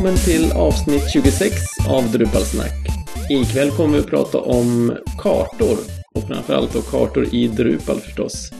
Välkommen 0.00 0.24
till 0.24 0.52
avsnitt 0.52 1.10
26 1.10 1.54
av 1.88 2.12
Drupalsnack. 2.12 2.88
Ikväll 3.30 3.70
kommer 3.70 3.92
vi 3.92 4.00
att 4.00 4.06
prata 4.06 4.38
om 4.40 4.96
kartor 5.22 5.78
och 6.14 6.22
framförallt 6.22 6.72
då 6.72 6.80
kartor 6.82 7.34
i 7.34 7.48
Drupal 7.48 7.96
förstås. 7.96 8.52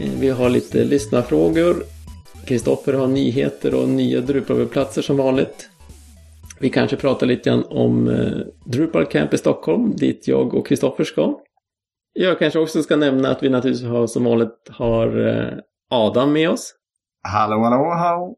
Eh, 0.00 0.20
vi 0.20 0.28
har 0.28 0.48
lite 0.48 0.84
lyssnarfrågor. 0.84 1.76
Kristoffer 2.46 2.92
har 2.92 3.06
nyheter 3.06 3.74
och 3.74 3.88
nya 3.88 4.20
Drupal-webbplatser 4.20 5.02
som 5.02 5.16
vanligt. 5.16 5.70
Vi 6.60 6.70
kanske 6.70 6.96
pratar 6.96 7.26
lite 7.26 7.50
grann 7.50 7.64
om 7.64 8.08
eh, 8.08 8.38
Drupal 8.64 9.06
Camp 9.06 9.34
i 9.34 9.38
Stockholm 9.38 9.96
dit 9.96 10.28
jag 10.28 10.54
och 10.54 10.66
Kristoffer 10.66 11.04
ska. 11.04 11.40
Jag 12.12 12.38
kanske 12.38 12.58
också 12.58 12.82
ska 12.82 12.96
nämna 12.96 13.30
att 13.30 13.42
vi 13.42 13.48
naturligtvis 13.48 13.88
har 13.88 14.06
som 14.06 14.24
vanligt 14.24 14.68
har 14.70 15.28
eh, 15.28 15.58
Adam 15.90 16.32
med 16.32 16.50
oss. 16.50 16.74
Hallå, 17.22 17.62
hallå, 17.62 17.90
hallå. 17.90 18.36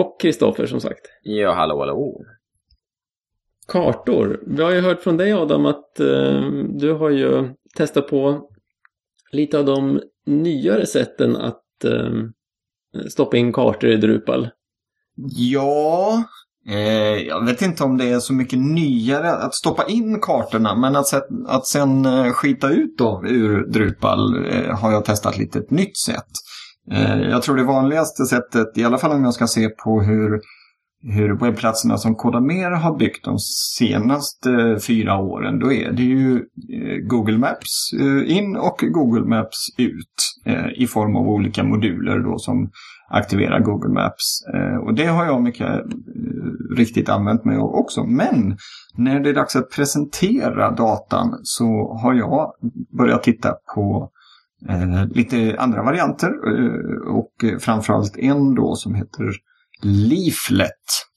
Och 0.00 0.20
Kristoffer 0.20 0.66
som 0.66 0.80
sagt. 0.80 1.00
Ja, 1.22 1.52
hallå, 1.52 1.78
hallå. 1.78 2.20
Kartor. 3.68 4.40
Vi 4.46 4.62
har 4.62 4.70
ju 4.70 4.80
hört 4.80 5.02
från 5.02 5.16
dig 5.16 5.32
Adam 5.32 5.66
att 5.66 6.00
eh, 6.00 6.50
du 6.68 6.92
har 6.92 7.10
ju 7.10 7.50
testat 7.76 8.08
på 8.08 8.48
lite 9.32 9.58
av 9.58 9.64
de 9.64 10.00
nyare 10.26 10.86
sätten 10.86 11.36
att 11.36 11.84
eh, 11.84 12.12
stoppa 13.08 13.36
in 13.36 13.52
kartor 13.52 13.90
i 13.90 13.96
Drupal. 13.96 14.48
Ja, 15.36 16.24
eh, 16.68 17.26
jag 17.26 17.44
vet 17.44 17.62
inte 17.62 17.84
om 17.84 17.98
det 17.98 18.10
är 18.10 18.18
så 18.18 18.32
mycket 18.32 18.58
nyare 18.58 19.30
att 19.30 19.54
stoppa 19.54 19.84
in 19.86 20.20
kartorna. 20.20 20.74
Men 20.74 20.96
att, 20.96 21.12
att 21.46 21.66
sen 21.66 22.06
eh, 22.06 22.32
skita 22.32 22.70
ut 22.70 22.98
dem 22.98 23.26
ur 23.26 23.66
Drupal 23.66 24.46
eh, 24.46 24.78
har 24.78 24.92
jag 24.92 25.04
testat 25.04 25.38
lite 25.38 25.58
ett 25.58 25.70
nytt 25.70 25.98
sätt. 25.98 26.30
Eh, 26.92 27.20
jag 27.20 27.42
tror 27.42 27.56
det 27.56 27.64
vanligaste 27.64 28.24
sättet, 28.24 28.78
i 28.78 28.84
alla 28.84 28.98
fall 28.98 29.12
om 29.12 29.24
jag 29.24 29.34
ska 29.34 29.46
se 29.46 29.68
på 29.68 30.02
hur, 30.02 30.40
hur 31.02 31.36
webbplatserna 31.36 31.98
som 31.98 32.14
Kodamera 32.14 32.76
har 32.76 32.96
byggt 32.96 33.24
de 33.24 33.38
senaste 33.78 34.50
eh, 34.50 34.78
fyra 34.78 35.18
åren, 35.18 35.58
då 35.58 35.72
är 35.72 35.92
det 35.92 36.02
ju 36.02 36.34
eh, 36.36 36.96
Google 37.08 37.38
Maps 37.38 37.92
in 38.26 38.56
och 38.56 38.78
Google 38.90 39.28
Maps 39.28 39.56
ut 39.78 40.32
i 40.76 40.86
form 40.86 41.16
av 41.16 41.28
olika 41.28 41.64
moduler 41.64 42.18
då 42.18 42.38
som 42.38 42.70
aktiverar 43.08 43.60
Google 43.60 43.92
Maps. 43.92 44.42
Och 44.82 44.94
det 44.94 45.06
har 45.06 45.24
jag 45.24 45.42
mycket 45.42 45.68
riktigt 46.76 47.08
använt 47.08 47.44
mig 47.44 47.56
av 47.56 47.74
också. 47.74 48.04
Men 48.04 48.56
när 48.94 49.20
det 49.20 49.30
är 49.30 49.34
dags 49.34 49.56
att 49.56 49.70
presentera 49.70 50.70
datan 50.70 51.40
så 51.42 51.98
har 52.02 52.14
jag 52.14 52.52
börjat 52.98 53.22
titta 53.22 53.54
på 53.74 54.10
Eh, 54.68 55.06
lite 55.08 55.56
andra 55.58 55.82
varianter 55.82 56.28
eh, 56.28 57.14
och 57.14 57.62
framförallt 57.62 58.16
en 58.16 58.54
då 58.54 58.74
som 58.74 58.94
heter 58.94 59.24
Leaflet 59.82 60.70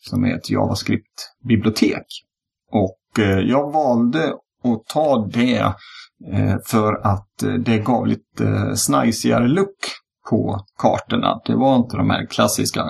som 0.10 0.26
är 0.26 0.36
ett 0.36 0.50
JavaScript-bibliotek. 0.50 2.06
Och 2.72 3.20
eh, 3.20 3.40
jag 3.40 3.72
valde 3.72 4.34
att 4.64 4.86
ta 4.88 5.30
det 5.34 5.74
för 6.66 6.94
att 6.94 7.30
det 7.66 7.78
gav 7.78 8.08
lite 8.08 8.76
snajsigare 8.76 9.48
look 9.48 9.78
på 10.30 10.66
kartorna. 10.78 11.42
Det 11.46 11.56
var 11.56 11.76
inte 11.76 11.98
de 11.98 12.10
här 12.10 12.26
klassiska 12.26 12.84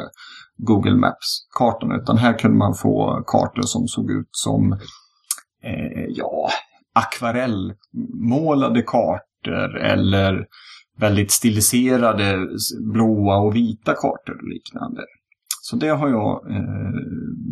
Google 0.58 0.96
Maps-kartorna 0.96 1.96
utan 1.96 2.18
här 2.18 2.40
kunde 2.40 2.58
man 2.58 2.74
få 2.74 3.24
kartor 3.28 3.62
som 3.62 3.88
såg 3.88 4.12
ut 4.12 4.30
som 4.32 4.74
eh, 5.64 6.06
ja, 6.10 6.50
akvarellmålade 6.94 8.82
kartor 8.82 9.29
kartor 9.44 9.78
eller 9.78 10.46
väldigt 11.00 11.32
stiliserade 11.32 12.48
blåa 12.94 13.38
och 13.38 13.56
vita 13.56 13.94
kartor 13.94 14.36
och 14.42 14.50
liknande. 14.50 15.02
Så 15.62 15.76
det 15.76 15.88
har 15.88 16.10
jag 16.10 16.52
eh, 16.52 16.92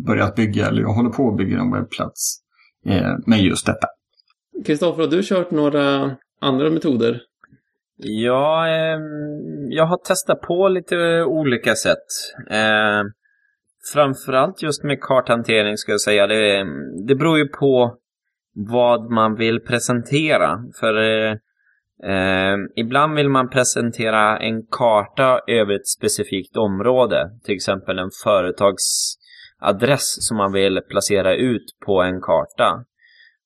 börjat 0.06 0.34
bygga, 0.34 0.66
eller 0.66 0.82
jag 0.82 0.92
håller 0.92 1.10
på 1.10 1.30
att 1.30 1.36
bygga 1.36 1.58
en 1.58 1.72
webbplats 1.72 2.38
eh, 2.86 3.12
med 3.26 3.40
just 3.40 3.66
detta. 3.66 3.86
Kristoffer, 4.66 5.02
har 5.02 5.10
du 5.10 5.22
kört 5.22 5.50
några 5.50 6.16
andra 6.40 6.70
metoder? 6.70 7.20
Ja, 7.96 8.68
eh, 8.68 8.98
jag 9.68 9.86
har 9.86 9.96
testat 9.96 10.40
på 10.40 10.68
lite 10.68 11.24
olika 11.24 11.74
sätt. 11.74 12.06
Eh, 12.50 13.02
framförallt 13.92 14.62
just 14.62 14.84
med 14.84 15.00
karthantering 15.00 15.76
ska 15.76 15.92
jag 15.92 16.00
säga. 16.00 16.26
Det, 16.26 16.66
det 17.06 17.14
beror 17.14 17.38
ju 17.38 17.48
på 17.48 17.96
vad 18.54 19.10
man 19.10 19.34
vill 19.34 19.60
presentera. 19.60 20.58
För 20.80 20.94
eh, 20.94 21.36
Eh, 22.04 22.56
ibland 22.76 23.14
vill 23.14 23.28
man 23.28 23.48
presentera 23.48 24.38
en 24.38 24.66
karta 24.66 25.40
över 25.46 25.74
ett 25.74 25.88
specifikt 25.88 26.56
område, 26.56 27.30
till 27.44 27.54
exempel 27.54 27.98
en 27.98 28.10
företagsadress 28.24 30.26
som 30.26 30.36
man 30.36 30.52
vill 30.52 30.80
placera 30.88 31.34
ut 31.34 31.64
på 31.86 32.02
en 32.02 32.20
karta. 32.20 32.84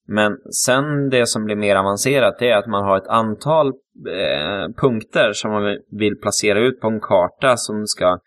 Men 0.07 0.37
sen 0.65 1.11
det 1.11 1.27
som 1.27 1.45
blir 1.45 1.57
mer 1.57 1.77
avancerat 1.77 2.43
är 2.43 2.57
att 2.57 2.67
man 2.67 2.85
har 2.85 2.97
ett 2.97 3.09
antal 3.09 3.67
eh, 3.67 4.75
punkter 4.77 5.33
som 5.33 5.51
man 5.51 5.79
vill 5.91 6.17
placera 6.23 6.59
ut 6.59 6.81
på 6.81 6.89
en 6.89 7.01
karta 7.01 7.57
som 7.57 7.87
ska 7.87 8.19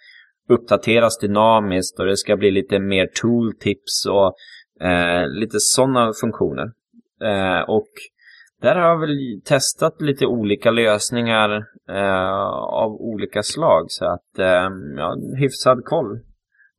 uppdateras 0.50 1.18
dynamiskt 1.18 2.00
och 2.00 2.06
det 2.06 2.18
ska 2.18 2.38
bli 2.38 2.52
lite 2.52 2.80
mer 2.80 3.07
tooltips 3.22 4.06
och 4.06 4.36
eh, 4.88 5.28
lite 5.28 5.59
sådana 5.59 6.12
funktioner. 6.22 6.72
Eh, 7.22 7.69
och 7.69 7.90
där 8.61 8.75
har 8.75 8.89
jag 8.89 8.99
väl 8.99 9.41
testat 9.45 10.01
lite 10.01 10.25
olika 10.25 10.71
lösningar 10.71 11.66
eh, 11.89 12.49
av 12.55 12.91
olika 12.91 13.43
slag 13.43 13.85
så 13.88 14.05
att 14.05 14.39
eh, 14.39 14.45
jag 14.97 15.03
har 15.03 15.39
hyfsad 15.39 15.85
koll 15.85 16.19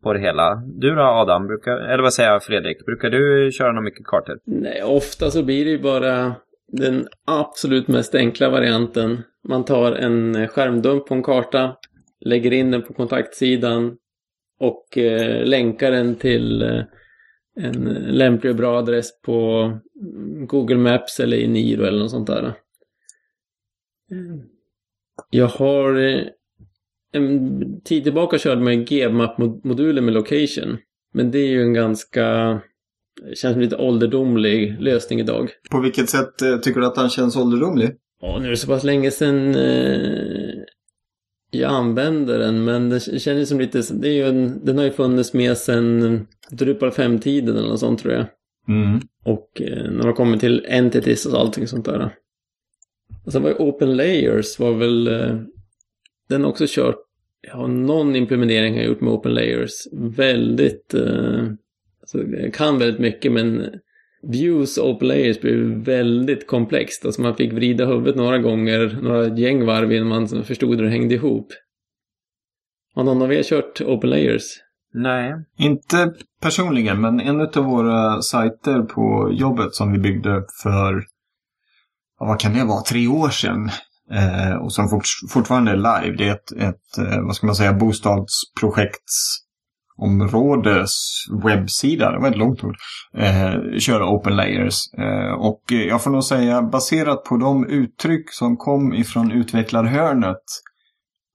på 0.02 0.12
det 0.12 0.20
hela. 0.20 0.62
Du 0.66 0.94
då 0.94 1.02
Adam, 1.02 1.46
brukar, 1.46 1.72
eller 1.72 2.02
vad 2.02 2.14
säger 2.14 2.30
jag 2.30 2.42
Fredrik, 2.42 2.86
brukar 2.86 3.10
du 3.10 3.50
köra 3.52 3.72
några 3.72 3.84
mycket 3.84 4.06
kartor? 4.06 4.38
Nej, 4.44 4.82
ofta 4.82 5.30
så 5.30 5.42
blir 5.42 5.64
det 5.64 5.70
ju 5.70 5.82
bara 5.82 6.34
den 6.72 7.08
absolut 7.26 7.88
mest 7.88 8.14
enkla 8.14 8.50
varianten. 8.50 9.22
Man 9.48 9.64
tar 9.64 9.92
en 9.92 10.48
skärmdump 10.48 11.06
på 11.06 11.14
en 11.14 11.22
karta, 11.22 11.76
lägger 12.20 12.52
in 12.52 12.70
den 12.70 12.82
på 12.82 12.94
kontaktsidan 12.94 13.96
och 14.60 14.98
eh, 14.98 15.44
länkar 15.44 15.90
den 15.90 16.14
till 16.14 16.62
eh, 16.62 16.80
en 17.56 17.84
lämplig 18.10 18.50
och 18.50 18.56
bra 18.56 18.78
adress 18.78 19.20
på 19.22 19.70
Google 20.46 20.76
Maps 20.76 21.20
eller 21.20 21.36
i 21.36 21.48
Niro 21.48 21.84
eller 21.84 21.98
något 21.98 22.10
sånt 22.10 22.26
där. 22.26 22.54
Jag 25.30 25.46
har 25.46 25.94
eh, 25.94 26.22
en 27.12 27.80
tid 27.80 28.04
tillbaka 28.04 28.38
körde 28.38 28.60
man 28.60 28.84
GMAP-modulen 28.84 30.04
med 30.04 30.14
location. 30.14 30.78
Men 31.14 31.30
det 31.30 31.38
är 31.38 31.48
ju 31.48 31.62
en 31.62 31.72
ganska, 31.72 32.60
känns 33.34 33.56
lite 33.56 33.76
ålderdomlig 33.76 34.76
lösning 34.80 35.20
idag. 35.20 35.50
På 35.70 35.80
vilket 35.80 36.10
sätt 36.10 36.42
eh, 36.42 36.56
tycker 36.56 36.80
du 36.80 36.86
att 36.86 36.94
den 36.94 37.08
känns 37.08 37.36
ålderdomlig? 37.36 37.90
Ja, 38.20 38.38
nu 38.38 38.46
är 38.46 38.50
det 38.50 38.56
så 38.56 38.66
pass 38.66 38.84
länge 38.84 39.10
sedan 39.10 39.54
eh, 39.54 40.54
jag 41.50 41.70
använder 41.70 42.38
den, 42.38 42.64
men 42.64 42.88
det 42.90 43.00
känns 43.00 43.48
som 43.48 43.60
lite, 43.60 43.82
det 43.90 44.08
är 44.08 44.12
ju 44.12 44.28
en, 44.28 44.64
den 44.64 44.78
har 44.78 44.84
ju 44.84 44.90
funnits 44.90 45.32
med 45.32 45.58
sedan 45.58 46.26
Drupal 46.50 46.90
5-tiden 46.90 47.56
eller 47.56 47.68
något 47.68 47.80
sånt 47.80 48.00
tror 48.00 48.14
jag. 48.14 48.26
Mm. 48.68 49.00
Och 49.24 49.62
eh, 49.62 49.90
när 49.90 50.04
man 50.04 50.14
kommer 50.14 50.36
till 50.36 50.66
entities 50.68 51.26
och 51.26 51.40
allting 51.40 51.66
sånt 51.66 51.84
där. 51.84 52.14
Och 53.24 53.32
sen 53.32 53.42
var 53.42 53.50
ju 53.50 53.56
Open 53.56 53.96
Layers 53.96 54.58
var 54.58 54.72
väl, 54.72 55.08
eh, 55.08 55.36
den 56.28 56.42
har 56.42 56.50
också 56.50 56.64
kört, 56.68 56.98
ja 57.52 57.66
någon 57.66 58.16
implementering 58.16 58.74
har 58.74 58.80
jag 58.80 58.88
gjort 58.88 59.00
med 59.00 59.12
Open 59.12 59.34
Layers. 59.34 59.86
Väldigt, 59.92 60.94
eh, 60.94 61.44
alltså, 62.00 62.18
kan 62.52 62.78
väldigt 62.78 63.00
mycket 63.00 63.32
men 63.32 63.70
Views 64.28 64.78
och 64.78 64.90
Open 64.90 65.08
Layers 65.08 65.40
blev 65.40 65.84
väldigt 65.84 66.46
komplext. 66.46 67.04
Alltså 67.04 67.22
man 67.22 67.36
fick 67.36 67.52
vrida 67.52 67.86
huvudet 67.86 68.16
några 68.16 68.38
gånger, 68.38 68.98
några 69.02 69.28
gäng 69.28 69.66
varv 69.66 69.92
innan 69.92 70.08
man 70.08 70.44
förstod 70.44 70.76
hur 70.76 70.84
det 70.84 70.90
hängde 70.90 71.14
ihop. 71.14 71.48
Har 72.94 73.04
någon 73.04 73.22
av 73.22 73.32
er 73.32 73.42
kört 73.42 73.80
Open 73.80 74.10
Layers? 74.10 74.42
Nej. 74.94 75.34
Inte 75.58 76.14
personligen, 76.40 77.00
men 77.00 77.20
en 77.20 77.40
av 77.40 77.64
våra 77.64 78.22
sajter 78.22 78.82
på 78.82 79.30
jobbet 79.32 79.74
som 79.74 79.92
vi 79.92 79.98
byggde 79.98 80.44
för, 80.62 81.04
vad 82.18 82.40
kan 82.40 82.52
det 82.52 82.64
vara, 82.64 82.82
tre 82.82 83.08
år 83.08 83.28
sedan. 83.28 83.70
Eh, 84.10 84.56
och 84.56 84.72
som 84.72 84.88
fort, 84.88 85.04
fortfarande 85.30 85.70
är 85.70 85.76
live. 85.76 86.16
Det 86.16 86.28
är 86.28 86.32
ett, 86.32 86.52
ett 86.52 86.98
eh, 86.98 87.20
vad 87.20 87.36
ska 87.36 87.46
man 87.46 87.56
säga, 87.56 87.72
bostadsprojekts 87.72 89.45
områdes 89.98 90.90
webbsida, 91.44 92.12
det 92.12 92.18
var 92.18 92.28
ett 92.28 92.36
långt 92.36 92.64
ord, 92.64 92.76
eh, 93.16 93.78
köra 93.78 94.08
open 94.08 94.36
layers. 94.36 94.80
Eh, 94.98 95.32
och 95.32 95.62
jag 95.68 96.02
får 96.02 96.10
nog 96.10 96.24
säga 96.24 96.62
baserat 96.62 97.24
på 97.24 97.36
de 97.36 97.66
uttryck 97.66 98.32
som 98.32 98.56
kom 98.56 98.94
ifrån 98.94 99.32
utvecklarhörnet 99.32 100.42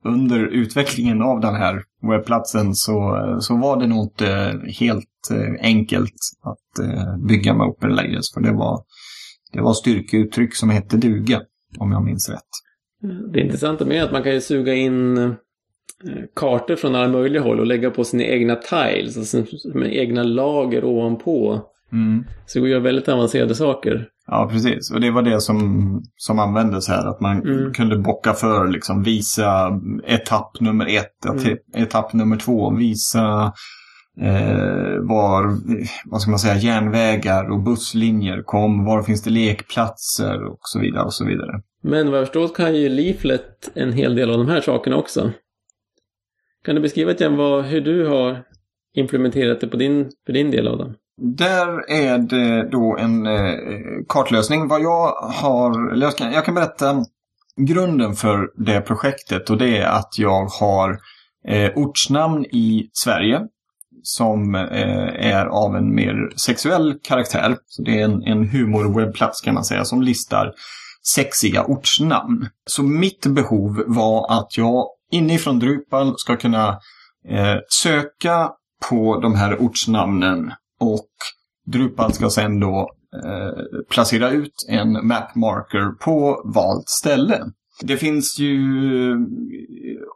under 0.06 0.48
utvecklingen 0.48 1.22
av 1.22 1.40
den 1.40 1.56
här 1.56 1.84
webbplatsen 2.10 2.76
så, 2.76 3.16
eh, 3.16 3.40
så 3.40 3.58
var 3.58 3.80
det 3.80 3.88
nog 3.88 4.04
inte 4.04 4.60
helt 4.80 5.32
eh, 5.32 5.66
enkelt 5.66 6.16
att 6.44 6.86
eh, 6.86 7.18
bygga 7.28 7.54
med 7.54 7.68
Open 7.68 7.90
Layers. 7.90 8.34
För 8.34 8.42
det 8.42 8.54
var, 8.54 8.84
det 9.54 9.62
var 9.62 9.74
styrkeuttryck 9.74 10.56
som 10.56 10.70
hette 10.70 10.98
duga, 10.98 11.42
om 11.80 11.92
jag 11.92 12.04
minns 12.04 12.30
rätt. 12.30 12.50
Det 13.34 13.40
intressanta 13.40 13.86
med 13.86 14.04
att 14.04 14.12
man 14.12 14.24
kan 14.24 14.34
ju 14.34 14.42
suga 14.42 14.74
in 14.74 15.18
kartor 16.36 16.76
från 16.76 16.96
alla 16.96 17.08
möjliga 17.08 17.42
håll 17.42 17.60
och 17.60 17.66
lägga 17.66 17.90
på 17.92 18.04
sina 18.04 18.24
egna 18.24 18.56
tiles, 18.56 19.18
alltså 19.18 19.44
med 19.74 19.96
egna 19.96 20.24
lager 20.24 20.84
ovanpå. 20.86 21.62
Mm. 21.94 22.24
Så 22.46 22.58
det 22.58 22.60
går 22.60 22.68
att 22.68 22.72
göra 22.72 22.84
väldigt 22.84 23.10
avancerade 23.10 23.56
saker. 23.56 24.08
Ja, 24.28 24.50
precis. 24.52 24.92
Och 24.92 25.02
det 25.02 25.12
var 25.12 25.22
det 25.22 25.42
som, 25.42 26.02
som 26.16 26.40
användes 26.40 26.88
här. 26.88 27.08
Att 27.10 27.22
man 27.22 27.42
Mm. 27.42 27.74
kunde 27.74 27.98
bocka 27.98 28.34
för, 28.34 28.68
liksom 28.68 29.04
visa 29.04 29.80
etapp 30.08 30.62
nummer 30.62 30.86
ett, 30.98 31.26
Mm. 31.26 31.38
etapp, 31.38 31.58
etapp 31.76 32.14
nummer 32.14 32.38
två, 32.38 32.76
visa 32.76 33.54
eh, 34.22 34.98
var, 35.02 35.58
vad 36.12 36.22
ska 36.22 36.30
man 36.32 36.40
säga, 36.40 36.56
järnvägar 36.56 37.52
och 37.52 37.60
busslinjer 37.60 38.42
kom, 38.46 38.86
var 38.86 39.04
finns 39.04 39.24
det 39.24 39.30
lekplatser 39.30 40.46
och 40.46 40.60
så 40.62 40.80
vidare 40.80 41.04
och 41.04 41.14
så 41.14 41.26
vidare. 41.26 41.62
Men 41.84 42.12
vad 42.12 42.20
jag 42.20 42.28
förstår 42.28 42.48
kan 42.48 42.76
ju 42.76 42.90
Leaflet 42.90 43.72
en 43.76 43.94
hel 43.94 44.16
del 44.16 44.32
av 44.32 44.38
de 44.38 44.48
här 44.48 44.62
sakerna 44.62 44.98
också. 44.98 45.32
Kan 46.66 46.76
du 46.76 46.82
beskriva 46.82 47.12
lite 47.12 47.24
grann 47.24 47.38
vad, 47.38 47.66
hur 47.66 47.82
du 47.82 48.08
har 48.08 48.44
implementerat 48.96 49.62
det 49.62 49.68
på 49.68 49.78
din, 49.78 50.12
för 50.26 50.34
din 50.34 50.52
del 50.52 50.68
av? 50.68 50.94
Där 51.22 51.92
är 51.92 52.18
det 52.18 52.70
då 52.70 52.98
en 52.98 53.26
eh, 53.26 53.56
kartlösning. 54.08 54.68
Vad 54.68 54.82
jag 54.82 55.12
har, 55.12 55.92
eller 55.92 56.06
jag 56.06 56.18
kan, 56.18 56.34
jag 56.34 56.46
kan 56.46 56.56
berätta 56.56 57.06
grunden 57.58 58.14
för 58.14 58.52
det 58.56 58.82
projektet 58.82 59.50
och 59.50 59.58
det 59.58 59.78
är 59.78 59.88
att 59.88 60.18
jag 60.18 60.46
har 60.46 61.00
eh, 61.48 61.72
ortsnamn 61.76 62.46
i 62.46 62.90
Sverige 62.94 63.42
som 64.04 64.56
eh, 64.56 65.32
är 65.32 65.46
av 65.46 65.76
en 65.76 65.96
mer 65.96 66.30
sexuell 66.36 67.00
karaktär. 67.04 67.58
Så 67.66 67.82
det 67.82 68.00
är 68.02 68.06
en, 68.06 68.24
en 68.24 68.50
humorwebbplats 68.50 69.42
kan 69.42 69.54
man 69.54 69.64
säga 69.64 69.86
som 69.86 70.02
listar 70.02 70.54
sexiga 71.16 71.64
ortsnamn. 71.64 72.48
Så 72.66 72.84
mitt 72.84 73.26
behov 73.26 73.84
var 73.88 74.40
att 74.40 74.58
jag 74.58 74.88
inifrån 75.12 75.60
Drupal 75.60 76.14
ska 76.18 76.36
kunna 76.36 76.70
eh, 77.30 77.58
söka 77.70 78.50
på 78.90 79.20
de 79.20 79.36
här 79.36 79.58
ortsnamnen 79.60 80.52
och 80.80 81.10
Drupal 81.66 82.14
ska 82.14 82.30
sedan 82.30 82.60
då 82.60 82.90
eh, 83.26 83.84
placera 83.90 84.30
ut 84.30 84.54
en 84.70 85.08
map 85.08 85.36
marker 85.36 85.92
på 86.00 86.42
valt 86.54 86.90
ställe. 86.90 87.40
Det 87.82 87.98
finns 87.98 88.40
ju 88.40 88.82
eh, 89.12 89.18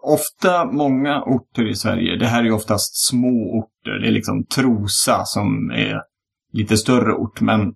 ofta 0.03 0.65
många 0.65 1.23
orter 1.23 1.69
i 1.69 1.75
Sverige. 1.75 2.17
Det 2.17 2.27
här 2.27 2.39
är 2.39 2.45
ju 2.45 2.51
oftast 2.51 3.07
små 3.07 3.59
orter. 3.59 3.99
Det 4.01 4.07
är 4.07 4.11
liksom 4.11 4.45
Trosa 4.45 5.25
som 5.25 5.71
är 5.71 6.01
lite 6.53 6.77
större 6.77 7.13
ort. 7.13 7.41
Men 7.41 7.73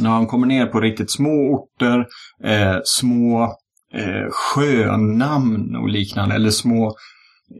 när 0.00 0.10
man 0.10 0.26
kommer 0.26 0.46
ner 0.46 0.66
på 0.66 0.80
riktigt 0.80 1.10
små 1.10 1.30
orter, 1.30 2.06
eh, 2.44 2.76
små 2.84 3.56
eh, 3.94 4.30
sjönamn 4.30 5.76
och 5.76 5.88
liknande, 5.88 6.34
eller 6.34 6.50
små, 6.50 6.94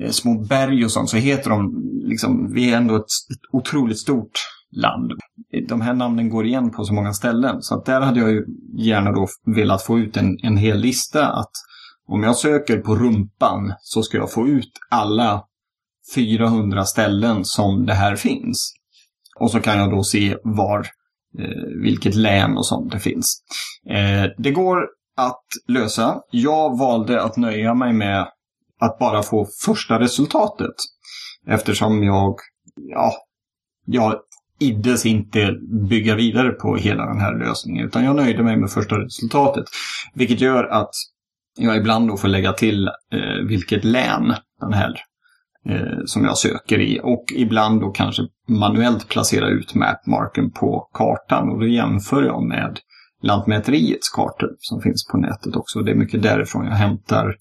eh, 0.01 0.11
små 0.11 0.45
berg 0.45 0.85
och 0.85 0.91
sånt, 0.91 1.11
så 1.11 1.17
heter 1.17 1.51
de 1.51 1.73
liksom, 2.05 2.53
vi 2.55 2.73
är 2.73 2.77
ändå 2.77 2.97
ett, 2.97 3.03
ett 3.03 3.41
otroligt 3.53 3.99
stort 3.99 4.33
land. 4.77 5.13
De 5.69 5.81
här 5.81 5.95
namnen 5.95 6.29
går 6.29 6.47
igen 6.47 6.71
på 6.71 6.85
så 6.85 6.95
många 6.95 7.13
ställen, 7.13 7.63
så 7.63 7.79
att 7.79 7.85
där 7.85 8.01
hade 8.01 8.21
jag 8.21 8.31
ju 8.31 8.45
gärna 8.79 9.13
då 9.13 9.27
velat 9.57 9.83
få 9.83 9.99
ut 9.99 10.17
en, 10.17 10.39
en 10.43 10.57
hel 10.57 10.79
lista 10.79 11.29
att 11.29 11.51
om 12.09 12.23
jag 12.23 12.37
söker 12.37 12.79
på 12.79 12.97
rumpan 12.97 13.75
så 13.81 14.03
ska 14.03 14.17
jag 14.17 14.33
få 14.33 14.49
ut 14.49 14.71
alla 14.91 15.45
400 16.15 16.85
ställen 16.85 17.45
som 17.45 17.87
det 17.87 17.95
här 17.95 18.17
finns. 18.17 18.75
Och 19.41 19.51
så 19.51 19.61
kan 19.61 19.79
jag 19.79 19.91
då 19.91 20.03
se 20.03 20.37
var, 20.45 20.87
eh, 21.39 21.83
vilket 21.83 22.15
län 22.15 22.57
och 22.57 22.67
sånt 22.67 22.93
det 22.93 23.01
finns. 23.01 23.43
Eh, 23.91 24.31
det 24.39 24.51
går 24.51 24.79
att 25.17 25.45
lösa. 25.69 26.21
Jag 26.31 26.79
valde 26.79 27.23
att 27.23 27.37
nöja 27.37 27.75
mig 27.75 27.93
med 27.93 28.29
att 28.81 28.99
bara 28.99 29.23
få 29.23 29.47
första 29.65 30.01
resultatet. 30.01 30.75
Eftersom 31.47 32.03
jag, 32.05 32.35
ja, 32.77 33.13
jag 33.87 34.15
iddes 34.61 35.07
inte 35.07 35.53
bygga 35.89 36.15
vidare 36.15 36.51
på 36.51 36.77
hela 36.77 37.07
den 37.07 37.21
här 37.21 37.39
lösningen. 37.39 37.87
Utan 37.87 38.05
jag 38.05 38.17
nöjde 38.17 38.43
mig 38.43 38.57
med 38.57 38.71
första 38.71 38.99
resultatet. 38.99 39.65
Vilket 40.15 40.41
gör 40.41 40.65
att 40.65 40.91
jag 41.59 41.77
ibland 41.77 42.09
då 42.09 42.17
får 42.17 42.29
lägga 42.29 42.53
till 42.53 42.89
eh, 42.89 43.47
vilket 43.49 43.85
län 43.85 44.35
den 44.61 44.73
här 44.73 44.95
eh, 45.69 46.05
som 46.07 46.25
jag 46.25 46.39
söker 46.39 46.81
i. 46.81 47.01
Och 47.03 47.25
ibland 47.37 47.81
då 47.81 47.91
kanske 47.91 48.23
manuellt 48.49 49.09
placera 49.09 49.49
ut 49.49 49.75
mapmarken 49.75 50.51
på 50.51 50.89
kartan. 50.93 51.49
Och 51.49 51.61
då 51.61 51.67
jämför 51.67 52.23
jag 52.23 52.43
med 52.43 52.79
Lantmäteriets 53.23 54.11
kartor 54.11 54.51
som 54.59 54.81
finns 54.81 55.07
på 55.07 55.17
nätet 55.17 55.57
också. 55.57 55.81
Det 55.81 55.91
är 55.91 55.95
mycket 55.95 56.23
därifrån 56.23 56.65
jag 56.65 56.73
hämtar 56.73 57.37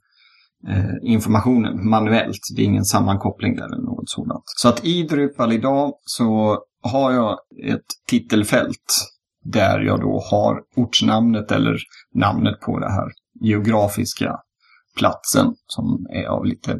eh, 0.67 0.93
informationen 1.01 1.89
manuellt. 1.89 2.39
Det 2.55 2.61
är 2.61 2.65
ingen 2.65 2.85
sammankoppling 2.85 3.55
där 3.55 3.65
eller 3.65 3.83
något 3.83 4.09
sådant. 4.09 4.43
Så 4.45 4.69
att 4.69 4.85
i 4.85 5.03
Drupal 5.03 5.53
idag 5.53 5.93
så 6.05 6.59
har 6.81 7.11
jag 7.11 7.37
ett 7.63 7.85
titelfält 8.07 9.07
där 9.43 9.79
jag 9.79 10.01
då 10.01 10.23
har 10.31 10.61
ortsnamnet 10.75 11.51
eller 11.51 11.77
namnet 12.13 12.59
på 12.59 12.79
det 12.79 12.91
här 12.91 13.07
geografiska 13.41 14.39
platsen 14.97 15.55
som 15.67 16.07
är 16.09 16.25
av 16.25 16.45
lite 16.45 16.79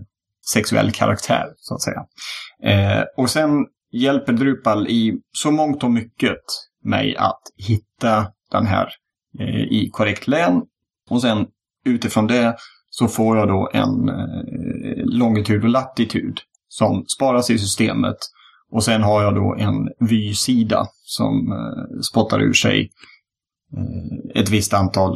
sexuell 0.53 0.91
karaktär 0.91 1.45
så 1.57 1.75
att 1.75 1.81
säga. 1.81 2.05
Eh, 2.63 3.03
och 3.17 3.29
sen 3.29 3.65
hjälper 3.91 4.33
Drupal 4.33 4.87
i 4.87 5.19
så 5.31 5.51
mångt 5.51 5.83
och 5.83 5.91
mycket 5.91 6.41
mig 6.83 7.15
att 7.17 7.41
hitta 7.57 8.27
den 8.51 8.65
här 8.65 8.89
eh, 9.39 9.61
i 9.61 9.89
korrekt 9.93 10.27
län. 10.27 10.61
Och 11.09 11.21
sen 11.21 11.47
utifrån 11.85 12.27
det 12.27 12.55
så 12.89 13.07
får 13.07 13.37
jag 13.37 13.47
då 13.47 13.69
en 13.73 14.09
eh, 14.09 15.05
longitud 15.05 15.63
och 15.63 15.69
latitud 15.69 16.39
som 16.67 17.05
sparas 17.17 17.49
i 17.49 17.59
systemet. 17.59 18.17
Och 18.71 18.83
sen 18.83 19.03
har 19.03 19.23
jag 19.23 19.35
då 19.35 19.55
en 19.59 19.89
vysida 20.09 20.87
som 21.03 21.51
eh, 21.51 21.99
spottar 22.11 22.41
ur 22.41 22.53
sig 22.53 22.91
eh, 23.77 24.41
ett 24.41 24.49
visst 24.49 24.73
antal 24.73 25.11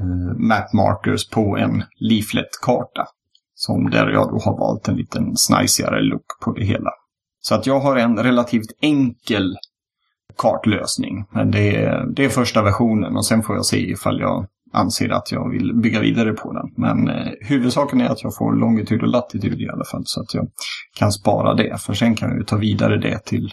eh, 0.00 0.38
map 0.38 0.72
markers 0.72 1.28
på 1.28 1.56
en 1.56 1.84
leaflet-karta. 2.00 3.06
Som 3.54 3.90
där 3.90 4.08
jag 4.08 4.28
då 4.28 4.38
har 4.38 4.58
valt 4.58 4.88
en 4.88 4.96
liten 4.96 5.36
snajsigare 5.36 6.02
look 6.02 6.26
på 6.44 6.52
det 6.52 6.64
hela. 6.64 6.90
Så 7.40 7.54
att 7.54 7.66
jag 7.66 7.80
har 7.80 7.96
en 7.96 8.16
relativt 8.18 8.72
enkel 8.80 9.56
kartlösning. 10.40 11.24
Men 11.30 11.50
det 11.50 11.76
är, 11.76 12.06
det 12.06 12.24
är 12.24 12.28
första 12.28 12.62
versionen 12.62 13.16
och 13.16 13.26
sen 13.26 13.42
får 13.42 13.56
jag 13.56 13.66
se 13.66 13.90
ifall 13.90 14.20
jag 14.20 14.46
anser 14.72 15.08
att 15.08 15.32
jag 15.32 15.50
vill 15.50 15.74
bygga 15.74 16.00
vidare 16.00 16.32
på 16.32 16.52
den. 16.52 16.72
Men 16.76 17.08
eh, 17.08 17.32
huvudsaken 17.40 18.00
är 18.00 18.08
att 18.08 18.22
jag 18.22 18.36
får 18.36 18.52
longitud 18.52 19.02
och 19.02 19.08
latitud 19.08 19.60
i 19.60 19.68
alla 19.68 19.84
fall 19.84 20.02
så 20.04 20.20
att 20.20 20.34
jag 20.34 20.48
kan 20.98 21.12
spara 21.12 21.54
det. 21.54 21.82
För 21.82 21.94
sen 21.94 22.14
kan 22.14 22.28
jag 22.28 22.38
ju 22.38 22.44
ta 22.44 22.56
vidare 22.56 22.96
det 22.96 23.18
till 23.24 23.52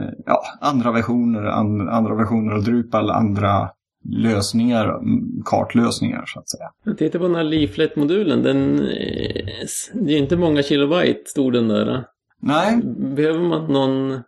eh, 0.00 0.08
ja, 0.26 0.42
andra 0.60 0.92
versioner, 0.92 1.42
an, 1.42 1.88
andra 1.88 2.14
versioner 2.14 2.52
av 2.52 2.64
Drupal, 2.64 3.10
andra 3.10 3.70
lösningar, 4.04 4.88
mm, 4.88 5.42
kartlösningar 5.44 6.24
så 6.26 6.38
att 6.38 6.48
säga. 6.50 6.70
Jag 6.84 6.98
tittar 6.98 7.18
på 7.18 7.26
den 7.26 7.34
här 7.34 7.44
Leaflet-modulen. 7.44 8.42
Den, 8.42 8.74
eh, 8.74 9.66
det 9.94 10.10
är 10.10 10.16
ju 10.16 10.18
inte 10.18 10.36
många 10.36 10.62
kilobyte 10.62 11.30
stor 11.30 11.52
den 11.52 11.68
där. 11.68 12.04
Nej, 12.42 12.80
Behöver 13.16 13.40
man 13.40 13.72
någon, 13.72 14.22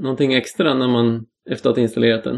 någonting 0.00 0.34
extra 0.34 0.74
när 0.74 0.88
man, 0.88 1.24
efter 1.50 1.70
att 1.70 1.76
ha 1.76 1.82
installerat 1.82 2.24
den? 2.24 2.36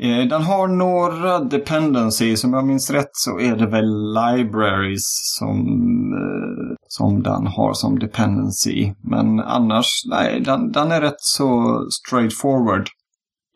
Eh, 0.00 0.28
Den 0.28 0.42
har 0.42 0.68
några 0.68 1.38
dependencies. 1.38 2.44
Om 2.44 2.52
jag 2.52 2.66
minns 2.66 2.90
rätt 2.90 3.10
så 3.12 3.40
är 3.40 3.56
det 3.56 3.66
väl 3.66 4.14
libraries 4.14 5.02
som, 5.38 5.56
eh, 6.12 6.74
som 6.86 7.22
den 7.22 7.46
har 7.46 7.72
som 7.74 7.98
dependency. 7.98 8.92
Men 9.10 9.40
annars, 9.40 9.86
nej, 10.10 10.40
den, 10.40 10.72
den 10.72 10.92
är 10.92 11.00
rätt 11.00 11.20
så 11.20 11.78
straightforward. 11.90 12.86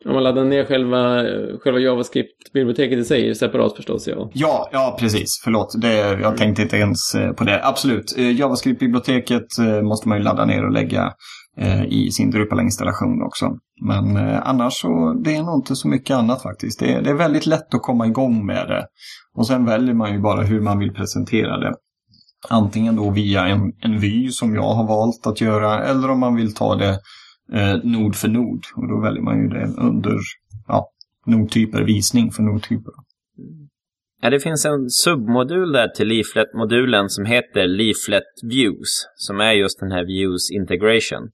Om 0.05 0.13
man 0.13 0.23
laddar 0.23 0.43
ner 0.45 0.65
själva, 0.65 1.23
själva 1.59 1.79
JavaScript-biblioteket 1.79 2.99
i 2.99 3.03
sig, 3.03 3.35
separat 3.35 3.75
förstås, 3.75 4.07
ja. 4.07 4.29
Ja, 4.33 4.69
ja 4.71 4.97
precis. 4.99 5.41
Förlåt. 5.43 5.81
Det, 5.81 5.95
jag 6.21 6.37
tänkte 6.37 6.61
inte 6.61 6.77
ens 6.77 7.15
eh, 7.15 7.31
på 7.31 7.43
det. 7.43 7.65
Absolut. 7.65 8.17
Eh, 8.17 8.31
JavaScript-biblioteket 8.39 9.57
eh, 9.59 9.81
måste 9.81 10.07
man 10.09 10.17
ju 10.17 10.23
ladda 10.23 10.45
ner 10.45 10.65
och 10.65 10.71
lägga 10.71 11.03
eh, 11.03 11.11
Eh, 11.57 11.83
i 11.85 12.11
sin 12.11 12.31
Drupal-installation 12.31 13.21
också. 13.21 13.57
Men 13.81 14.17
eh, 14.17 14.41
annars 14.49 14.73
så 14.73 15.13
det 15.23 15.35
är 15.35 15.43
nog 15.43 15.57
inte 15.59 15.75
så 15.75 15.87
mycket 15.87 16.15
annat 16.17 16.41
faktiskt. 16.41 16.79
Det, 16.79 16.93
är- 16.93 17.01
det 17.01 17.09
är 17.09 17.13
väldigt 17.13 17.45
lätt 17.45 17.73
att 17.73 17.81
komma 17.81 18.07
igång 18.07 18.45
med 18.45 18.67
det. 18.67 18.85
Och 19.35 19.47
sen 19.47 19.65
väljer 19.65 19.93
man 19.93 20.13
ju 20.13 20.19
bara 20.19 20.41
hur 20.43 20.61
man 20.61 20.79
vill 20.79 20.93
presentera 20.93 21.57
det. 21.57 21.73
Antingen 22.49 22.95
då 22.95 23.09
via 23.09 23.47
en, 23.47 23.73
en 23.79 23.99
vy 23.99 24.29
som 24.31 24.55
jag 24.55 24.73
har 24.73 24.87
valt 24.87 25.27
att 25.27 25.41
göra 25.41 25.83
eller 25.83 26.09
om 26.09 26.19
man 26.19 26.35
vill 26.35 26.53
ta 26.55 26.75
det 26.75 26.99
eh, 27.53 27.75
nod 27.83 28.15
för 28.15 28.27
nod. 28.27 28.63
Och 28.75 28.87
då 28.87 29.01
väljer 29.01 29.21
man 29.23 29.37
ju 29.41 29.47
det 29.47 29.65
under 29.77 30.17
ja, 30.67 30.89
nodtyper, 31.25 31.81
visning 31.81 32.31
för 32.31 32.43
nodtyper. 32.43 32.93
Ja, 34.21 34.29
det 34.29 34.39
finns 34.39 34.65
en 34.65 34.89
submodul 34.89 35.71
där 35.71 35.87
till 35.87 36.07
Leaflet-modulen 36.07 37.09
som 37.09 37.25
heter 37.25 37.67
Leaflet 37.67 38.23
Views, 38.43 39.05
som 39.15 39.39
är 39.41 39.51
just 39.51 39.79
den 39.79 39.91
här 39.91 40.05
Views 40.05 40.51
Integration. 40.51 41.29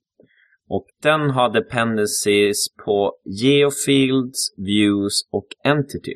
Och 0.74 0.86
den 1.02 1.30
har 1.30 1.48
dependencies 1.48 2.74
på 2.84 3.12
Geofields, 3.24 4.54
Views 4.56 5.28
och 5.32 5.46
Entity. 5.64 6.14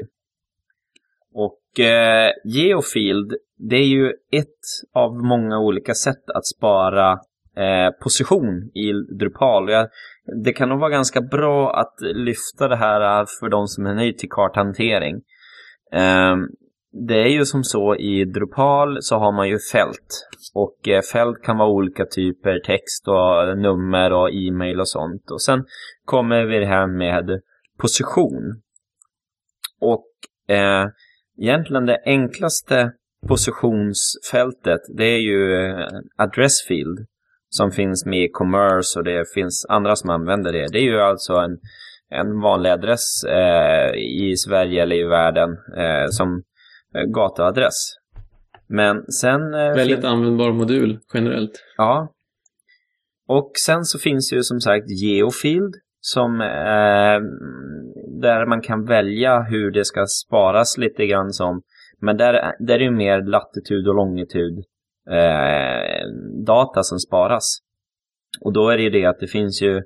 Och 1.34 1.80
eh, 1.84 2.30
Geofield, 2.44 3.32
det 3.58 3.76
är 3.76 3.86
ju 3.86 4.08
ett 4.32 4.64
av 4.94 5.14
många 5.14 5.58
olika 5.58 5.94
sätt 5.94 6.30
att 6.34 6.46
spara 6.46 7.12
eh, 7.56 7.90
position 8.02 8.70
i 8.74 8.92
Drupal. 9.18 9.70
Jag, 9.70 9.88
det 10.44 10.52
kan 10.52 10.68
nog 10.68 10.80
vara 10.80 10.90
ganska 10.90 11.20
bra 11.20 11.80
att 11.80 11.94
lyfta 12.00 12.68
det 12.68 12.76
här 12.76 13.26
för 13.40 13.48
de 13.48 13.66
som 13.66 13.86
är 13.86 13.94
ny 13.94 14.12
till 14.12 14.30
karthantering. 14.30 15.14
Eh, 15.92 16.36
det 17.06 17.14
är 17.14 17.28
ju 17.28 17.44
som 17.44 17.64
så 17.64 17.96
i 17.96 18.24
Drupal 18.24 19.02
så 19.02 19.16
har 19.16 19.32
man 19.32 19.48
ju 19.48 19.58
fält. 19.72 20.28
Och 20.54 20.88
eh, 20.88 21.02
fält 21.02 21.42
kan 21.42 21.58
vara 21.58 21.68
olika 21.68 22.04
typer, 22.04 22.60
text 22.66 23.08
och 23.08 23.58
nummer 23.58 24.12
och 24.12 24.30
e-mail 24.30 24.80
och 24.80 24.88
sånt. 24.88 25.30
Och 25.30 25.42
sen 25.42 25.64
kommer 26.04 26.44
vi 26.44 26.58
det 26.58 26.66
här 26.66 26.86
med 26.86 27.40
position. 27.78 28.62
Och 29.80 30.08
eh, 30.54 30.86
egentligen 31.42 31.86
det 31.86 32.02
enklaste 32.04 32.92
positionsfältet 33.28 34.80
det 34.96 35.04
är 35.04 35.20
ju 35.20 35.54
eh, 35.54 35.88
address 36.16 36.64
field 36.68 37.06
som 37.48 37.70
finns 37.70 38.06
med 38.06 38.24
i 38.24 38.28
commerce 38.28 38.98
och 38.98 39.04
det 39.04 39.24
finns 39.34 39.66
andra 39.68 39.96
som 39.96 40.10
använder 40.10 40.52
det. 40.52 40.66
Det 40.72 40.78
är 40.78 40.82
ju 40.82 41.00
alltså 41.00 41.32
en, 41.32 41.58
en 42.10 42.40
vanlig 42.40 42.70
adress 42.70 43.24
eh, 43.24 43.94
i 43.94 44.34
Sverige 44.36 44.82
eller 44.82 44.96
i 44.96 45.04
världen 45.04 45.50
eh, 45.76 46.06
som 46.10 46.42
Eh, 46.94 47.02
gatuadress. 47.02 47.96
Men 48.68 49.12
sen... 49.12 49.54
Eh, 49.54 49.74
Väldigt 49.74 50.04
användbar 50.04 50.52
modul 50.52 50.98
generellt. 51.14 51.62
Ja. 51.76 52.12
Och 53.28 53.50
sen 53.66 53.84
så 53.84 53.98
finns 53.98 54.32
ju 54.32 54.42
som 54.42 54.60
sagt 54.60 54.90
Geofield 54.90 55.74
som 56.00 56.40
eh, 56.40 57.20
där 58.20 58.46
man 58.46 58.60
kan 58.60 58.84
välja 58.84 59.42
hur 59.42 59.70
det 59.70 59.84
ska 59.84 60.04
sparas 60.26 60.78
lite 60.78 61.06
grann 61.06 61.32
som. 61.32 61.62
Men 62.00 62.16
där, 62.16 62.32
där 62.58 62.74
är 62.74 62.78
det 62.78 62.90
mer 62.90 63.22
latitud 63.22 63.88
och 63.88 63.94
longitud 63.94 64.58
eh, 65.10 66.06
data 66.46 66.82
som 66.82 66.98
sparas. 66.98 67.58
Och 68.40 68.52
då 68.52 68.68
är 68.68 68.76
det 68.76 68.82
ju 68.82 68.90
det 68.90 69.04
att 69.04 69.20
det 69.20 69.26
finns 69.26 69.62
ju 69.62 69.82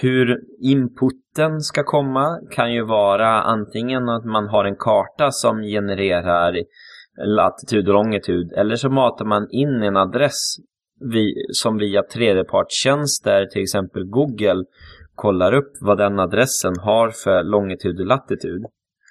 hur 0.00 0.40
inputen 0.60 1.60
ska 1.60 1.84
komma 1.84 2.40
kan 2.50 2.72
ju 2.72 2.84
vara 2.84 3.42
antingen 3.42 4.08
att 4.08 4.24
man 4.24 4.48
har 4.48 4.64
en 4.64 4.76
karta 4.76 5.30
som 5.30 5.62
genererar 5.62 6.56
latitud 7.26 7.88
och 7.88 7.94
longitud 7.94 8.52
eller 8.52 8.76
så 8.76 8.90
matar 8.90 9.24
man 9.24 9.46
in 9.50 9.82
en 9.82 9.96
adress 9.96 10.56
som 11.52 11.78
via 11.78 12.02
tredjepartstjänster, 12.02 13.46
till 13.46 13.62
exempel 13.62 14.04
Google, 14.04 14.64
kollar 15.14 15.54
upp 15.54 15.72
vad 15.80 15.98
den 15.98 16.18
adressen 16.18 16.74
har 16.78 17.10
för 17.10 17.42
longitud 17.42 18.00
och 18.00 18.06
latitud. 18.06 18.64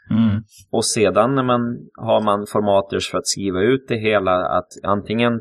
Mm. 0.10 0.44
Och 0.72 0.86
sedan 0.86 1.36
när 1.36 1.44
man 1.44 1.62
har 1.94 2.22
man 2.22 2.46
formaters 2.48 3.12
för 3.12 3.18
att 3.18 3.28
skriva 3.28 3.62
ut 3.62 3.86
det 3.88 3.96
hela 3.96 4.48
att 4.48 4.68
antingen 4.84 5.34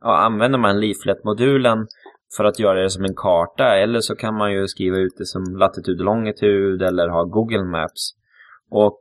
ja, 0.00 0.16
använder 0.16 0.58
man 0.58 0.80
leaflet-modulen 0.80 1.86
för 2.36 2.44
att 2.44 2.58
göra 2.58 2.82
det 2.82 2.90
som 2.90 3.04
en 3.04 3.14
karta 3.16 3.76
eller 3.76 4.00
så 4.00 4.14
kan 4.16 4.34
man 4.34 4.52
ju 4.52 4.68
skriva 4.68 4.96
ut 4.96 5.12
det 5.18 5.26
som 5.26 5.56
latitud 5.56 5.98
och 5.98 6.04
longitud 6.04 6.82
eller 6.82 7.08
ha 7.08 7.24
Google 7.24 7.64
Maps. 7.64 8.10
Och 8.70 9.00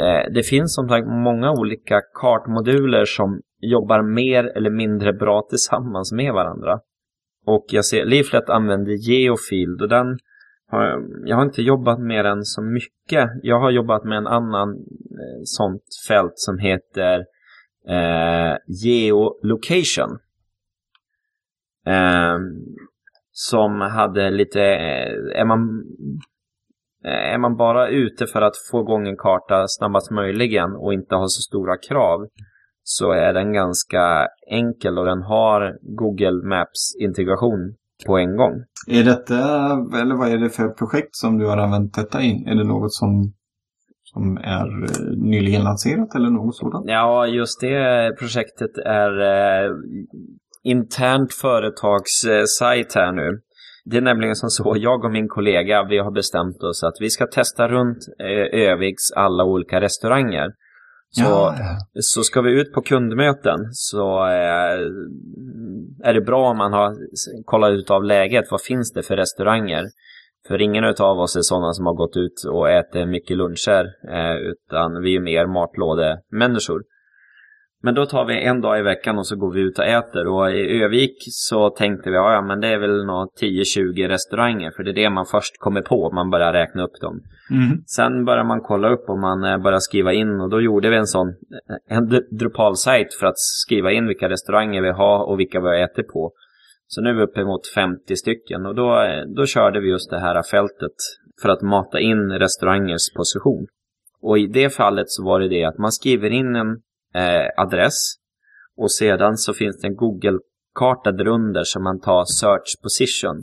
eh, 0.00 0.32
det 0.34 0.42
finns 0.42 0.74
som 0.74 0.88
sagt 0.88 1.06
många 1.06 1.52
olika 1.52 2.00
kartmoduler 2.20 3.04
som 3.04 3.40
jobbar 3.60 4.02
mer 4.02 4.44
eller 4.56 4.70
mindre 4.70 5.12
bra 5.12 5.42
tillsammans 5.50 6.12
med 6.12 6.32
varandra. 6.32 6.80
Och 7.46 7.64
jag 7.68 7.84
ser 7.84 8.04
Leaflet 8.04 8.50
använder 8.50 8.92
Geofield 8.92 9.82
och 9.82 9.88
den 9.88 10.18
har, 10.72 11.02
jag 11.24 11.36
har 11.36 11.42
inte 11.42 11.62
jobbat 11.62 12.00
med 12.00 12.24
den 12.24 12.44
så 12.44 12.62
mycket. 12.62 13.30
Jag 13.42 13.60
har 13.60 13.70
jobbat 13.70 14.04
med 14.04 14.18
en 14.18 14.26
annan 14.26 14.68
eh, 14.70 15.40
sånt 15.44 15.82
fält 16.08 16.32
som 16.34 16.58
heter 16.58 17.24
eh, 17.88 18.56
Geolocation. 18.66 20.18
Eh, 21.86 22.38
som 23.32 23.80
hade 23.80 24.30
lite, 24.30 24.60
eh, 24.60 25.40
är 25.40 25.44
man, 25.44 25.84
eh, 27.04 27.34
är 27.34 27.38
man 27.38 27.56
bara 27.56 27.88
ute 27.88 28.26
för 28.26 28.42
att 28.42 28.56
få 28.70 28.80
igång 28.80 29.08
en 29.08 29.16
karta 29.16 29.64
snabbast 29.68 30.10
möjligen 30.10 30.76
och 30.76 30.94
inte 30.94 31.14
ha 31.14 31.26
så 31.26 31.42
stora 31.42 31.76
krav 31.76 32.26
så 32.82 33.12
är 33.12 33.32
den 33.32 33.52
ganska 33.52 34.28
enkel 34.50 34.98
och 34.98 35.04
den 35.04 35.22
har 35.22 35.78
Google 35.82 36.48
Maps 36.48 36.96
integration 37.00 37.74
på 38.06 38.18
en 38.18 38.36
gång. 38.36 38.52
Är 38.88 39.04
detta, 39.04 39.34
eller 40.00 40.14
vad 40.14 40.28
är 40.28 40.38
det 40.38 40.50
för 40.50 40.68
projekt 40.68 41.16
som 41.16 41.38
du 41.38 41.46
har 41.46 41.56
använt 41.56 41.94
detta 41.94 42.22
i? 42.22 42.44
Är 42.46 42.54
det 42.54 42.64
något 42.64 42.92
som, 42.92 43.32
som 44.02 44.36
är 44.36 44.82
eh, 44.82 45.16
nyligen 45.16 45.64
lanserat 45.64 46.14
eller 46.14 46.30
något 46.30 46.56
sådant? 46.56 46.84
Ja, 46.88 47.26
just 47.26 47.60
det 47.60 48.16
projektet 48.18 48.78
är 48.78 49.10
internt 50.64 51.34
företagssajt 51.34 52.94
här 52.94 53.12
nu. 53.12 53.40
Det 53.84 53.96
är 53.96 54.00
nämligen 54.00 54.36
som 54.36 54.50
så, 54.50 54.74
jag 54.78 55.04
och 55.04 55.10
min 55.10 55.28
kollega, 55.28 55.86
vi 55.90 55.98
har 55.98 56.10
bestämt 56.10 56.62
oss 56.62 56.84
att 56.84 56.94
vi 57.00 57.10
ska 57.10 57.26
testa 57.26 57.68
runt 57.68 57.98
eh, 58.18 58.60
Öviks 58.60 59.12
alla 59.16 59.44
olika 59.44 59.80
restauranger. 59.80 60.50
Så, 61.10 61.22
ja, 61.22 61.56
ja. 61.58 61.78
så 61.94 62.22
ska 62.22 62.40
vi 62.40 62.60
ut 62.60 62.72
på 62.72 62.82
kundmöten 62.82 63.58
så 63.72 64.26
eh, 64.26 64.80
är 66.04 66.14
det 66.14 66.20
bra 66.20 66.50
om 66.50 66.58
man 66.58 66.72
har 66.72 66.96
kollat 67.44 67.70
ut 67.70 67.90
av 67.90 68.04
läget. 68.04 68.44
Vad 68.50 68.62
finns 68.62 68.92
det 68.92 69.02
för 69.02 69.16
restauranger? 69.16 69.84
För 70.48 70.62
ingen 70.62 70.84
av 70.84 71.18
oss 71.18 71.36
är 71.36 71.40
sådana 71.40 71.72
som 71.72 71.86
har 71.86 71.94
gått 71.94 72.16
ut 72.16 72.44
och 72.50 72.70
ätit 72.70 73.08
mycket 73.08 73.36
luncher, 73.36 73.84
eh, 74.08 74.36
utan 74.36 75.02
vi 75.02 75.16
är 75.16 75.20
mer 75.20 75.46
matlådemänniskor. 75.46 76.82
Men 77.84 77.94
då 77.94 78.06
tar 78.06 78.24
vi 78.24 78.44
en 78.44 78.60
dag 78.60 78.78
i 78.78 78.82
veckan 78.82 79.18
och 79.18 79.26
så 79.26 79.36
går 79.36 79.52
vi 79.52 79.60
ut 79.60 79.78
och 79.78 79.84
äter. 79.84 80.26
Och 80.26 80.50
i 80.50 80.82
Övik 80.82 81.16
så 81.30 81.70
tänkte 81.70 82.10
vi, 82.10 82.16
ja 82.16 82.42
men 82.42 82.60
det 82.60 82.68
är 82.68 82.78
väl 82.78 83.04
nog 83.04 83.28
10-20 83.42 84.08
restauranger. 84.08 84.70
För 84.70 84.82
det 84.82 84.90
är 84.90 84.94
det 84.94 85.10
man 85.10 85.26
först 85.26 85.58
kommer 85.58 85.82
på, 85.82 86.10
man 86.14 86.30
börjar 86.30 86.52
räkna 86.52 86.84
upp 86.84 87.00
dem. 87.00 87.20
Mm. 87.50 87.82
Sen 87.86 88.24
börjar 88.24 88.44
man 88.44 88.60
kolla 88.60 88.88
upp 88.88 89.08
och 89.08 89.18
man 89.18 89.44
eh, 89.44 89.58
börjar 89.58 89.78
skriva 89.78 90.12
in. 90.12 90.40
Och 90.40 90.50
då 90.50 90.60
gjorde 90.60 90.90
vi 90.90 90.96
en 90.96 91.06
sån, 91.06 91.28
eh, 91.28 91.96
en 91.96 92.08
Drupal-sajt 92.38 93.14
för 93.20 93.26
att 93.26 93.38
skriva 93.38 93.92
in 93.92 94.06
vilka 94.06 94.28
restauranger 94.28 94.82
vi 94.82 94.90
har 94.90 95.28
och 95.28 95.40
vilka 95.40 95.60
vi 95.60 95.66
har 95.66 95.74
ätit 95.74 96.08
på. 96.08 96.32
Så 96.86 97.00
nu 97.00 97.10
är 97.10 97.14
vi 97.14 97.22
uppemot 97.22 97.66
50 97.74 98.16
stycken. 98.16 98.66
Och 98.66 98.74
då, 98.74 99.02
eh, 99.02 99.24
då 99.36 99.46
körde 99.46 99.80
vi 99.80 99.88
just 99.88 100.10
det 100.10 100.20
här 100.20 100.42
fältet 100.50 100.96
för 101.42 101.48
att 101.48 101.62
mata 101.62 102.00
in 102.00 102.30
restaurangers 102.30 103.12
position. 103.16 103.66
Och 104.20 104.38
i 104.38 104.46
det 104.46 104.70
fallet 104.70 105.10
så 105.10 105.24
var 105.24 105.40
det 105.40 105.48
det 105.48 105.64
att 105.64 105.78
man 105.78 105.92
skriver 105.92 106.30
in 106.30 106.56
en 106.56 106.80
eh, 107.14 107.46
adress. 107.56 108.14
Och 108.76 108.92
sedan 108.92 109.36
så 109.36 109.54
finns 109.54 109.80
det 109.80 109.86
en 109.86 109.96
Google-karta 109.96 111.12
därunder 111.12 111.64
som 111.64 111.82
man 111.82 112.00
tar 112.00 112.24
search 112.24 112.82
position. 112.82 113.42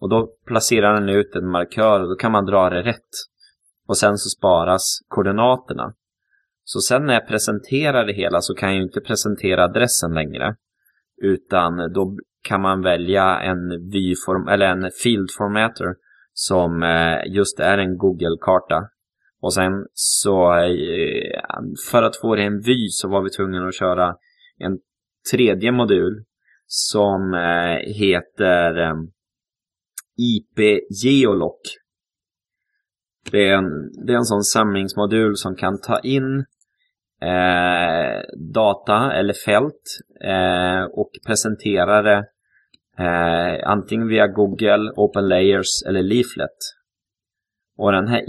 Och 0.00 0.08
då 0.08 0.28
placerar 0.46 0.94
den 0.94 1.08
ut 1.08 1.36
en 1.36 1.50
markör 1.50 2.00
och 2.00 2.08
då 2.08 2.14
kan 2.14 2.32
man 2.32 2.46
dra 2.46 2.70
det 2.70 2.82
rätt. 2.82 3.10
Och 3.88 3.96
sen 3.96 4.18
så 4.18 4.28
sparas 4.28 4.98
koordinaterna. 5.08 5.94
Så 6.64 6.80
sen 6.80 7.06
när 7.06 7.14
jag 7.14 7.28
presenterar 7.28 8.06
det 8.06 8.12
hela 8.12 8.40
så 8.40 8.54
kan 8.54 8.74
jag 8.74 8.82
inte 8.82 9.00
presentera 9.00 9.64
adressen 9.64 10.14
längre. 10.14 10.56
Utan 11.22 11.92
då 11.92 12.16
kan 12.42 12.60
man 12.60 12.82
välja 12.82 13.40
en 13.40 13.68
vyform 13.90 14.48
eller 14.48 14.66
en 14.66 14.90
field 15.02 15.28
formatter 15.38 15.94
som 16.32 16.82
eh, 16.82 17.34
just 17.34 17.60
är 17.60 17.78
en 17.78 17.98
Google-karta. 17.98 18.88
Och 19.40 19.54
sen 19.54 19.72
så 19.92 20.54
eh, 20.54 21.23
Ehm, 21.44 21.74
för 21.90 22.02
att 22.02 22.16
få 22.16 22.34
det 22.34 22.42
en 22.42 22.60
vy 22.60 22.88
så 22.88 23.08
var 23.08 23.22
vi 23.22 23.30
tvungna 23.30 23.68
att 23.68 23.74
köra 23.74 24.16
en 24.58 24.78
tredje 25.32 25.72
modul 25.72 26.24
som 26.66 27.34
eh, 27.34 27.94
heter 27.94 28.78
eh, 28.78 28.94
IP 30.16 30.80
Geolock. 31.04 31.60
Det 33.30 33.48
är, 33.48 33.56
en, 33.56 33.92
det 34.06 34.12
är 34.12 34.16
en 34.16 34.24
sån 34.24 34.42
samlingsmodul 34.42 35.36
som 35.36 35.56
kan 35.56 35.80
ta 35.80 35.98
in 35.98 36.44
eh, 37.22 38.22
data 38.54 39.12
eller 39.12 39.34
fält 39.46 39.98
eh, 40.24 40.84
och 40.84 41.10
presentera 41.26 42.02
det 42.02 42.24
eh, 42.98 43.70
antingen 43.70 44.08
via 44.08 44.26
Google, 44.26 44.92
Open 44.96 45.28
Layers 45.28 45.82
eller 45.88 46.02
Leaflet. 46.02 46.58
Och 47.76 47.92
den 47.92 48.08
här 48.08 48.22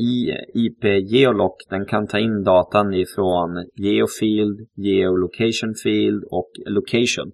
IP 0.53 0.83
Geolock 0.83 1.55
den 1.69 1.85
kan 1.85 2.07
ta 2.07 2.19
in 2.19 2.43
datan 2.43 2.93
ifrån 2.93 3.65
Geofield, 3.75 4.59
Geolocation 4.75 5.73
Field 5.83 6.23
och 6.31 6.51
Location. 6.65 7.31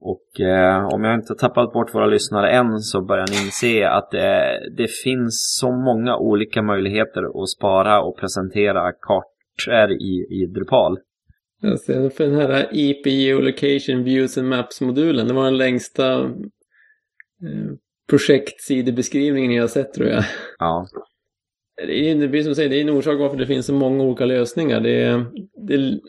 Och 0.00 0.40
eh, 0.40 0.86
om 0.86 1.04
jag 1.04 1.14
inte 1.14 1.34
tappat 1.34 1.72
bort 1.72 1.94
våra 1.94 2.06
lyssnare 2.06 2.50
än 2.50 2.78
så 2.78 3.04
börjar 3.04 3.26
ni 3.30 3.46
inse 3.46 3.88
att 3.88 4.10
det, 4.10 4.60
det 4.76 4.90
finns 4.90 5.56
så 5.60 5.72
många 5.72 6.16
olika 6.16 6.62
möjligheter 6.62 7.42
att 7.42 7.48
spara 7.48 8.02
och 8.02 8.18
presentera 8.18 8.92
kartor 8.92 9.90
i, 9.92 10.26
i 10.30 10.46
Drupal. 10.54 10.98
Jag 11.60 11.80
ser 11.80 12.10
för 12.10 12.24
den 12.24 12.34
här 12.34 12.68
IP 12.72 13.06
Geolocation 13.06 14.04
Views 14.04 14.38
and 14.38 14.48
Maps-modulen, 14.48 15.28
det 15.28 15.34
var 15.34 15.44
den 15.44 15.56
längsta 15.56 16.20
eh, 16.22 17.72
projektsidebeskrivningen 18.08 19.52
jag 19.52 19.70
sett 19.70 19.92
tror 19.92 20.08
jag. 20.08 20.24
Ja. 20.58 20.86
Det, 21.86 22.10
är, 22.10 22.28
det 22.28 22.44
som 22.44 22.54
säger, 22.54 22.68
det 22.68 22.76
är 22.76 22.80
en 22.80 22.90
orsak 22.90 23.18
varför 23.18 23.36
det 23.36 23.46
finns 23.46 23.66
så 23.66 23.72
många 23.72 24.04
olika 24.04 24.24
lösningar. 24.24 24.80
Det, 24.80 25.02
är, 25.02 25.26
det, 25.66 26.00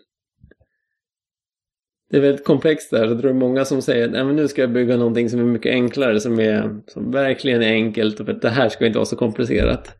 det 2.10 2.18
är 2.18 2.22
väldigt 2.22 2.46
komplext 2.46 2.92
där. 2.92 3.06
Jag 3.06 3.20
tror 3.20 3.22
det 3.22 3.30
är 3.30 3.34
många 3.34 3.66
som 3.66 3.82
säger 3.82 4.20
att 4.20 4.36
nu 4.36 4.48
ska 4.48 4.62
jag 4.62 4.72
bygga 4.72 4.98
någonting 4.98 5.30
som 5.30 5.40
är 5.40 5.44
mycket 5.44 5.72
enklare, 5.72 6.20
som, 6.20 6.40
är, 6.40 6.82
som 6.88 7.12
verkligen 7.12 7.62
är 7.62 7.72
enkelt 7.72 8.20
och 8.20 8.26
för 8.26 8.34
att 8.34 8.42
det 8.42 8.50
här 8.50 8.70
ska 8.70 8.86
inte 8.86 8.98
vara 8.98 9.06
så 9.06 9.16
komplicerat. 9.16 9.96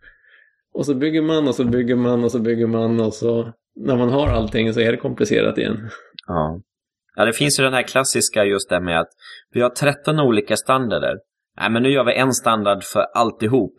Och 0.74 0.86
så 0.86 0.94
bygger 0.94 1.22
man 1.22 1.48
och 1.48 1.56
så 1.56 1.64
bygger 1.64 1.96
man 1.96 2.24
och 2.24 2.32
så 2.32 2.40
bygger 2.40 2.68
man 2.68 3.00
och 3.00 3.14
så 3.14 3.54
när 3.76 3.96
man 3.96 4.10
har 4.10 4.28
allting 4.28 4.74
så 4.74 4.80
är 4.80 4.92
det 4.92 4.98
komplicerat 4.98 5.58
igen. 5.58 5.90
Ja. 6.28 6.62
Ja, 7.16 7.26
det 7.26 7.34
finns 7.34 7.60
ju 7.60 7.64
den 7.64 7.74
här 7.74 7.84
klassiska 7.84 8.46
just 8.46 8.70
det 8.70 8.82
med 8.82 9.00
att 9.00 9.10
vi 9.54 9.62
har 9.62 9.70
13 9.70 10.20
olika 10.20 10.56
standarder. 10.56 11.18
Nej, 11.60 11.70
men 11.70 11.84
nu 11.84 11.90
gör 11.90 12.04
vi 12.04 12.14
en 12.14 12.34
standard 12.34 12.84
för 12.84 13.02
alltihop. 13.14 13.74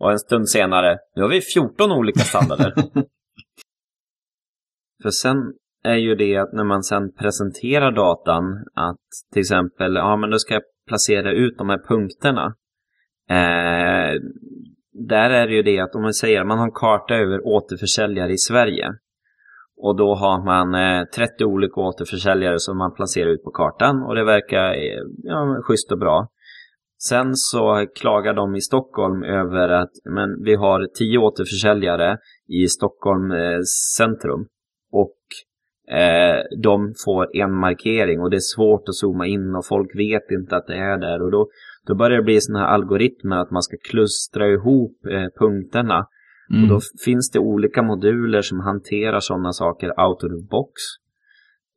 Och 0.00 0.10
en 0.10 0.18
stund 0.18 0.48
senare, 0.48 0.98
nu 1.16 1.22
har 1.22 1.28
vi 1.28 1.40
14 1.40 1.92
olika 1.92 2.20
standarder. 2.20 2.74
för 5.02 5.10
sen 5.10 5.36
är 5.84 5.94
ju 5.94 6.14
det 6.14 6.36
att 6.36 6.52
när 6.52 6.64
man 6.64 6.82
sen 6.82 7.12
presenterar 7.12 7.92
datan 7.92 8.44
att 8.74 9.00
till 9.32 9.40
exempel, 9.40 9.94
ja 9.94 10.16
men 10.16 10.30
då 10.30 10.38
ska 10.38 10.54
jag 10.54 10.62
placera 10.88 11.32
ut 11.32 11.58
de 11.58 11.68
här 11.68 11.78
punkterna. 11.88 12.54
Eh, 13.30 14.20
där 14.92 15.30
är 15.30 15.46
det 15.46 15.54
ju 15.54 15.62
det 15.62 15.78
att 15.78 15.94
om 15.94 16.02
man 16.02 16.14
säger 16.14 16.40
att 16.40 16.46
man 16.46 16.58
har 16.58 16.64
en 16.64 16.72
karta 16.72 17.14
över 17.14 17.46
återförsäljare 17.46 18.32
i 18.32 18.38
Sverige. 18.38 18.88
Och 19.76 19.96
då 19.96 20.14
har 20.14 20.44
man 20.44 20.74
eh, 20.74 21.04
30 21.04 21.44
olika 21.44 21.80
återförsäljare 21.80 22.58
som 22.58 22.78
man 22.78 22.94
placerar 22.94 23.30
ut 23.30 23.44
på 23.44 23.50
kartan 23.50 24.02
och 24.02 24.14
det 24.14 24.24
verkar 24.24 24.72
eh, 24.72 25.02
ja, 25.22 25.62
schysst 25.62 25.92
och 25.92 25.98
bra. 25.98 26.28
Sen 27.02 27.34
så 27.34 27.86
klagar 27.94 28.34
de 28.34 28.56
i 28.56 28.60
Stockholm 28.60 29.22
över 29.22 29.68
att 29.68 29.90
men, 30.04 30.42
vi 30.44 30.54
har 30.54 30.86
10 30.94 31.18
återförsäljare 31.18 32.18
i 32.48 32.68
Stockholm 32.68 33.30
eh, 33.30 33.60
centrum. 33.96 34.46
Och 34.92 35.18
eh, 35.94 36.42
de 36.62 36.94
får 37.04 37.36
en 37.36 37.54
markering 37.54 38.20
och 38.20 38.30
det 38.30 38.36
är 38.36 38.54
svårt 38.56 38.88
att 38.88 38.94
zooma 38.94 39.26
in 39.26 39.54
och 39.54 39.66
folk 39.66 39.96
vet 39.98 40.30
inte 40.30 40.56
att 40.56 40.66
det 40.66 40.76
är 40.76 40.98
där. 40.98 41.22
Och 41.22 41.30
då, 41.30 41.48
då 41.86 41.94
börjar 41.94 42.16
det 42.16 42.24
bli 42.24 42.40
sådana 42.40 42.64
här 42.64 42.74
algoritmer 42.74 43.36
att 43.36 43.50
man 43.50 43.62
ska 43.62 43.76
klustra 43.90 44.48
ihop 44.48 45.06
eh, 45.06 45.28
punkterna. 45.38 46.06
Mm. 46.50 46.62
Och 46.62 46.68
då 46.68 46.80
finns 47.04 47.30
det 47.30 47.38
olika 47.38 47.82
moduler 47.82 48.42
som 48.42 48.60
hanterar 48.60 49.20
sådana 49.20 49.52
saker 49.52 49.86
out 49.86 50.24
of 50.24 50.30
the 50.30 50.46
box. 50.50 50.72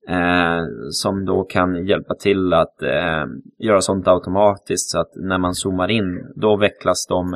Eh, 0.08 0.64
som 0.92 1.26
då 1.26 1.44
kan 1.44 1.86
hjälpa 1.86 2.16
till 2.16 2.54
att 2.54 2.82
eh, 2.82 3.26
göra 3.60 3.82
sånt 3.82 4.08
automatiskt 4.08 4.90
så 4.90 5.00
att 5.00 5.12
när 5.16 5.38
man 5.38 5.54
zoomar 5.54 5.92
in 5.92 6.32
då 6.36 6.58
vecklas 6.58 7.06
de, 7.10 7.34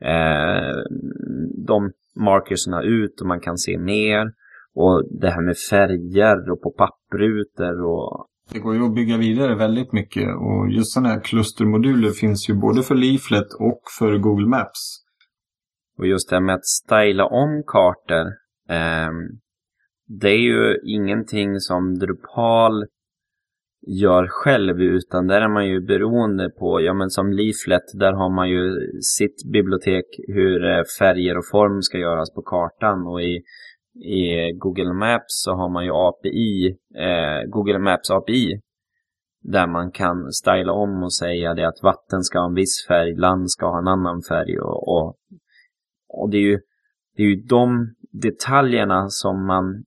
eh, 0.00 0.76
de 1.66 1.92
markerserna 2.20 2.82
ut 2.82 3.20
och 3.20 3.26
man 3.26 3.40
kan 3.40 3.58
se 3.58 3.78
mer. 3.78 4.32
Och 4.74 5.04
det 5.20 5.30
här 5.30 5.42
med 5.42 5.56
färger 5.70 6.50
och 6.50 6.62
på 6.62 6.70
papprutor 6.70 7.84
och 7.84 8.26
det 8.52 8.58
går 8.58 8.74
ju 8.74 8.84
att 8.86 8.94
bygga 8.94 9.16
vidare 9.16 9.54
väldigt 9.54 9.92
mycket 9.92 10.28
och 10.28 10.70
just 10.70 10.92
sådana 10.92 11.08
här 11.08 11.20
klustermoduler 11.20 12.10
finns 12.10 12.50
ju 12.50 12.54
både 12.54 12.82
för 12.82 12.94
Leaflet 12.94 13.52
och 13.60 13.80
för 13.98 14.18
Google 14.18 14.46
Maps. 14.46 15.02
Och 15.98 16.06
just 16.06 16.30
det 16.30 16.36
här 16.36 16.40
med 16.40 16.54
att 16.54 16.64
styla 16.64 17.26
om 17.26 17.62
kartor. 17.66 18.26
Det 20.06 20.28
är 20.28 20.38
ju 20.38 20.78
ingenting 20.84 21.60
som 21.60 21.98
Drupal 21.98 22.86
gör 23.86 24.26
själv 24.28 24.80
utan 24.80 25.26
där 25.26 25.40
är 25.40 25.48
man 25.48 25.68
ju 25.68 25.80
beroende 25.80 26.50
på, 26.50 26.80
ja 26.80 26.94
men 26.94 27.10
som 27.10 27.32
Leaflet, 27.32 27.84
där 27.94 28.12
har 28.12 28.34
man 28.34 28.50
ju 28.50 28.74
sitt 29.00 29.52
bibliotek 29.52 30.04
hur 30.28 30.64
eh, 30.64 30.82
färger 30.98 31.38
och 31.38 31.48
form 31.50 31.82
ska 31.82 31.98
göras 31.98 32.34
på 32.34 32.42
kartan. 32.42 33.06
Och 33.06 33.22
i 33.22 33.42
i 34.04 34.52
Google 34.52 34.92
Maps 34.92 35.42
så 35.44 35.52
har 35.52 35.68
man 35.68 35.84
ju 35.84 35.90
API, 35.94 36.76
eh, 36.94 37.48
Google 37.48 37.78
Maps 37.78 38.10
API, 38.10 38.60
där 39.42 39.66
man 39.66 39.90
kan 39.90 40.32
styla 40.32 40.72
om 40.72 41.02
och 41.02 41.14
säga 41.14 41.54
det 41.54 41.68
att 41.68 41.82
vatten 41.82 42.22
ska 42.22 42.38
ha 42.38 42.46
en 42.46 42.54
viss 42.54 42.86
färg, 42.88 43.16
land 43.16 43.50
ska 43.50 43.66
ha 43.66 43.78
en 43.78 43.88
annan 43.88 44.22
färg 44.28 44.58
och, 44.58 44.88
och, 44.88 45.16
och 46.08 46.30
det 46.30 46.36
är 46.36 46.42
ju 46.42 46.60
det 47.16 47.22
är 47.22 47.26
ju 47.26 47.36
de 47.36 47.94
detaljerna 48.12 49.08
som 49.08 49.46
man 49.46 49.84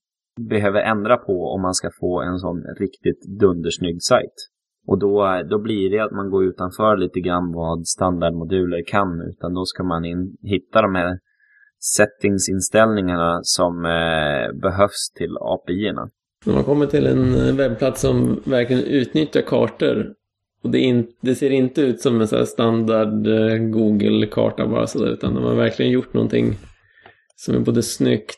behöver 0.47 0.79
ändra 0.79 1.17
på 1.17 1.45
om 1.53 1.61
man 1.61 1.73
ska 1.73 1.89
få 1.99 2.21
en 2.21 2.39
sån 2.39 2.63
riktigt 2.79 3.39
dundersnygg 3.39 4.01
sajt. 4.01 4.33
Och 4.87 4.99
då, 4.99 5.41
då 5.49 5.59
blir 5.59 5.89
det 5.89 5.99
att 5.99 6.11
man 6.11 6.29
går 6.29 6.45
utanför 6.45 6.97
lite 6.97 7.19
grann 7.19 7.51
vad 7.53 7.87
standardmoduler 7.87 8.83
kan, 8.87 9.21
utan 9.29 9.53
då 9.53 9.65
ska 9.65 9.83
man 9.83 10.05
in, 10.05 10.37
hitta 10.41 10.81
de 10.81 10.95
här 10.95 11.17
settingsinställningarna 11.79 13.39
som 13.43 13.85
eh, 13.85 14.59
behövs 14.61 15.11
till 15.17 15.37
API-erna. 15.39 16.09
När 16.45 16.53
man 16.53 16.63
kommer 16.63 16.85
till 16.85 17.07
en 17.07 17.35
eh, 17.35 17.55
webbplats 17.55 18.01
som 18.01 18.41
verkligen 18.45 18.83
utnyttjar 18.83 19.41
kartor 19.41 20.13
och 20.63 20.69
det, 20.69 20.79
in, 20.79 21.07
det 21.21 21.35
ser 21.35 21.49
inte 21.49 21.81
ut 21.81 22.01
som 22.01 22.21
en 22.21 22.27
så 22.27 22.45
standard 22.45 23.27
eh, 23.27 23.57
Google-karta 23.57 24.67
bara 24.67 24.87
sådär 24.87 25.11
utan 25.11 25.33
de 25.33 25.43
har 25.43 25.55
verkligen 25.55 25.91
gjort 25.91 26.13
någonting 26.13 26.57
som 27.35 27.55
är 27.55 27.59
både 27.59 27.83
snyggt 27.83 28.35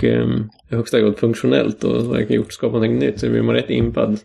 och 0.00 0.04
eh, 0.04 0.28
i 0.70 0.76
högsta 0.76 1.00
grad 1.00 1.18
funktionellt 1.18 1.84
och 1.84 2.14
verkligen 2.14 2.42
gjort 2.42 2.52
skapat 2.52 2.72
någonting 2.72 2.98
nytt 2.98 3.20
så 3.20 3.30
blir 3.30 3.42
man 3.42 3.54
rätt 3.54 3.70
impad. 3.70 4.18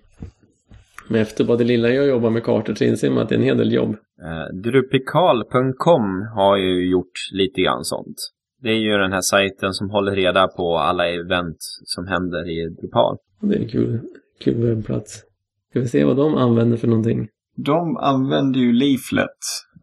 Men 1.07 1.21
efter 1.21 1.43
bara 1.43 1.57
det 1.57 1.63
lilla 1.63 1.89
jag 1.89 2.07
jobbar 2.07 2.29
med 2.29 2.43
kartor 2.43 2.75
så 2.75 2.83
inser 2.83 3.09
man 3.09 3.23
att 3.23 3.29
det 3.29 3.35
är 3.35 3.39
en 3.39 3.45
hel 3.45 3.57
del 3.57 3.73
jobb. 3.73 3.95
Eh, 4.21 4.55
Drupikal.com 4.55 6.27
har 6.35 6.57
ju 6.57 6.89
gjort 6.89 7.13
lite 7.31 7.61
grann 7.61 7.83
sånt. 7.83 8.17
Det 8.61 8.69
är 8.69 8.79
ju 8.79 8.97
den 8.97 9.11
här 9.11 9.21
sajten 9.21 9.73
som 9.73 9.89
håller 9.89 10.11
reda 10.11 10.47
på 10.47 10.77
alla 10.77 11.09
event 11.09 11.57
som 11.83 12.07
händer 12.07 12.49
i 12.49 12.69
Drupal. 12.69 13.17
Det 13.41 13.55
är 13.55 13.59
en 13.59 13.67
kul, 13.67 13.99
kul 14.43 14.55
webbplats. 14.55 15.23
Ska 15.69 15.79
vi 15.79 15.87
se 15.87 16.03
vad 16.03 16.17
de 16.17 16.35
använder 16.35 16.77
för 16.77 16.87
någonting? 16.87 17.27
De 17.55 17.97
använder 17.97 18.59
ju 18.59 18.71
Leaflet. 18.73 19.29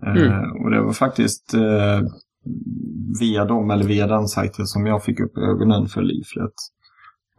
Eh, 0.03 0.23
mm. 0.23 0.63
och 0.65 0.71
det 0.71 0.83
var 0.83 0.93
faktiskt 0.93 1.55
eh, 1.55 2.01
via 3.21 3.45
dem, 3.45 3.71
eller 3.71 3.85
via 3.85 4.07
den 4.07 4.29
sajten, 4.29 4.67
som 4.67 4.87
jag 4.87 5.05
fick 5.05 5.21
upp 5.21 5.39
ögonen 5.39 5.87
för 5.87 6.03
Leaflet. 6.03 6.53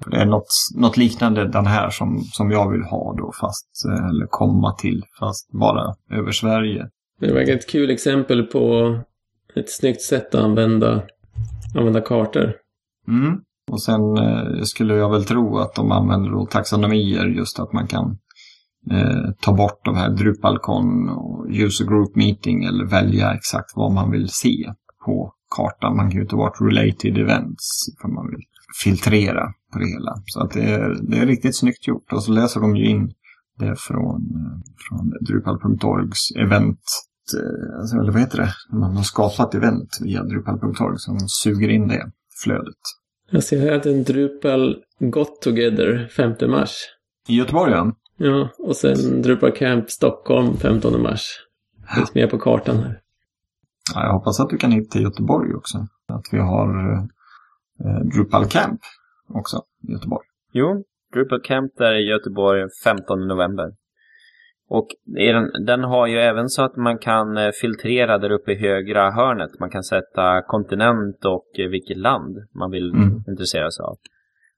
Det 0.06 0.18
är 0.18 0.26
något, 0.26 0.48
något 0.76 0.98
liknande 0.98 1.48
den 1.48 1.66
här 1.66 1.90
som, 1.90 2.20
som 2.22 2.52
jag 2.52 2.72
vill 2.72 2.84
ha 2.84 3.16
då, 3.18 3.32
fast, 3.42 3.68
eh, 3.90 4.10
eller 4.10 4.26
komma 4.30 4.74
till, 4.74 5.04
fast 5.20 5.52
bara 5.52 5.96
över 6.12 6.32
Sverige. 6.32 6.90
Det 7.20 7.34
verkar 7.34 7.54
ett 7.54 7.70
kul 7.70 7.90
exempel 7.90 8.44
på 8.44 8.96
ett 9.56 9.72
snyggt 9.72 10.02
sätt 10.02 10.36
att 10.36 10.44
använda, 10.44 11.04
använda 11.78 12.02
kartor. 12.02 12.54
Mm. 13.08 13.40
Och 13.72 13.82
sen 13.82 14.18
eh, 14.18 14.62
skulle 14.64 14.96
jag 14.96 15.12
väl 15.12 15.26
tro 15.26 15.58
att 15.58 15.76
de 15.76 15.92
använder 15.92 16.32
då 16.32 16.46
taxonomier, 16.46 17.26
just 17.26 17.60
att 17.60 17.74
man 17.74 17.88
kan 17.88 18.18
eh, 18.92 19.32
ta 19.42 19.54
bort 19.54 19.86
de 19.86 19.96
här 19.96 20.10
Drupalcon 20.10 21.10
och 21.10 21.46
user 21.50 21.86
group 21.86 22.16
meeting 22.16 22.64
eller 22.64 22.86
välja 22.86 23.34
exakt 23.34 23.72
vad 23.76 23.92
man 23.92 24.12
vill 24.12 24.30
se 24.30 24.74
på 25.06 25.34
kartan. 25.56 25.96
Man 25.96 26.12
kan 26.12 26.20
ju 26.20 26.26
ta 26.26 26.38
bort 26.38 26.62
related 26.62 27.18
events 27.18 27.66
för 28.02 28.08
man 28.08 28.30
vill 28.30 28.44
filtrera 28.84 29.54
på 29.74 29.80
det 29.80 29.88
hela. 29.88 30.14
Så 30.26 30.40
att 30.42 30.52
det 30.52 30.64
är, 30.64 31.10
det 31.10 31.18
är 31.18 31.26
riktigt 31.26 31.58
snyggt 31.58 31.88
gjort. 31.88 32.14
Och 32.14 32.24
så 32.24 32.32
läser 32.32 32.60
de 32.60 32.76
ju 32.76 32.86
in 32.86 33.14
det 33.60 33.76
från, 33.80 34.22
från 34.90 35.14
Drupal.orgs 35.28 36.32
event 36.36 36.80
eh, 37.34 37.80
alltså, 37.80 37.98
eller 37.98 38.12
vad 38.12 38.22
heter 38.22 38.38
det? 38.38 38.78
Man 38.78 38.98
har 38.98 39.04
skapat 39.04 39.56
event 39.56 39.90
via 40.02 40.24
Drupal.org 40.24 40.98
de 41.08 41.28
suger 41.28 41.70
in 41.70 41.88
det 41.88 42.12
flödet. 42.44 42.80
Jag 43.32 43.44
ser 43.44 43.60
här 43.60 43.72
att 43.72 43.86
en 43.86 44.04
Drupal 44.04 44.76
Got 45.00 45.42
Together 45.42 46.08
5 46.08 46.52
mars. 46.52 46.76
I 47.28 47.36
Göteborg 47.36 47.72
ja. 47.72 47.96
Ja, 48.18 48.50
och 48.60 48.76
sen 48.76 49.22
Drupal 49.22 49.52
Camp 49.52 49.90
Stockholm 49.90 50.58
15 50.58 51.02
mars. 51.02 51.22
Finns 51.96 52.16
med 52.16 52.30
på 52.30 52.40
kartan 52.40 52.78
här. 52.78 53.00
Ja, 53.94 54.06
jag 54.06 54.14
hoppas 54.14 54.40
att 54.40 54.50
du 54.50 54.58
kan 54.58 54.72
hit 54.72 54.92
till 54.92 55.02
Göteborg 55.02 55.54
också. 55.54 55.78
Att 56.08 56.26
vi 56.32 56.40
har 56.40 56.98
eh, 57.86 58.06
Drupal 58.14 58.46
Camp 58.46 58.80
också 59.28 59.58
i 59.88 59.92
Göteborg. 59.92 60.26
Jo, 60.52 60.84
Drupal 61.14 61.42
Camp 61.42 61.72
där 61.78 61.94
i 61.94 62.10
Göteborg 62.10 62.68
15 62.84 63.28
november. 63.28 63.72
Och 64.70 64.88
den, 65.06 65.66
den, 65.66 65.84
har 65.84 66.08
ju 66.08 66.18
även 66.18 66.50
så 66.50 66.64
att 66.64 66.76
man 66.76 66.98
kan 66.98 67.38
eh, 67.38 67.52
filtrera 67.62 68.18
där 68.18 68.32
uppe 68.32 68.52
i 68.52 68.56
högra 68.56 69.12
hörnet. 69.12 69.60
Man 69.60 69.70
kan 69.70 69.84
sätta 69.84 70.42
kontinent 70.42 71.26
och 71.26 71.60
eh, 71.60 71.70
vilket 71.70 71.98
land 71.98 72.38
man 72.56 72.72
vill 72.72 72.94
mm. 72.94 73.24
intressera 73.28 73.72
sig 73.72 73.84
av. 73.84 73.98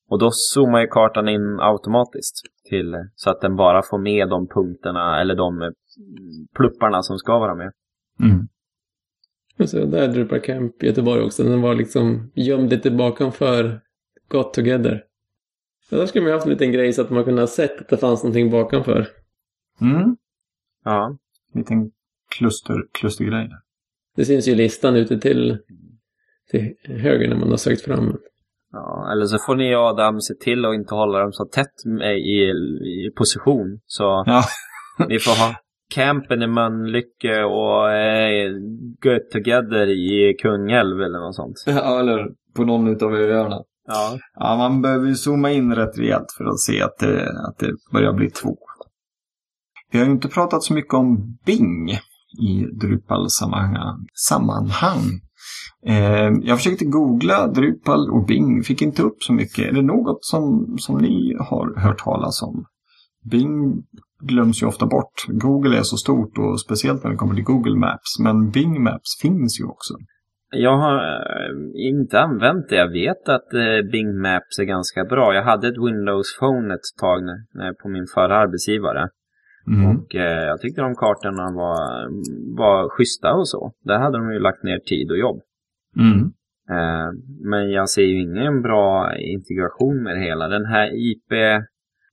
Och 0.10 0.20
då 0.20 0.30
zoomar 0.32 0.80
ju 0.80 0.88
kartan 0.88 1.30
in 1.30 1.60
automatiskt 1.60 2.36
till, 2.70 2.94
eh, 2.94 3.00
så 3.16 3.30
att 3.30 3.42
den 3.42 3.56
bara 3.56 3.82
får 3.82 3.98
med 3.98 4.30
de 4.30 4.48
punkterna 4.48 5.22
eller 5.22 5.36
de 5.36 5.74
plupparna 6.56 7.02
som 7.02 7.18
ska 7.18 7.40
vara 7.40 7.56
med. 7.56 7.72
Mm. 8.20 8.48
Så 9.66 9.86
där 9.86 9.98
är 10.02 10.08
Drupal 10.08 10.40
Camp 10.40 10.84
Göteborg 10.84 11.22
också. 11.22 11.44
Den 11.44 11.62
var 11.62 11.76
liksom 11.76 12.32
gömd 12.36 12.70
lite 12.70 12.92
bakomför 12.92 13.82
Got 14.28 14.54
Together. 14.54 15.04
Ja, 15.90 15.98
där 15.98 16.06
skulle 16.06 16.24
man 16.24 16.34
haft 16.34 16.46
en 16.46 16.52
liten 16.52 16.72
grej 16.72 16.94
så 16.94 17.02
att 17.02 17.10
man 17.10 17.24
kunde 17.24 17.42
ha 17.42 17.48
sett 17.48 17.82
att 17.82 17.90
det 17.90 17.98
fanns 17.98 18.24
någonting 18.24 18.50
bakomför. 18.52 19.08
Mm. 19.82 20.18
Ja. 20.84 21.18
En 21.54 21.60
liten 21.62 21.92
kluster, 22.38 22.76
klustergrej 22.92 23.48
där. 23.48 23.60
Det 24.16 24.26
syns 24.26 24.48
ju 24.48 24.56
listan 24.56 24.96
ute 24.96 25.20
till, 25.20 25.58
till 26.52 26.76
höger 26.84 27.30
när 27.30 27.36
man 27.36 27.50
har 27.50 27.58
sökt 27.58 27.82
fram. 27.82 28.18
Ja, 28.72 29.12
eller 29.12 29.26
så 29.26 29.38
får 29.38 29.56
ni 29.56 29.76
Adam 29.76 30.22
se 30.22 30.34
till 30.34 30.66
att 30.66 30.76
inte 30.76 30.96
hålla 30.96 31.20
dem 31.20 31.34
så 31.34 31.46
tätt 31.46 31.74
i, 32.16 32.42
i 33.06 33.12
position. 33.16 33.80
Så 33.86 34.04
Ja. 34.26 34.44
ni 35.10 35.20
får 35.20 35.32
ha 35.48 35.56
campen 35.90 36.42
i 36.42 36.48
Mölnlycke 36.48 37.44
och 37.44 37.92
eh, 37.92 38.52
Get 39.04 39.32
Together 39.32 39.88
i 39.88 40.36
Kungälv 40.42 41.02
eller 41.02 41.20
något 41.20 41.36
sånt. 41.36 41.64
ja, 41.66 42.00
eller 42.00 42.28
på 42.56 42.64
någon 42.64 42.88
utav 42.88 43.16
öarna. 43.16 43.62
Ja. 43.88 44.18
Ja, 44.36 44.56
man 44.58 44.82
behöver 44.82 45.08
ju 45.08 45.16
zooma 45.16 45.52
in 45.52 45.76
rätt 45.76 46.00
rejält 46.00 46.32
för 46.38 46.46
att 46.46 46.60
se 46.60 46.82
att 46.82 46.98
det, 46.98 47.30
att 47.48 47.58
det 47.58 47.72
börjar 47.92 48.14
bli 48.14 48.30
två. 48.30 48.58
Vi 49.92 50.00
har 50.00 50.06
ju 50.06 50.12
inte 50.12 50.28
pratat 50.28 50.64
så 50.64 50.74
mycket 50.74 50.94
om 50.94 51.38
Bing 51.46 51.92
i 52.42 52.66
Drupal-sammanhang. 52.82 54.06
Sammanhang. 54.14 55.22
Eh, 55.86 56.32
jag 56.44 56.58
försökte 56.58 56.86
googla 56.86 57.48
Drupal 57.48 58.12
och 58.12 58.26
Bing, 58.26 58.64
fick 58.64 58.82
inte 58.82 59.02
upp 59.04 59.24
så 59.24 59.34
mycket. 59.34 59.68
Är 59.68 59.72
det 59.72 59.82
något 59.82 60.26
som, 60.26 60.76
som 60.80 60.98
ni 60.98 61.36
har 61.40 61.80
hört 61.80 62.00
talas 62.00 62.42
om? 62.42 62.66
Bing 63.32 63.84
glöms 64.28 64.64
ju 64.64 64.68
ofta 64.68 64.86
bort. 64.86 65.16
Google 65.28 65.78
är 65.78 65.84
så 65.84 65.98
stort 65.98 66.38
och 66.38 66.62
speciellt 66.62 67.04
när 67.04 67.12
det 67.12 67.18
kommer 67.18 67.36
till 67.36 67.44
Google 67.44 67.76
Maps. 67.76 68.20
Men 68.24 68.50
Bing 68.52 68.84
Maps 68.84 69.10
finns 69.22 69.60
ju 69.62 69.66
också. 69.66 69.94
Jag 70.52 70.78
har 70.78 70.96
eh, 70.96 71.90
inte 71.90 72.20
använt 72.20 72.70
det. 72.70 72.76
Jag 72.76 72.92
vet 72.92 73.30
att 73.30 73.54
eh, 73.54 73.92
Bing 73.92 74.22
Maps 74.22 74.60
är 74.60 74.64
ganska 74.64 75.04
bra. 75.04 75.34
Jag 75.34 75.44
hade 75.44 75.68
ett 75.68 75.78
Windows 75.88 76.38
Phone 76.40 76.74
ett 76.74 77.00
tag 77.00 77.22
på 77.84 77.90
min 77.90 78.06
förra 78.16 78.36
arbetsgivare. 78.38 79.10
Mm. 79.68 79.86
Och 79.90 80.16
eh, 80.16 80.44
jag 80.44 80.62
tyckte 80.62 80.82
de 80.82 80.96
kartorna 80.96 81.52
var, 81.52 81.78
var 82.58 82.90
schyssta 82.90 83.34
och 83.34 83.48
så. 83.48 83.72
Där 83.84 84.00
hade 84.00 84.18
de 84.18 84.34
ju 84.34 84.40
lagt 84.40 84.64
ner 84.64 84.80
tid 84.80 85.12
och 85.12 85.18
jobb. 85.18 85.42
Mm. 86.00 86.32
Men 87.52 87.72
jag 87.72 87.90
ser 87.90 88.02
ju 88.02 88.22
ingen 88.22 88.62
bra 88.62 89.16
integration 89.18 90.04
med 90.04 90.16
det 90.18 90.24
hela. 90.24 90.48
Den 90.48 90.66
här 90.66 90.88
IP, 91.10 91.32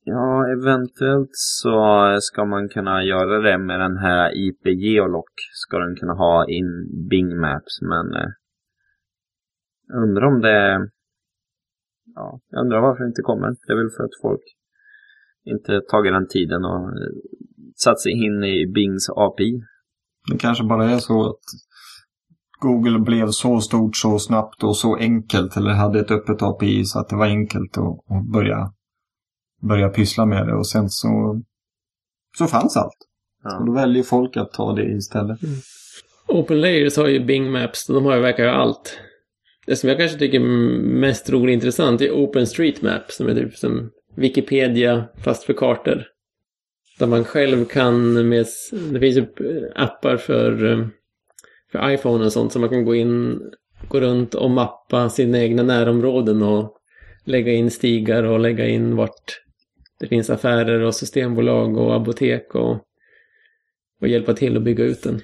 ja 0.03 0.47
eventuellt 0.51 1.29
så 1.31 2.17
ska 2.21 2.45
man 2.45 2.69
kunna 2.69 3.03
göra 3.03 3.39
det 3.39 3.57
med 3.57 3.79
den 3.79 3.97
här 3.97 4.37
IP 4.47 4.65
Geolock. 4.65 5.33
Ska 5.51 5.77
den 5.77 5.95
kunna 5.95 6.13
ha 6.13 6.45
in 6.47 6.89
Bing 7.09 7.39
Maps, 7.39 7.81
men 7.81 8.13
eh, 8.13 8.31
jag 9.87 10.03
undrar 10.03 10.23
om 10.23 10.41
det, 10.41 10.89
ja, 12.15 12.39
jag 12.49 12.61
undrar 12.61 12.81
varför 12.81 13.03
det 13.03 13.07
inte 13.07 13.21
kommer. 13.21 13.47
Det 13.47 13.73
är 13.73 13.77
väl 13.77 13.89
för 13.97 14.03
att 14.03 14.21
folk 14.21 14.43
inte 15.45 15.81
tagit 15.81 16.13
den 16.13 16.27
tiden 16.27 16.65
och 16.65 16.87
eh, 16.87 17.13
satt 17.75 18.01
sig 18.01 18.11
in 18.11 18.43
i 18.43 18.71
Bings 18.75 19.09
API. 19.15 19.61
Det 20.31 20.37
kanske 20.37 20.63
bara 20.63 20.89
är 20.89 20.97
så 20.97 21.29
att 21.29 21.43
Google 22.59 22.99
blev 22.99 23.27
så 23.27 23.59
stort 23.59 23.95
så 23.95 24.19
snabbt 24.19 24.63
och 24.63 24.77
så 24.77 24.95
enkelt 24.95 25.57
eller 25.57 25.71
hade 25.71 25.99
ett 25.99 26.11
öppet 26.11 26.41
API 26.41 26.85
så 26.85 26.99
att 26.99 27.09
det 27.09 27.15
var 27.15 27.25
enkelt 27.25 27.77
att, 27.77 28.17
att 28.17 28.31
börja, 28.33 28.71
börja 29.67 29.89
pyssla 29.89 30.25
med 30.25 30.47
det 30.47 30.53
och 30.53 30.67
sen 30.67 30.89
så, 30.89 31.41
så 32.37 32.47
fanns 32.47 32.77
allt. 32.77 32.97
Och 33.43 33.51
Ja. 33.51 33.63
då 33.65 33.73
väljer 33.73 34.03
folk 34.03 34.37
att 34.37 34.51
ta 34.51 34.73
det 34.73 34.83
istället. 34.85 35.39
Open 36.27 36.61
Layers 36.61 36.97
har 36.97 37.07
ju 37.07 37.25
Bing 37.25 37.51
Maps, 37.51 37.87
de 37.87 38.05
har 38.05 38.15
ju 38.15 38.21
verkar 38.21 38.47
allt. 38.47 38.99
Det 39.65 39.75
som 39.75 39.89
jag 39.89 39.97
kanske 39.97 40.17
tycker 40.17 40.39
är 40.39 40.43
mest 40.81 41.29
roligt 41.29 41.47
och 41.47 41.53
intressant 41.53 42.01
är 42.01 42.11
OpenStreetMap 42.11 43.11
som 43.11 43.27
är 43.27 43.35
typ 43.35 43.55
som 43.57 43.89
Wikipedia 44.15 45.05
fast 45.23 45.43
för 45.43 45.53
kartor. 45.53 46.03
Där 46.99 47.07
man 47.07 47.23
själv 47.23 47.65
kan 47.65 48.29
med, 48.29 48.45
det 48.91 48.99
finns 48.99 49.17
ju 49.17 49.25
appar 49.75 50.17
för, 50.17 50.71
eh, 50.71 50.87
för 51.71 51.89
iPhone 51.91 52.25
och 52.25 52.33
sånt 52.33 52.51
så 52.53 52.59
man 52.59 52.69
kan 52.69 52.85
gå 52.85 52.95
in, 52.95 53.39
gå 53.89 53.99
runt 53.99 54.33
och 54.35 54.51
mappa 54.51 55.09
sina 55.09 55.39
egna 55.39 55.63
närområden 55.63 56.41
och 56.43 56.77
lägga 57.25 57.51
in 57.53 57.71
stigar 57.71 58.23
och 58.23 58.39
lägga 58.39 58.67
in 58.67 58.95
vart 58.95 59.42
det 60.03 60.07
finns 60.07 60.29
affärer 60.29 60.79
och 60.79 60.95
systembolag 60.95 61.77
och 61.77 61.95
apotek 61.95 62.55
och, 62.55 62.87
och 64.01 64.07
hjälpa 64.07 64.33
till 64.33 64.57
att 64.57 64.63
bygga 64.63 64.83
ut 64.83 65.03
den 65.03 65.21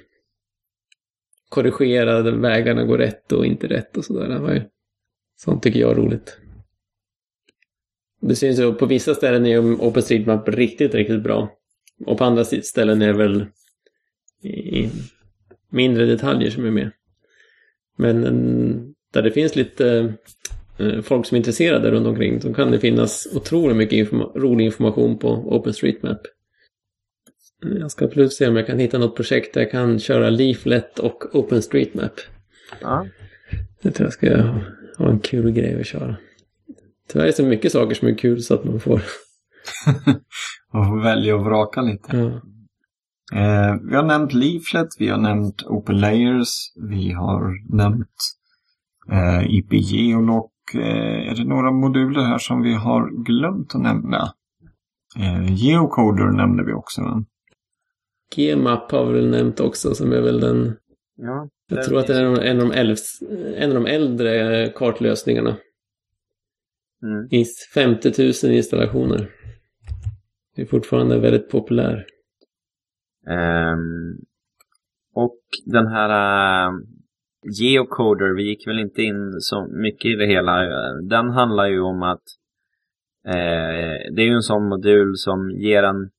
korrigera 1.48 2.18
att 2.18 2.34
vägarna 2.34 2.84
går 2.84 2.98
rätt 2.98 3.32
och 3.32 3.46
inte 3.46 3.66
rätt 3.66 3.96
och 3.96 4.04
sådär. 4.04 4.28
Det 4.28 4.38
var 4.38 4.52
ju- 4.52 4.62
Sånt 5.36 5.62
tycker 5.62 5.80
jag 5.80 5.90
är 5.90 5.94
roligt. 5.94 6.38
Det 8.20 8.36
syns 8.36 8.60
ju 8.60 8.74
på 8.74 8.86
vissa 8.86 9.14
ställen 9.14 9.46
är 9.46 9.58
OpenStreetMap 9.58 10.48
riktigt, 10.48 10.94
riktigt 10.94 11.22
bra. 11.22 11.52
Och 12.06 12.18
på 12.18 12.24
andra 12.24 12.44
ställen 12.44 13.02
är 13.02 13.06
det 13.06 13.18
väl 13.18 13.46
i 14.42 14.90
mindre 15.70 16.06
detaljer 16.06 16.50
som 16.50 16.64
är 16.64 16.70
med. 16.70 16.90
Men 17.96 18.20
där 19.12 19.22
det 19.22 19.30
finns 19.30 19.56
lite 19.56 20.14
folk 21.02 21.26
som 21.26 21.34
är 21.34 21.38
intresserade 21.38 21.90
runt 21.90 22.06
omkring 22.06 22.40
så 22.40 22.54
kan 22.54 22.70
det 22.70 22.78
finnas 22.80 23.26
otroligt 23.34 23.76
mycket 23.76 23.96
informa- 23.96 24.32
rolig 24.38 24.64
information 24.64 25.18
på 25.18 25.28
OpenStreetMap. 25.30 26.18
Mm, 27.64 27.78
Jag 27.80 27.90
ska 27.90 28.04
absolut 28.04 28.32
se 28.32 28.48
om 28.48 28.56
jag 28.56 28.66
kan 28.66 28.78
hitta 28.78 28.98
något 28.98 29.16
projekt 29.16 29.54
där 29.54 29.60
jag 29.60 29.70
kan 29.70 29.98
köra 29.98 30.30
Leaflet 30.30 30.98
och 30.98 31.34
OpenStreetMap. 31.36 32.12
Ja. 32.80 33.06
Det 33.82 33.90
tror 33.90 34.06
jag 34.06 34.12
ska 34.12 34.36
ha 34.98 35.10
en 35.10 35.20
kul 35.20 35.50
grej 35.50 35.80
att 35.80 35.86
köra. 35.86 36.16
Tyvärr 37.08 37.24
är 37.24 37.26
det 37.26 37.32
så 37.36 37.44
mycket 37.44 37.72
saker 37.72 37.94
som 37.94 38.08
är 38.08 38.14
kul 38.14 38.42
så 38.42 38.54
att 38.54 38.64
man 38.64 38.80
får... 38.80 39.02
Man 40.72 40.86
får 40.88 41.02
välja 41.02 41.34
och 41.36 41.44
vraka 41.44 41.82
lite. 41.82 42.16
Ja. 42.16 42.26
Eh, 43.40 43.74
vi 43.90 43.96
har 43.96 44.02
nämnt 44.02 44.32
Leaflet, 44.32 44.88
vi 44.98 45.08
har 45.08 45.18
nämnt 45.18 45.62
Open 45.62 46.00
Layers, 46.00 46.48
vi 46.90 47.12
har 47.12 47.74
nämnt 47.76 48.08
eh, 49.12 49.54
IP 49.54 49.72
Geolock. 49.72 50.52
Eh, 50.52 50.59
är 50.74 51.36
det 51.36 51.44
några 51.44 51.70
moduler 51.70 52.22
här 52.22 52.38
som 52.38 52.62
vi 52.62 52.74
har 52.74 53.24
glömt 53.24 53.74
att 53.74 53.82
nämna? 53.82 54.32
Eh, 55.18 55.52
Geocoder 55.52 56.30
nämnde 56.36 56.64
vi 56.64 56.72
också. 56.72 57.24
Gmap 58.36 58.92
har 58.92 59.06
vi 59.06 59.12
väl 59.12 59.30
nämnt 59.30 59.60
också 59.60 59.94
som 59.94 60.12
är 60.12 60.20
väl 60.20 60.40
den... 60.40 60.76
ja. 61.16 61.48
Jag 61.68 61.78
Den 61.78 61.84
tror 61.84 61.98
att 61.98 62.06
det 62.06 62.18
är 62.18 62.40
en 62.40 62.60
av, 62.60 62.68
de, 62.68 62.72
elfs, 62.72 63.22
en 63.56 63.76
av 63.76 63.82
de 63.82 63.86
äldre 63.86 64.66
kartlösningarna. 64.74 65.56
Mm. 67.02 67.28
I 67.30 67.44
50 67.74 68.12
000 68.46 68.52
installationer. 68.54 69.30
Det 70.56 70.62
är 70.62 70.66
fortfarande 70.66 71.18
väldigt 71.18 71.50
populär. 71.50 72.06
Ehm, 73.28 74.18
och 75.14 75.40
den 75.66 75.86
här 75.86 76.10
Geocoder, 77.42 78.36
vi 78.36 78.42
gick 78.42 78.66
väl 78.66 78.78
inte 78.78 79.02
in 79.02 79.32
så 79.40 79.66
mycket 79.66 80.10
i 80.10 80.14
det 80.14 80.26
hela. 80.26 80.62
Den 81.08 81.30
handlar 81.30 81.66
ju 81.66 81.80
om 81.80 82.02
att 82.02 82.22
eh, 83.26 84.12
det 84.14 84.22
är 84.22 84.26
ju 84.26 84.34
en 84.34 84.42
sån 84.42 84.68
modul 84.68 85.16
som 85.16 85.50
ger 85.50 85.82
en 85.82 86.10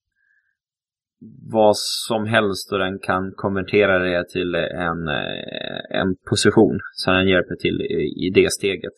vad 1.52 1.78
som 1.78 2.26
helst 2.26 2.72
och 2.72 2.80
den 2.80 3.00
kan 3.00 3.32
konvertera 3.36 4.00
det 4.00 4.30
till 4.30 4.56
en, 4.56 5.08
eh, 5.08 6.00
en 6.02 6.16
position. 6.30 6.80
Så 6.94 7.12
den 7.12 7.28
hjälper 7.28 7.56
till 7.56 7.82
i, 7.82 8.28
i 8.28 8.32
det 8.34 8.52
steget. 8.52 8.94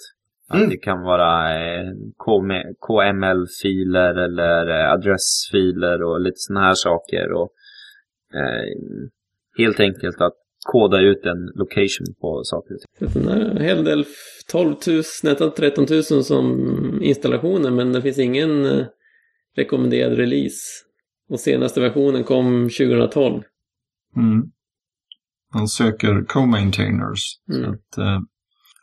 Att 0.49 0.57
Mm. 0.57 0.69
det 0.69 0.77
kan 0.77 1.01
vara 1.01 1.55
eh, 1.55 1.91
KM 2.17 2.51
KML-filer 2.79 4.15
eller 4.15 4.67
eh, 4.67 4.91
adressfiler 4.91 6.03
och 6.03 6.21
lite 6.21 6.37
sådana 6.37 6.65
här 6.65 6.73
saker. 6.73 7.31
Och 7.31 7.51
eh, 8.33 8.67
helt 9.57 9.79
enkelt 9.79 10.21
att 10.21 10.42
koda 10.63 10.99
ut 10.99 11.25
en 11.25 11.51
location 11.55 12.07
på 12.21 12.41
saker 12.43 12.75
och 12.75 13.13
ting. 13.13 13.29
En 13.29 13.61
hel 13.61 13.83
del, 13.83 14.05
12 14.51 14.75
000, 14.87 14.95
nästan 15.23 15.51
13 15.57 15.85
000 15.89 16.03
som 16.03 16.99
installationer 17.01 17.71
men 17.71 17.93
det 17.93 18.01
finns 18.01 18.19
ingen 18.19 18.65
eh, 18.65 18.85
rekommenderad 19.55 20.17
release. 20.17 20.57
Och 21.29 21.39
senaste 21.39 21.81
versionen 21.81 22.23
kom 22.23 22.69
2012. 22.69 23.41
Mm. 24.15 24.43
Man 25.53 25.67
söker 25.67 26.25
co-maintainers. 26.27 27.21
Mm. 27.53 27.71
att, 27.71 27.97
eh, 27.97 28.19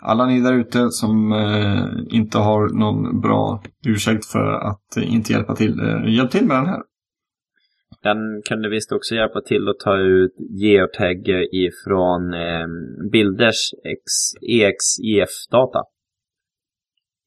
alla 0.02 0.26
ni 0.26 0.40
där 0.40 0.52
ute 0.52 0.90
som 0.90 1.32
eh, 1.32 2.16
inte 2.16 2.38
har 2.38 2.68
någon 2.68 3.20
bra 3.20 3.62
ursäkt 3.86 4.24
för 4.24 4.52
att 4.52 4.96
eh, 4.96 5.14
inte 5.14 5.32
hjälpa 5.32 5.56
till, 5.56 5.80
eh, 5.80 6.14
hjälp 6.14 6.30
till 6.30 6.46
med 6.46 6.56
den 6.56 6.66
här. 6.66 6.82
Den 8.02 8.42
kunde 8.48 8.68
visst 8.68 8.92
också 8.92 9.14
hjälpa 9.14 9.40
till 9.40 9.68
att 9.68 9.78
ta 9.78 9.96
ut 9.96 10.34
geotag 10.50 11.28
ifrån 11.52 12.34
eh, 12.34 12.66
bilders 13.12 13.74
EXIF-data. 14.42 15.82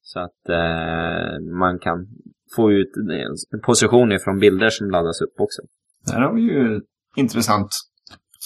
Så 0.02 0.20
att 0.20 0.48
eh, 0.48 1.40
man 1.60 1.78
kan 1.78 2.06
få 2.56 2.72
ut 2.72 2.90
en 3.52 3.60
position 3.60 4.12
ifrån 4.12 4.38
bilder 4.38 4.70
som 4.70 4.90
laddas 4.90 5.20
upp 5.20 5.40
också. 5.40 5.62
Där 6.06 6.20
har 6.20 6.34
vi 6.34 6.42
ju 6.42 6.76
ett 6.76 6.82
intressant 7.16 7.68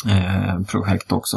eh, 0.07 0.63
projekt 0.73 1.13
också. 1.13 1.37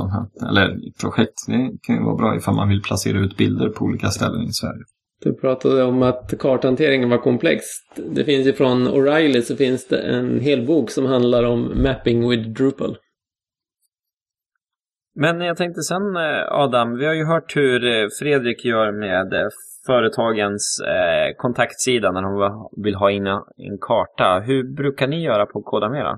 Eller 0.49 0.77
projekt, 1.01 1.33
det 1.47 1.71
kan 1.81 1.95
ju 1.95 2.03
vara 2.03 2.15
bra 2.15 2.35
ifall 2.35 2.55
man 2.55 2.69
vill 2.69 2.81
placera 2.81 3.19
ut 3.19 3.37
bilder 3.37 3.69
på 3.69 3.85
olika 3.85 4.09
ställen 4.09 4.41
i 4.41 4.53
Sverige. 4.53 4.83
Du 5.23 5.33
pratade 5.33 5.83
om 5.83 6.03
att 6.03 6.33
karthanteringen 6.39 7.09
var 7.09 7.17
komplex. 7.17 7.65
Det 7.95 8.23
finns 8.23 8.47
ju 8.47 8.53
från 8.53 8.87
O'Reilly 8.87 9.41
så 9.41 9.55
finns 9.55 9.87
det 9.87 10.01
en 10.01 10.39
hel 10.39 10.65
bok 10.65 10.91
som 10.91 11.05
handlar 11.05 11.43
om 11.43 11.83
Mapping 11.83 12.29
with 12.29 12.49
Drupal. 12.49 12.97
Men 15.15 15.41
jag 15.41 15.57
tänkte 15.57 15.81
sen 15.81 16.15
eh, 16.15 16.51
Adam, 16.51 16.97
vi 16.97 17.05
har 17.05 17.13
ju 17.13 17.25
hört 17.25 17.55
hur 17.55 17.85
eh, 17.85 18.07
Fredrik 18.19 18.65
gör 18.65 18.91
med 18.91 19.33
eh, 19.33 19.49
företagens 19.85 20.81
kontaktsida 21.37 22.11
när 22.11 22.21
de 22.21 22.69
vill 22.83 22.95
ha 22.95 23.11
in 23.11 23.27
en 23.27 23.77
karta. 23.81 24.39
Hur 24.45 24.75
brukar 24.75 25.07
ni 25.07 25.23
göra 25.23 25.45
på 25.45 25.61
Kodamera? 25.61 26.11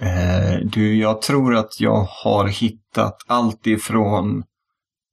Eh, 0.00 0.66
du, 0.74 0.96
jag 0.96 1.22
tror 1.22 1.56
att 1.56 1.80
jag 1.80 2.06
har 2.24 2.48
hittat 2.48 3.16
allt 3.26 3.66
ifrån 3.66 4.42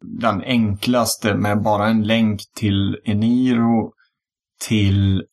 den 0.02 0.44
enklaste 0.44 1.36
med 1.36 1.62
bara 1.62 1.88
en 1.88 2.04
länk 2.04 2.42
till 2.56 2.98
Eniro 3.06 3.94
till 4.68 5.24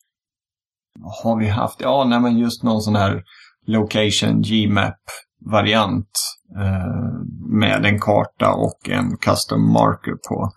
har 1.23 1.39
vi 1.39 1.47
haft? 1.47 1.81
Ja, 1.81 2.05
nej 2.09 2.19
men 2.19 2.37
just 2.37 2.63
någon 2.63 2.81
sån 2.81 2.95
här 2.95 3.23
location 3.65 4.41
GMAP-variant 4.41 6.09
eh, 6.55 7.21
med 7.49 7.85
en 7.85 7.99
karta 7.99 8.53
och 8.53 8.89
en 8.89 9.17
custom 9.17 9.73
marker 9.73 10.15
på. 10.29 10.51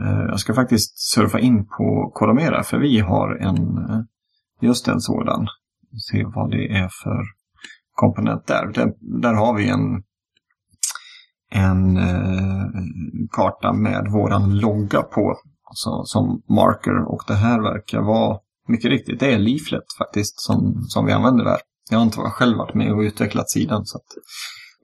Eh, 0.00 0.24
jag 0.28 0.40
ska 0.40 0.54
faktiskt 0.54 0.98
surfa 0.98 1.40
in 1.40 1.66
på 1.66 2.10
Kodamera 2.14 2.62
för 2.62 2.78
vi 2.78 3.00
har 3.00 3.36
en 3.36 3.78
eh, 3.78 4.00
just 4.60 4.88
en 4.88 5.00
sådan. 5.00 5.46
Se 6.10 6.24
vad 6.24 6.50
det 6.50 6.66
är 6.68 6.88
för 7.02 7.22
komponent 7.92 8.46
där. 8.46 8.72
Där, 8.72 8.92
där 9.22 9.34
har 9.34 9.54
vi 9.56 9.68
en, 9.68 10.02
en 11.54 11.96
eh, 11.96 12.66
karta 13.30 13.72
med 13.72 14.06
våran 14.12 14.58
logga 14.58 15.02
på 15.02 15.36
alltså, 15.64 16.04
som 16.04 16.42
marker 16.48 17.12
och 17.12 17.22
det 17.26 17.34
här 17.34 17.62
verkar 17.62 18.00
vara 18.00 18.38
mycket 18.68 18.90
riktigt, 18.90 19.20
det 19.20 19.32
är 19.32 19.38
Leaflet 19.38 19.84
faktiskt 19.98 20.40
som, 20.40 20.84
som 20.88 21.06
vi 21.06 21.12
använder 21.12 21.44
där. 21.44 21.58
Jag 21.90 21.98
har 21.98 22.04
inte 22.04 22.18
själv 22.18 22.58
varit 22.58 22.74
med 22.74 22.92
och 22.92 23.00
utvecklat 23.00 23.50
sidan 23.50 23.86
så 23.86 23.98
att 23.98 24.06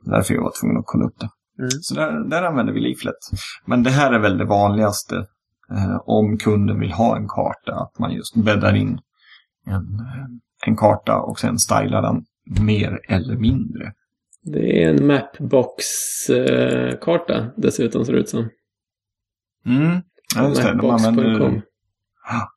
därför 0.04 0.35
jag 0.35 0.42
var 0.42 0.52
tvungen 0.61 0.78
att 0.78 0.87
kolla 0.87 1.04
upp 1.04 1.18
det. 1.18 1.28
Mm. 1.59 1.70
Så 1.70 1.94
där, 1.94 2.28
där 2.28 2.42
använder 2.42 2.72
vi 2.72 2.80
Leaflet. 2.80 3.14
Men 3.66 3.83
det 3.83 3.90
här 3.90 4.12
är 4.12 4.18
väl 4.18 4.38
det 4.38 4.44
vanligaste 4.44 5.16
eh, 5.70 5.96
om 6.04 6.38
kunden 6.38 6.80
vill 6.80 6.92
ha 6.92 7.16
en 7.16 7.28
karta, 7.28 7.74
att 7.74 7.98
man 7.98 8.12
just 8.12 8.37
bäddar 8.37 8.76
in 8.76 9.00
en, 9.66 9.85
en 10.66 10.76
karta 10.76 11.16
och 11.20 11.38
sen 11.38 11.59
stylar 11.59 12.02
den 12.02 12.24
mer 12.66 13.00
eller 13.09 13.37
mindre. 13.37 13.92
Det 14.52 14.84
är 14.84 14.88
en 14.88 15.06
Mapbox-karta 15.06 17.46
dessutom 17.56 18.04
ser 18.04 18.12
det 18.12 18.18
ut 18.18 18.28
som. 18.28 18.48
Mm, 19.66 20.00
ja, 20.36 20.48
just 20.48 20.62
det. 20.62 20.74
De 20.74 20.90
använder... 20.90 21.62
Ja. 22.28 22.52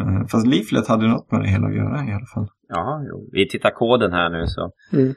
Eh, 0.00 0.26
fast 0.26 0.46
Leaflet 0.46 0.86
hade 0.86 1.08
något 1.08 1.32
med 1.32 1.40
det 1.40 1.48
hela 1.48 1.66
att 1.66 1.74
göra 1.74 2.08
i 2.08 2.12
alla 2.12 2.26
fall. 2.34 2.48
Ja, 2.68 3.04
jo. 3.08 3.28
vi 3.32 3.48
tittar 3.48 3.70
koden 3.70 4.12
här 4.12 4.30
nu 4.30 4.46
så. 4.46 4.72
Mm. 4.92 5.14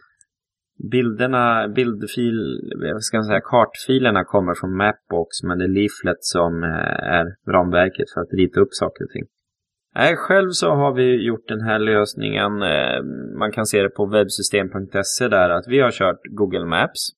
Bilderna, 0.92 1.68
bildfil, 1.68 2.62
vad 2.94 3.04
ska 3.04 3.18
man 3.18 3.26
säga, 3.26 3.42
kartfilerna 3.42 4.24
kommer 4.24 4.56
från 4.56 4.78
Mapbox 4.78 5.44
men 5.44 5.58
det 5.58 5.63
är 5.63 5.68
Leaflet 5.68 6.18
som 6.20 6.63
eh, 6.63 7.10
är 7.20 7.26
ramverket 7.52 8.12
för 8.13 8.22
att 8.22 8.34
rita 8.34 8.60
upp 8.60 8.70
saker 8.72 9.04
och 9.04 9.10
ting. 9.10 9.24
Nej, 9.95 10.15
själv 10.15 10.49
så 10.52 10.69
har 10.69 10.93
vi 10.93 11.25
gjort 11.25 11.47
den 11.47 11.62
här 11.62 11.80
lösningen. 11.80 12.62
Eh, 12.62 13.04
man 13.39 13.52
kan 13.52 13.65
se 13.65 13.82
det 13.84 13.89
på 13.89 14.06
webbsystem.se 14.06 15.28
där 15.28 15.49
att 15.49 15.67
vi 15.67 15.80
har 15.80 15.91
kört 15.91 16.19
Google 16.30 16.65
Maps. 16.65 17.10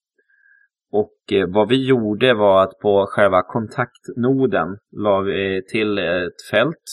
Och 0.92 1.34
eh, 1.34 1.48
vad 1.48 1.70
vi 1.70 1.88
gjorde 1.88 2.34
var 2.34 2.64
att 2.64 2.80
på 2.82 3.06
själva 3.10 3.42
kontaktnoden 3.42 4.78
la 4.92 5.20
vi 5.20 5.62
till 5.72 5.98
ett 5.98 6.50
fält 6.52 6.84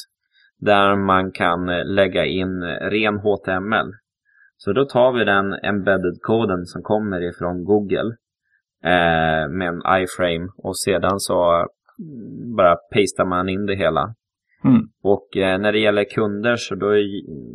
där 0.58 0.96
man 0.96 1.32
kan 1.32 1.68
eh, 1.68 1.84
lägga 1.84 2.24
in 2.24 2.62
ren 2.64 3.18
HTML. 3.18 3.92
Så 4.56 4.72
då 4.72 4.84
tar 4.84 5.12
vi 5.12 5.24
den 5.24 5.52
embedded-koden 5.52 6.64
som 6.64 6.82
kommer 6.82 7.20
ifrån 7.28 7.64
Google 7.64 8.16
eh, 8.84 9.48
med 9.48 9.68
en 9.68 10.02
iframe 10.02 10.48
och 10.56 10.78
sedan 10.78 11.20
så 11.20 11.66
bara 12.56 12.76
pastar 12.76 13.24
man 13.24 13.48
in 13.48 13.66
det 13.66 13.76
hela. 13.76 14.14
Mm. 14.64 14.88
Och 15.02 15.36
eh, 15.36 15.58
när 15.58 15.72
det 15.72 15.78
gäller 15.78 16.04
kunder 16.04 16.56
så 16.56 16.74
då 16.74 16.86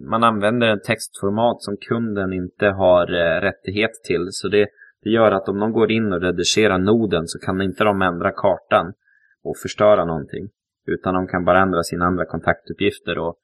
man 0.09 0.23
använder 0.23 0.67
en 0.67 0.81
textformat 0.81 1.61
som 1.61 1.77
kunden 1.77 2.33
inte 2.33 2.67
har 2.67 3.13
eh, 3.13 3.41
rättighet 3.41 3.91
till. 4.07 4.27
Så 4.29 4.47
det, 4.47 4.67
det 5.03 5.09
gör 5.09 5.31
att 5.31 5.49
om 5.49 5.59
de 5.59 5.71
går 5.71 5.91
in 5.91 6.13
och 6.13 6.21
redigerar 6.21 6.77
noden 6.77 7.27
så 7.27 7.39
kan 7.39 7.61
inte 7.61 7.83
de 7.83 8.01
ändra 8.01 8.31
kartan 8.31 8.93
och 9.43 9.57
förstöra 9.61 10.05
någonting. 10.05 10.49
Utan 10.85 11.13
de 11.13 11.27
kan 11.27 11.45
bara 11.45 11.61
ändra 11.61 11.83
sina 11.83 12.05
andra 12.05 12.25
kontaktuppgifter 12.25 13.17
och 13.17 13.35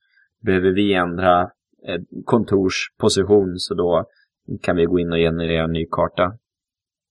behöver 0.42 0.72
vi 0.72 0.94
ändra 0.94 1.42
eh, 1.88 2.02
kontorsposition 2.26 3.54
så 3.58 3.74
då 3.74 4.06
kan 4.62 4.76
vi 4.76 4.86
gå 4.86 5.00
in 5.00 5.12
och 5.12 5.18
generera 5.18 5.64
en 5.64 5.72
ny 5.72 5.86
karta. 5.92 6.34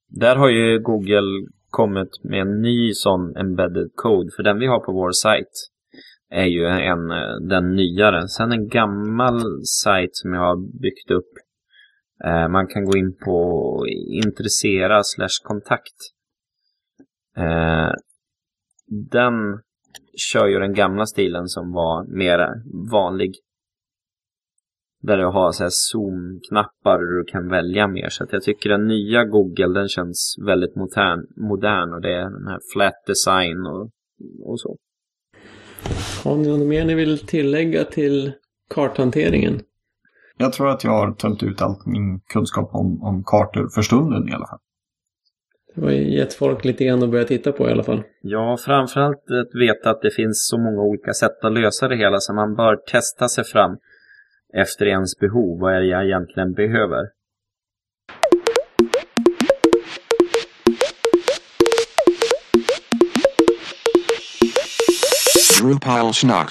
Där 0.09 0.37
har 0.37 0.49
ju 0.49 0.79
Google 0.79 1.49
kommit 1.71 2.25
med 2.25 2.41
en 2.41 2.63
ny 2.63 2.93
sån 2.93 3.37
embedded 3.37 3.91
code, 3.95 4.31
för 4.37 4.43
den 4.43 4.59
vi 4.59 4.67
har 4.67 4.81
på 4.81 4.93
vår 4.93 5.11
sajt 5.13 5.53
är 6.31 6.47
ju 6.47 6.67
en, 6.67 7.09
den 7.49 7.77
nyare. 7.77 8.29
Sen 8.29 8.53
en 8.53 8.69
gammal 8.69 9.41
sajt 9.83 10.11
som 10.13 10.33
jag 10.33 10.41
har 10.41 10.81
byggt 10.81 11.11
upp. 11.11 11.33
Eh, 12.25 12.49
man 12.49 12.67
kan 12.67 12.85
gå 12.85 12.99
in 12.99 13.17
på 13.25 13.85
intressera 14.27 15.01
slash 15.05 15.45
kontakt. 15.45 15.97
Eh, 17.37 17.93
den 19.11 19.35
kör 20.33 20.47
ju 20.47 20.59
den 20.59 20.75
gamla 20.75 21.07
stilen 21.07 21.49
som 21.49 21.73
var 21.73 22.17
mer 22.17 22.39
vanlig. 22.93 23.35
Där 25.03 25.17
du 25.17 25.25
har 25.25 25.53
så 25.53 25.63
här 25.63 25.71
zoom-knappar 25.71 26.99
och 26.99 27.19
du 27.19 27.25
kan 27.25 27.49
välja 27.49 27.89
mer. 27.89 28.09
Så 28.09 28.25
att 28.25 28.33
jag 28.33 28.43
tycker 28.43 28.71
den 28.71 28.87
nya 28.87 29.25
Google 29.25 29.81
den 29.81 29.89
känns 29.89 30.37
väldigt 30.47 30.77
modern, 30.77 31.27
modern 31.37 31.93
och 31.95 32.01
det 32.01 32.15
är 32.15 32.31
den 32.31 32.47
här 32.47 32.61
flat 32.73 33.07
design 33.07 33.67
och, 33.67 33.91
och 34.51 34.61
så. 34.61 34.77
Har 36.25 36.37
ni 36.37 36.49
något 36.49 36.67
mer 36.67 36.85
ni 36.85 36.95
vill 36.95 37.19
tillägga 37.19 37.85
till 37.85 38.33
karthanteringen? 38.75 39.61
Jag 40.37 40.53
tror 40.53 40.69
att 40.69 40.85
jag 40.85 40.91
har 40.91 41.13
tömt 41.13 41.43
ut 41.43 41.63
all 41.63 41.77
min 41.87 42.21
kunskap 42.21 42.75
om, 42.75 43.03
om 43.03 43.25
kartor 43.25 43.69
för 43.75 43.83
stunden 43.83 44.29
i 44.29 44.33
alla 44.33 44.47
fall. 44.47 44.59
Det 45.75 45.81
har 45.81 45.91
gett 45.91 46.35
folk 46.35 46.65
lite 46.65 46.85
grann 46.85 47.03
att 47.03 47.11
börja 47.11 47.25
titta 47.25 47.53
på 47.53 47.69
i 47.69 47.73
alla 47.73 47.83
fall. 47.83 48.03
Ja, 48.23 48.57
framförallt 48.61 49.31
att 49.31 49.61
veta 49.61 49.91
att 49.91 50.03
det 50.03 50.11
finns 50.11 50.49
så 50.49 50.59
många 50.59 50.83
olika 50.83 51.13
sätt 51.13 51.45
att 51.45 51.53
lösa 51.53 51.89
det 51.89 51.97
hela 51.97 52.21
så 52.21 52.35
man 52.35 52.55
bör 52.55 52.77
testa 52.77 53.29
sig 53.29 53.45
fram 53.45 53.77
efter 54.55 54.87
ens 54.87 55.19
behov. 55.19 55.61
Vad 55.61 55.75
är 55.75 55.81
det 55.81 55.87
jag 55.87 56.05
egentligen 56.05 56.53
behöver? 56.53 57.18
RuPaul 65.63 66.13
Schnack. 66.13 66.51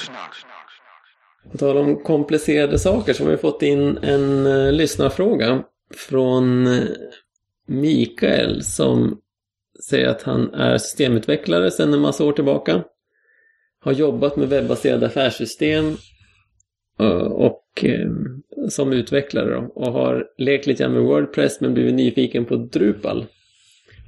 På 1.51 1.57
tal 1.57 1.77
om 1.77 2.03
komplicerade 2.03 2.79
saker 2.79 3.13
så 3.13 3.23
har 3.23 3.31
vi 3.31 3.37
fått 3.37 3.61
in 3.61 3.97
en 3.97 4.47
uh, 4.47 4.71
lyssnarfråga 4.71 5.63
från 6.09 6.67
uh, 6.67 6.83
Mikael 7.67 8.63
som 8.63 9.17
säger 9.89 10.07
att 10.07 10.23
han 10.23 10.53
är 10.53 10.77
systemutvecklare 10.77 11.71
sedan 11.71 11.93
en 11.93 11.99
massa 11.99 12.23
år 12.23 12.31
tillbaka. 12.31 12.83
Har 13.79 13.91
jobbat 13.91 14.35
med 14.35 14.49
webbaserade 14.49 15.05
affärssystem 15.05 15.97
eh, 16.99 17.07
och 17.17 17.85
som 18.69 18.93
utvecklare 18.93 19.55
då, 19.55 19.71
och 19.75 19.91
har 19.91 20.25
lekt 20.37 20.67
lite 20.67 20.83
grann 20.83 20.93
med 20.93 21.01
Wordpress 21.01 21.61
men 21.61 21.73
blivit 21.73 21.93
nyfiken 21.93 22.45
på 22.45 22.55
Drupal. 22.55 23.25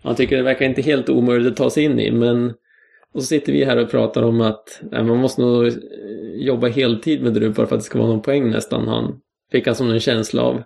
Han 0.03 0.15
tycker 0.15 0.38
det 0.38 0.43
verkar 0.43 0.65
inte 0.65 0.81
helt 0.81 1.09
omöjligt 1.09 1.51
att 1.51 1.57
ta 1.57 1.69
sig 1.69 1.83
in 1.83 1.99
i 1.99 2.12
men 2.12 2.53
och 3.13 3.21
så 3.21 3.27
sitter 3.27 3.53
vi 3.53 3.65
här 3.65 3.77
och 3.77 3.91
pratar 3.91 4.23
om 4.23 4.41
att 4.41 4.79
nej, 4.81 5.03
man 5.03 5.17
måste 5.17 5.41
nog 5.41 5.67
eh, 5.67 5.73
jobba 6.35 6.67
heltid 6.67 7.23
med 7.23 7.33
Drupal 7.33 7.67
för 7.67 7.75
att 7.75 7.81
det 7.81 7.85
ska 7.85 7.99
vara 7.99 8.09
någon 8.09 8.21
poäng 8.21 8.49
nästan. 8.49 8.87
Han 8.87 9.19
fick 9.51 9.67
han 9.67 9.75
som 9.75 9.89
en 9.89 9.99
känsla 9.99 10.41
av. 10.41 10.63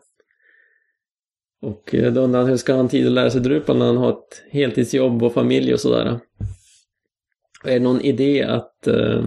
Och 1.61 1.95
eh, 1.95 2.13
då 2.13 2.21
undrar 2.21 2.39
han 2.39 2.49
hur 2.49 2.57
ska 2.57 2.75
han 2.75 2.89
tid 2.89 3.07
att 3.07 3.13
lära 3.13 3.29
sig 3.29 3.41
Drupal 3.41 3.77
när 3.77 3.85
han 3.85 3.97
har 3.97 4.09
ett 4.09 4.43
heltidsjobb 4.51 5.23
och 5.23 5.33
familj 5.33 5.73
och 5.73 5.79
sådär. 5.79 6.19
Är 7.63 7.73
det 7.73 7.79
någon 7.79 8.01
idé 8.01 8.43
att 8.43 8.87
eh, 8.87 9.23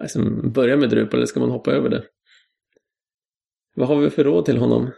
alltså, 0.00 0.18
börja 0.54 0.76
med 0.76 0.90
Drupal 0.90 1.14
eller 1.14 1.26
ska 1.26 1.40
man 1.40 1.50
hoppa 1.50 1.72
över 1.72 1.88
det? 1.88 2.04
Vad 3.76 3.88
har 3.88 3.96
vi 3.96 4.10
för 4.10 4.24
råd 4.24 4.44
till 4.44 4.58
honom? 4.58 4.90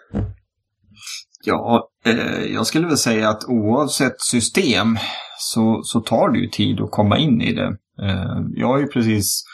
Ja, 1.45 1.91
eh, 2.05 2.45
jag 2.55 2.67
skulle 2.67 2.87
väl 2.87 2.97
säga 2.97 3.29
att 3.29 3.45
oavsett 3.49 4.21
system 4.21 4.97
så, 5.39 5.83
så 5.83 6.01
tar 6.01 6.29
det 6.29 6.39
ju 6.39 6.49
tid 6.49 6.81
att 6.81 6.91
komma 6.91 7.19
in 7.19 7.43
i 7.43 7.53
det. 7.53 7.77
Eh, 8.03 8.41
jag 8.55 8.67
har 8.67 8.79
ju 8.79 8.87
precis 8.87 9.45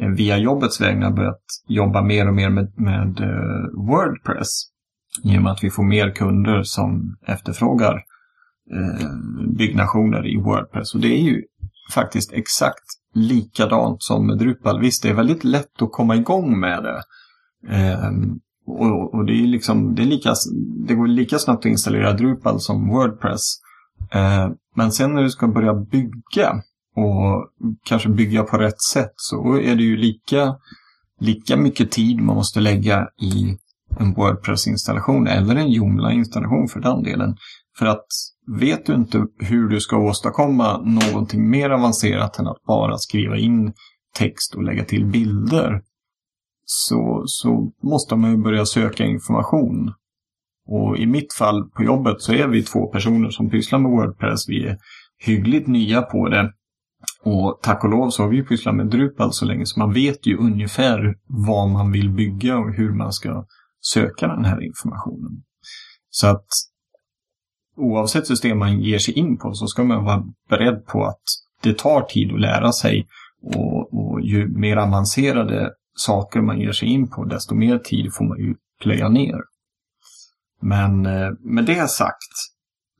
eh, 0.00 0.08
via 0.08 0.38
jobbets 0.38 0.80
vägnar 0.80 1.10
börjat 1.10 1.42
jobba 1.68 2.02
mer 2.02 2.28
och 2.28 2.34
mer 2.34 2.50
med, 2.50 2.72
med 2.76 3.20
eh, 3.20 3.86
Wordpress 3.88 4.48
i 5.24 5.38
och 5.38 5.42
med 5.42 5.52
att 5.52 5.64
vi 5.64 5.70
får 5.70 5.82
mer 5.82 6.10
kunder 6.10 6.62
som 6.62 7.16
efterfrågar 7.26 8.02
byggnationer 9.58 10.26
i 10.26 10.36
Wordpress. 10.36 10.94
Och 10.94 11.00
det 11.00 11.08
är 11.08 11.22
ju 11.22 11.42
faktiskt 11.94 12.32
exakt 12.32 12.84
likadant 13.14 14.02
som 14.02 14.26
med 14.26 14.38
Drupal. 14.38 14.80
Visst, 14.80 15.02
det 15.02 15.08
är 15.08 15.14
väldigt 15.14 15.44
lätt 15.44 15.82
att 15.82 15.92
komma 15.92 16.16
igång 16.16 16.60
med 16.60 16.82
det. 16.82 17.02
Och, 18.66 19.14
och, 19.14 19.24
det, 19.26 19.32
är 19.32 19.46
liksom, 19.46 19.94
det, 19.94 20.02
är 20.02 20.06
lika, 20.06 20.34
det 20.86 20.94
går 20.94 21.06
lika 21.06 21.38
snabbt 21.38 21.66
att 21.66 21.70
installera 21.70 22.12
Drupal 22.12 22.60
som 22.60 22.88
Wordpress. 22.88 23.63
Eh, 24.14 24.48
men 24.76 24.92
sen 24.92 25.14
när 25.14 25.22
du 25.22 25.30
ska 25.30 25.48
börja 25.48 25.74
bygga 25.74 26.62
och 26.96 27.48
kanske 27.84 28.08
bygga 28.08 28.42
på 28.42 28.58
rätt 28.58 28.82
sätt 28.82 29.12
så 29.16 29.56
är 29.56 29.76
det 29.76 29.82
ju 29.82 29.96
lika, 29.96 30.56
lika 31.20 31.56
mycket 31.56 31.90
tid 31.90 32.20
man 32.20 32.36
måste 32.36 32.60
lägga 32.60 33.08
i 33.22 33.58
en 33.98 34.14
Wordpress-installation 34.14 35.26
eller 35.26 35.56
en 35.56 35.70
Joomla-installation 35.70 36.68
för 36.68 36.80
den 36.80 37.02
delen. 37.02 37.36
För 37.78 37.86
att 37.86 38.06
vet 38.60 38.86
du 38.86 38.94
inte 38.94 39.26
hur 39.38 39.68
du 39.68 39.80
ska 39.80 39.96
åstadkomma 39.96 40.78
någonting 40.78 41.50
mer 41.50 41.70
avancerat 41.70 42.38
än 42.38 42.46
att 42.46 42.62
bara 42.66 42.98
skriva 42.98 43.36
in 43.38 43.72
text 44.14 44.54
och 44.54 44.62
lägga 44.62 44.84
till 44.84 45.06
bilder 45.06 45.82
så, 46.64 47.22
så 47.26 47.72
måste 47.82 48.16
man 48.16 48.30
ju 48.30 48.36
börja 48.36 48.66
söka 48.66 49.04
information. 49.04 49.92
Och 50.66 50.98
i 50.98 51.06
mitt 51.06 51.32
fall 51.32 51.70
på 51.70 51.82
jobbet 51.82 52.20
så 52.20 52.32
är 52.32 52.48
vi 52.48 52.62
två 52.62 52.86
personer 52.86 53.30
som 53.30 53.50
pysslar 53.50 53.78
med 53.78 53.90
Wordpress. 53.90 54.48
Vi 54.48 54.66
är 54.66 54.78
hyggligt 55.18 55.66
nya 55.66 56.02
på 56.02 56.28
det. 56.28 56.52
Och 57.22 57.58
tack 57.62 57.84
och 57.84 57.90
lov 57.90 58.10
så 58.10 58.22
har 58.22 58.30
vi 58.30 58.42
pysslat 58.42 58.74
med 58.74 58.86
Drupal 58.86 59.32
så 59.32 59.44
länge 59.44 59.66
så 59.66 59.80
man 59.80 59.92
vet 59.92 60.26
ju 60.26 60.36
ungefär 60.36 61.14
vad 61.26 61.68
man 61.68 61.92
vill 61.92 62.10
bygga 62.10 62.58
och 62.58 62.74
hur 62.74 62.92
man 62.92 63.12
ska 63.12 63.44
söka 63.80 64.26
den 64.26 64.44
här 64.44 64.62
informationen. 64.62 65.42
Så 66.10 66.26
att 66.26 66.46
oavsett 67.76 68.26
system 68.26 68.58
man 68.58 68.80
ger 68.80 68.98
sig 68.98 69.14
in 69.14 69.38
på 69.38 69.54
så 69.54 69.66
ska 69.66 69.84
man 69.84 70.04
vara 70.04 70.24
beredd 70.48 70.86
på 70.86 71.04
att 71.04 71.22
det 71.62 71.78
tar 71.78 72.02
tid 72.02 72.32
att 72.32 72.40
lära 72.40 72.72
sig 72.72 73.06
och, 73.42 73.94
och 73.94 74.20
ju 74.20 74.48
mer 74.48 74.76
avancerade 74.76 75.70
saker 75.96 76.40
man 76.40 76.60
ger 76.60 76.72
sig 76.72 76.88
in 76.88 77.10
på 77.10 77.24
desto 77.24 77.54
mer 77.54 77.78
tid 77.78 78.14
får 78.14 78.24
man 78.24 78.38
ju 78.38 78.54
plöja 78.82 79.08
ner. 79.08 79.53
Men 80.64 81.06
eh, 81.06 81.30
med 81.40 81.64
det 81.64 81.90
sagt 81.90 82.32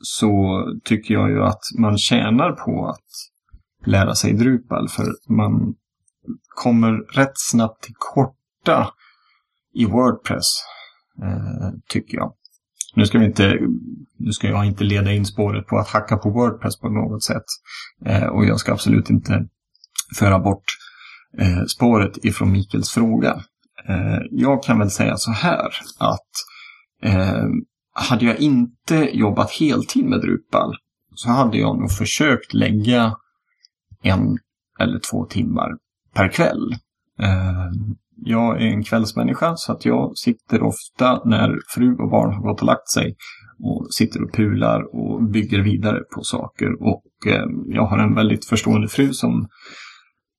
så 0.03 0.65
tycker 0.85 1.15
jag 1.15 1.31
ju 1.31 1.43
att 1.43 1.63
man 1.79 1.99
tjänar 1.99 2.53
på 2.53 2.89
att 2.89 3.87
lära 3.87 4.15
sig 4.15 4.33
Drupal 4.33 4.89
för 4.89 5.07
man 5.29 5.75
kommer 6.55 6.93
rätt 6.93 7.33
snabbt 7.35 7.83
till 7.83 7.95
korta 7.99 8.91
i 9.75 9.85
Wordpress, 9.85 10.47
eh, 11.23 11.71
tycker 11.89 12.17
jag. 12.17 12.33
Nu 12.97 13.07
ska, 13.07 13.19
vi 13.19 13.25
inte, 13.27 13.59
nu 14.19 14.33
ska 14.33 14.49
jag 14.49 14.67
inte 14.67 14.85
leda 14.85 15.13
in 15.13 15.27
spåret 15.27 15.67
på 15.67 15.79
att 15.79 15.89
hacka 15.89 16.17
på 16.17 16.31
Wordpress 16.31 16.81
på 16.81 16.89
något 16.89 17.23
sätt. 17.23 17.45
Eh, 18.07 18.27
och 18.27 18.45
jag 18.45 18.61
ska 18.61 18.73
absolut 18.73 19.11
inte 19.11 19.47
föra 20.19 20.39
bort 20.39 20.65
eh, 21.39 21.65
spåret 21.65 22.25
ifrån 22.25 22.53
Mikels 22.53 22.91
fråga. 22.91 23.43
Eh, 23.89 24.19
jag 24.31 24.63
kan 24.63 24.79
väl 24.79 24.91
säga 24.91 25.17
så 25.17 25.31
här 25.31 25.69
att 25.99 26.31
eh, 27.05 27.49
hade 27.95 28.25
jag 28.25 28.39
inte 28.39 29.11
jobbat 29.13 29.51
heltid 29.51 30.05
med 30.05 30.21
Drupal 30.21 30.75
så 31.15 31.31
hade 31.31 31.59
jag 31.59 31.81
nog 31.81 31.91
försökt 31.91 32.55
lägga 32.55 33.17
en 34.03 34.39
eller 34.81 34.99
två 35.11 35.25
timmar 35.25 35.71
per 36.15 36.29
kväll. 36.29 36.73
Eh, 37.21 37.71
jag 38.17 38.63
är 38.63 38.67
en 38.67 38.85
kvällsmänniska 38.85 39.57
så 39.57 39.73
att 39.73 39.85
jag 39.85 40.19
sitter 40.19 40.63
ofta 40.63 41.23
när 41.25 41.59
fru 41.75 41.97
och 41.97 42.11
barn 42.11 42.35
har 42.35 42.43
gått 42.43 42.61
och 42.61 42.67
lagt 42.67 42.89
sig 42.89 43.17
och 43.59 43.87
sitter 43.91 44.23
och 44.23 44.33
pular 44.33 44.97
och 44.97 45.23
bygger 45.23 45.61
vidare 45.61 46.01
på 46.15 46.23
saker. 46.23 46.83
Och 46.83 47.27
eh, 47.27 47.45
jag 47.67 47.87
har 47.87 47.99
en 47.99 48.15
väldigt 48.15 48.45
förstående 48.45 48.89
fru 48.89 49.13
som, 49.13 49.49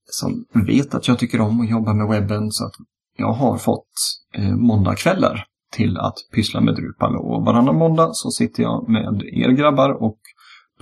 som 0.05 0.45
vet 0.53 0.95
att 0.95 1.07
jag 1.07 1.19
tycker 1.19 1.41
om 1.41 1.61
att 1.61 1.69
jobba 1.69 1.93
med 1.93 2.07
webben 2.07 2.51
så 2.51 2.65
att 2.65 2.73
jag 3.17 3.33
har 3.33 3.57
fått 3.57 3.89
eh, 4.33 4.55
måndagkvällar 4.55 5.45
till 5.75 5.97
att 5.97 6.15
pyssla 6.35 6.61
med 6.61 6.75
Drupal 6.75 7.15
och 7.15 7.45
varannan 7.45 7.75
måndag 7.75 8.09
så 8.13 8.31
sitter 8.31 8.63
jag 8.63 8.89
med 8.89 9.23
er 9.23 9.49
grabbar 9.49 9.89
och 9.89 10.19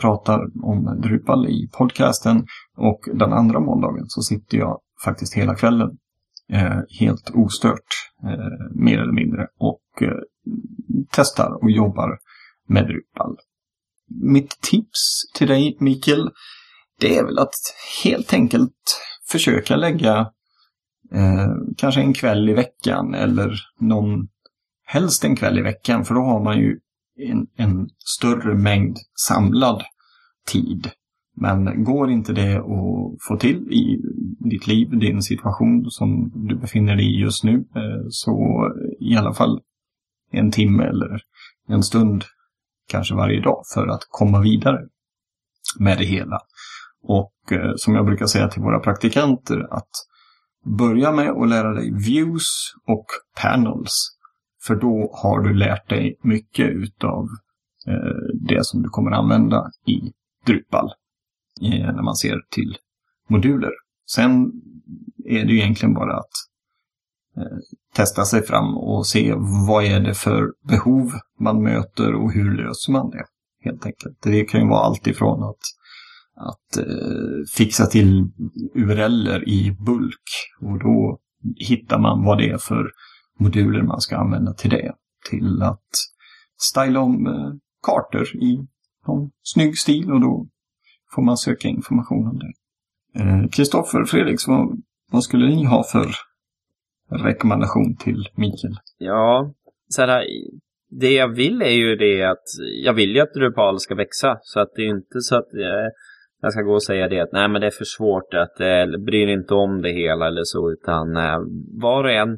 pratar 0.02 0.40
om 0.64 1.02
Drupal 1.04 1.48
i 1.48 1.70
podcasten 1.78 2.46
och 2.78 3.00
den 3.14 3.34
andra 3.34 3.60
måndagen 3.60 4.06
så 4.08 4.22
sitter 4.22 4.58
jag 4.58 4.80
faktiskt 5.04 5.34
hela 5.34 5.56
kvällen 5.56 5.90
eh, 6.52 6.80
helt 7.00 7.32
ostört 7.34 7.88
eh, 8.24 8.84
mer 8.84 9.00
eller 9.00 9.14
mindre 9.14 9.48
och 9.60 10.02
eh, 10.02 10.18
testar 11.12 11.64
och 11.64 11.72
jobbar 11.72 12.18
med 12.68 12.84
Drupal. 12.84 13.38
Mitt 14.22 14.62
tips 14.62 15.32
till 15.36 15.48
dig 15.48 15.78
Mikael 15.80 16.30
det 17.00 17.18
är 17.18 17.24
väl 17.24 17.40
att 17.40 17.56
helt 18.04 18.34
enkelt 18.34 19.02
försöka 19.32 19.76
lägga 19.76 20.20
eh, 21.14 21.54
kanske 21.78 22.02
en 22.02 22.14
kväll 22.14 22.50
i 22.50 22.54
veckan 22.54 23.14
eller 23.14 23.60
någon 23.80 24.28
helst 24.86 25.24
en 25.24 25.36
kväll 25.36 25.60
i 25.60 25.62
veckan 25.62 26.06
för 26.06 26.16
då 26.16 26.22
har 26.22 26.44
man 26.44 26.58
ju 26.58 26.80
en, 27.16 27.48
en 27.56 27.90
större 28.18 28.56
mängd 28.56 28.98
samlad 29.28 29.84
tid. 30.48 30.92
Men 31.36 31.84
går 31.84 32.12
inte 32.12 32.34
det 32.34 32.58
att 32.58 33.24
få 33.28 33.38
till 33.40 33.72
i 33.72 34.02
ditt 34.40 34.68
liv, 34.68 34.90
din 35.00 35.22
situation 35.22 35.92
som 35.92 36.32
du 36.48 36.56
befinner 36.56 36.96
dig 36.96 37.06
i 37.06 37.22
just 37.22 37.44
nu, 37.44 37.56
eh, 37.76 38.06
så 38.10 38.64
i 39.00 39.16
alla 39.16 39.34
fall 39.34 39.62
en 40.32 40.52
timme 40.52 40.84
eller 40.84 41.22
en 41.68 41.84
stund 41.84 42.24
kanske 42.88 43.16
varje 43.16 43.42
dag 43.42 43.64
för 43.74 43.88
att 43.88 44.02
komma 44.10 44.42
vidare 44.42 44.80
med 45.80 45.98
det 45.98 46.06
hela. 46.06 46.40
Och 47.04 47.52
eh, 47.52 47.72
som 47.76 47.96
jag 47.96 48.06
brukar 48.06 48.26
säga 48.26 48.48
till 48.48 48.62
våra 48.62 48.80
praktikanter 48.80 49.74
att 49.74 49.90
börja 50.78 51.12
med 51.12 51.30
att 51.30 51.50
lära 51.50 51.74
dig 51.74 51.92
views 51.92 52.74
och 52.88 53.06
panels. 53.42 54.13
För 54.68 54.76
då 54.76 55.12
har 55.14 55.40
du 55.40 55.54
lärt 55.54 55.90
dig 55.90 56.16
mycket 56.22 56.70
utav 56.70 57.28
eh, 57.88 58.48
det 58.48 58.66
som 58.66 58.82
du 58.84 58.90
kommer 58.90 59.12
använda 59.12 59.72
i 59.86 60.12
Drupal 60.46 60.92
eh, 61.62 61.96
när 61.96 62.04
man 62.04 62.16
ser 62.16 62.42
till 62.50 62.78
moduler. 63.28 63.72
Sen 64.10 64.52
är 65.26 65.46
det 65.46 65.54
ju 65.54 65.60
egentligen 65.60 65.94
bara 65.94 66.18
att 66.18 66.32
eh, 67.38 67.58
testa 67.96 68.26
sig 68.26 68.44
fram 68.44 68.78
och 68.78 69.08
se 69.08 69.34
vad 69.68 69.84
är 69.84 70.00
det 70.00 70.14
för 70.14 70.54
behov 70.68 71.12
man 71.40 71.64
möter 71.64 72.14
och 72.14 72.32
hur 72.32 72.58
löser 72.58 72.92
man 72.92 73.10
det. 73.10 73.26
Helt 73.64 73.86
enkelt. 73.86 74.18
Det 74.24 74.46
kan 74.46 74.62
ju 74.62 74.68
vara 74.68 74.86
allt 74.86 75.08
ifrån 75.08 75.44
att, 75.44 75.60
att 76.36 76.86
fixa 77.58 77.86
till 77.86 78.32
URLer 78.76 79.50
i 79.50 79.78
bulk 79.86 80.24
och 80.62 80.80
då 80.80 81.20
hittar 81.56 82.00
man 82.00 82.26
vad 82.26 82.38
det 82.38 82.50
är 82.50 82.58
för 82.58 82.92
moduler 83.40 83.82
man 83.82 84.02
ska 84.02 84.18
använda 84.18 84.54
till 84.54 84.70
det. 84.70 84.94
Till 85.30 85.62
att 85.62 85.90
styla 86.58 87.00
om 87.00 87.28
eh, 87.28 87.54
kartor 87.88 88.36
i 88.36 88.68
någon 89.08 89.32
snygg 89.42 89.78
stil 89.78 90.12
och 90.12 90.22
då 90.22 90.48
får 91.16 91.22
man 91.22 91.38
söka 91.38 91.68
information 91.68 92.28
om 92.28 92.40
det. 92.40 92.54
Eh, 93.20 93.50
Kristoffer 93.50 94.02
och 94.02 94.10
Fredrik, 94.10 94.40
vad, 94.48 94.82
vad 95.12 95.24
skulle 95.24 95.46
ni 95.46 95.66
ha 95.66 95.84
för 95.84 96.08
rekommendation 97.10 97.96
till 97.96 98.30
Mikael? 98.36 98.78
Ja, 98.98 99.54
så 99.90 100.02
här, 100.02 100.24
det 100.90 101.14
jag 101.14 101.36
vill 101.36 101.62
är 101.62 101.70
ju 101.70 101.96
det 101.96 102.24
att 102.24 102.44
jag 102.84 102.94
vill 102.94 103.16
ju 103.16 103.22
att 103.22 103.34
Drupal 103.34 103.80
ska 103.80 103.96
växa. 103.96 104.38
Så 104.42 104.60
att 104.60 104.70
det 104.76 104.82
är 104.82 104.90
inte 104.90 105.20
så 105.20 105.36
att 105.36 105.48
jag, 105.52 105.92
jag 106.42 106.52
ska 106.52 106.62
gå 106.62 106.74
och 106.74 106.84
säga 106.84 107.08
det 107.08 107.20
att 107.20 107.32
nej 107.32 107.50
men 107.50 107.62
det 107.62 107.68
är 107.68 107.72
för 107.72 107.86
svårt 107.86 108.34
att 108.34 108.60
eh, 108.60 109.04
bryr 109.06 109.28
inte 109.28 109.54
om 109.54 109.82
det 109.82 109.92
hela 109.92 110.28
eller 110.28 110.44
så. 110.44 110.72
Utan 110.72 111.18
eh, 111.18 111.40
var 111.82 112.04
och 112.04 112.12
en 112.12 112.38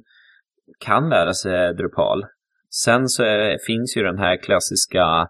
kan 0.80 1.10
lära 1.10 1.34
sig 1.34 1.74
Drupal. 1.74 2.26
Sen 2.70 3.10
så 3.10 3.24
är, 3.24 3.58
finns 3.68 3.98
ju 3.98 4.04
den 4.04 4.18
här 4.18 4.38
klassiska 4.38 5.28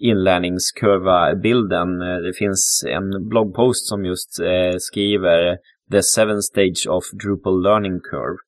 inlärningskurva-bilden. 0.00 1.98
Det 1.98 2.32
finns 2.38 2.84
en 2.88 3.28
bloggpost 3.28 3.88
som 3.88 4.04
just 4.04 4.40
eh, 4.40 4.76
skriver 4.78 5.58
The 5.92 6.02
seven 6.02 6.42
stage 6.42 6.86
of 6.88 7.04
Drupal 7.24 7.62
learning 7.62 8.00
curve. 8.00 8.38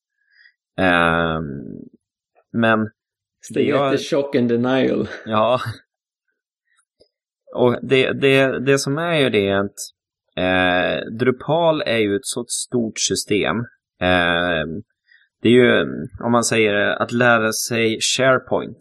Um, 0.79 1.45
men... 2.53 2.91
Det 3.55 3.63
heter 3.63 3.99
shock 3.99 4.37
and 4.37 4.49
denial. 4.49 5.09
Ja. 5.27 5.61
Och 7.55 7.79
det, 7.83 8.13
det, 8.13 8.59
det 8.67 8.79
som 8.79 8.99
är 8.99 9.19
ju 9.19 9.31
det 9.31 9.51
att 9.51 9.75
eh, 10.37 11.07
Drupal 11.19 11.83
är 11.83 11.99
ju 11.99 12.17
ett 12.17 12.27
så 12.27 12.45
stort 12.49 12.99
system. 12.99 13.57
Eh, 14.01 14.65
det 15.45 15.49
är 15.49 15.53
ju, 15.53 15.85
om 16.25 16.33
man 16.33 16.45
säger 16.45 16.75
att 16.75 17.13
lära 17.13 17.53
sig 17.53 17.99
SharePoint 18.01 18.79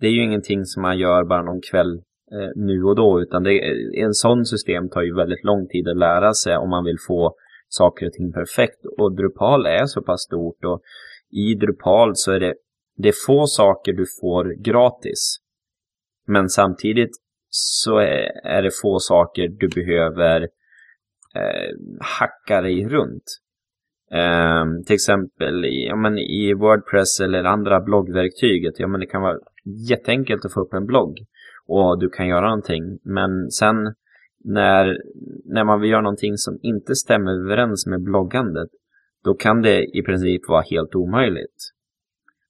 det 0.00 0.06
är 0.06 0.10
ju 0.10 0.24
ingenting 0.24 0.64
som 0.64 0.82
man 0.82 0.98
gör 0.98 1.24
bara 1.24 1.42
någon 1.42 1.60
kväll 1.70 1.92
eh, 2.32 2.50
nu 2.56 2.82
och 2.84 2.96
då, 2.96 3.20
utan 3.22 3.42
det, 3.42 3.60
en 4.02 4.14
sån 4.14 4.44
system 4.44 4.88
tar 4.88 5.02
ju 5.02 5.14
väldigt 5.14 5.44
lång 5.44 5.68
tid 5.68 5.88
att 5.88 5.96
lära 5.96 6.34
sig 6.34 6.56
om 6.56 6.70
man 6.70 6.84
vill 6.84 6.98
få 7.06 7.34
saker 7.68 8.06
och 8.06 8.12
ting 8.12 8.32
perfekt. 8.32 8.80
Och 8.98 9.16
Drupal 9.16 9.66
är 9.66 9.86
så 9.86 10.02
pass 10.02 10.20
stort 10.22 10.64
och 10.64 10.80
i 11.30 11.54
Drupal 11.54 12.10
så 12.14 12.32
är 12.32 12.40
det, 12.40 12.54
det 12.96 13.08
är 13.08 13.26
få 13.26 13.46
saker 13.46 13.92
du 13.92 14.04
får 14.20 14.62
gratis. 14.62 15.36
Men 16.26 16.48
samtidigt 16.48 17.10
så 17.48 17.98
är, 17.98 18.46
är 18.46 18.62
det 18.62 18.70
få 18.82 18.98
saker 18.98 19.48
du 19.48 19.68
behöver 19.68 20.42
eh, 21.34 21.70
hacka 22.00 22.60
dig 22.60 22.88
runt. 22.88 23.24
Eh, 24.12 24.64
till 24.86 24.94
exempel 24.94 25.64
i, 25.64 25.86
ja, 25.86 25.96
men 25.96 26.18
i 26.18 26.54
Wordpress 26.54 27.20
eller 27.20 27.44
andra 27.44 27.80
bloggverktyg. 27.80 28.70
Ja, 28.76 28.86
men 28.86 29.00
det 29.00 29.06
kan 29.06 29.22
vara 29.22 29.38
jätteenkelt 29.88 30.44
att 30.44 30.52
få 30.52 30.60
upp 30.60 30.74
en 30.74 30.86
blogg. 30.86 31.18
och 31.66 32.00
du 32.00 32.08
kan 32.08 32.28
göra 32.28 32.46
någonting. 32.48 32.98
Men 33.04 33.50
sen 33.50 33.76
när, 34.44 34.98
när 35.44 35.64
man 35.64 35.80
vill 35.80 35.90
göra 35.90 36.02
någonting 36.02 36.36
som 36.36 36.58
inte 36.62 36.94
stämmer 36.94 37.32
överens 37.32 37.86
med 37.86 38.02
bloggandet, 38.02 38.68
då 39.24 39.34
kan 39.34 39.62
det 39.62 39.98
i 39.98 40.02
princip 40.02 40.48
vara 40.48 40.64
helt 40.70 40.94
omöjligt. 40.94 41.72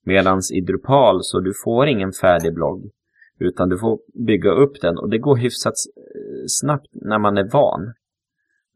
Medan 0.05 0.41
i 0.55 0.61
Drupal 0.61 1.19
så 1.23 1.41
du 1.41 1.53
får 1.65 1.87
ingen 1.87 2.13
färdig 2.13 2.55
blogg. 2.55 2.91
Utan 3.39 3.69
du 3.69 3.79
får 3.79 3.99
bygga 4.27 4.51
upp 4.51 4.81
den 4.81 4.99
och 4.99 5.11
det 5.11 5.19
går 5.19 5.37
hyfsat 5.37 5.75
eh, 5.97 6.45
snabbt 6.47 6.89
när 6.93 7.19
man 7.19 7.39
är 7.39 7.49
van. 7.53 7.93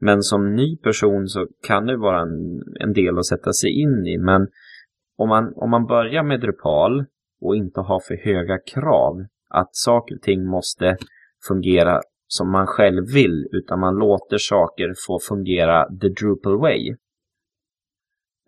Men 0.05 0.23
som 0.23 0.57
ny 0.57 0.77
person 0.77 1.29
så 1.29 1.47
kan 1.67 1.87
det 1.87 1.97
vara 1.97 2.21
en, 2.23 2.63
en 2.81 2.93
del 2.93 3.19
att 3.19 3.27
sätta 3.27 3.53
sig 3.53 3.81
in 3.83 4.07
i. 4.07 4.19
Men 4.19 4.49
om 5.17 5.29
man, 5.29 5.53
om 5.57 5.71
man 5.71 5.87
börjar 5.87 6.23
med 6.23 6.41
Drupal 6.41 7.05
och 7.41 7.57
inte 7.57 7.81
har 7.81 8.01
för 8.01 8.17
höga 8.25 8.59
krav 8.59 9.27
att 9.51 9.77
saker 9.77 10.15
och 10.15 10.23
ting 10.23 10.47
måste 10.47 10.97
fungera 11.49 12.01
som 12.27 12.53
man 12.53 12.67
själv 12.67 13.13
vill 13.15 13.49
utan 13.53 13.81
man 13.81 13.95
låter 13.95 14.39
saker 14.39 14.95
få 15.07 15.19
fungera 15.29 15.89
the 16.01 16.09
Drupal 16.09 16.59
way. 16.59 16.97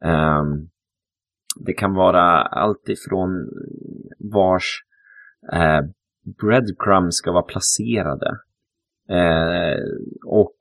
Um, 0.04 0.70
det 1.66 1.72
kan 1.72 1.94
vara 1.94 2.42
allt 2.42 2.88
ifrån 2.88 3.50
vars 4.18 4.84
eh, 5.52 5.80
breadcrumbs 6.40 7.16
ska 7.16 7.32
vara 7.32 7.42
placerade 7.42 8.38
eh, 9.08 9.80
och 10.26 10.56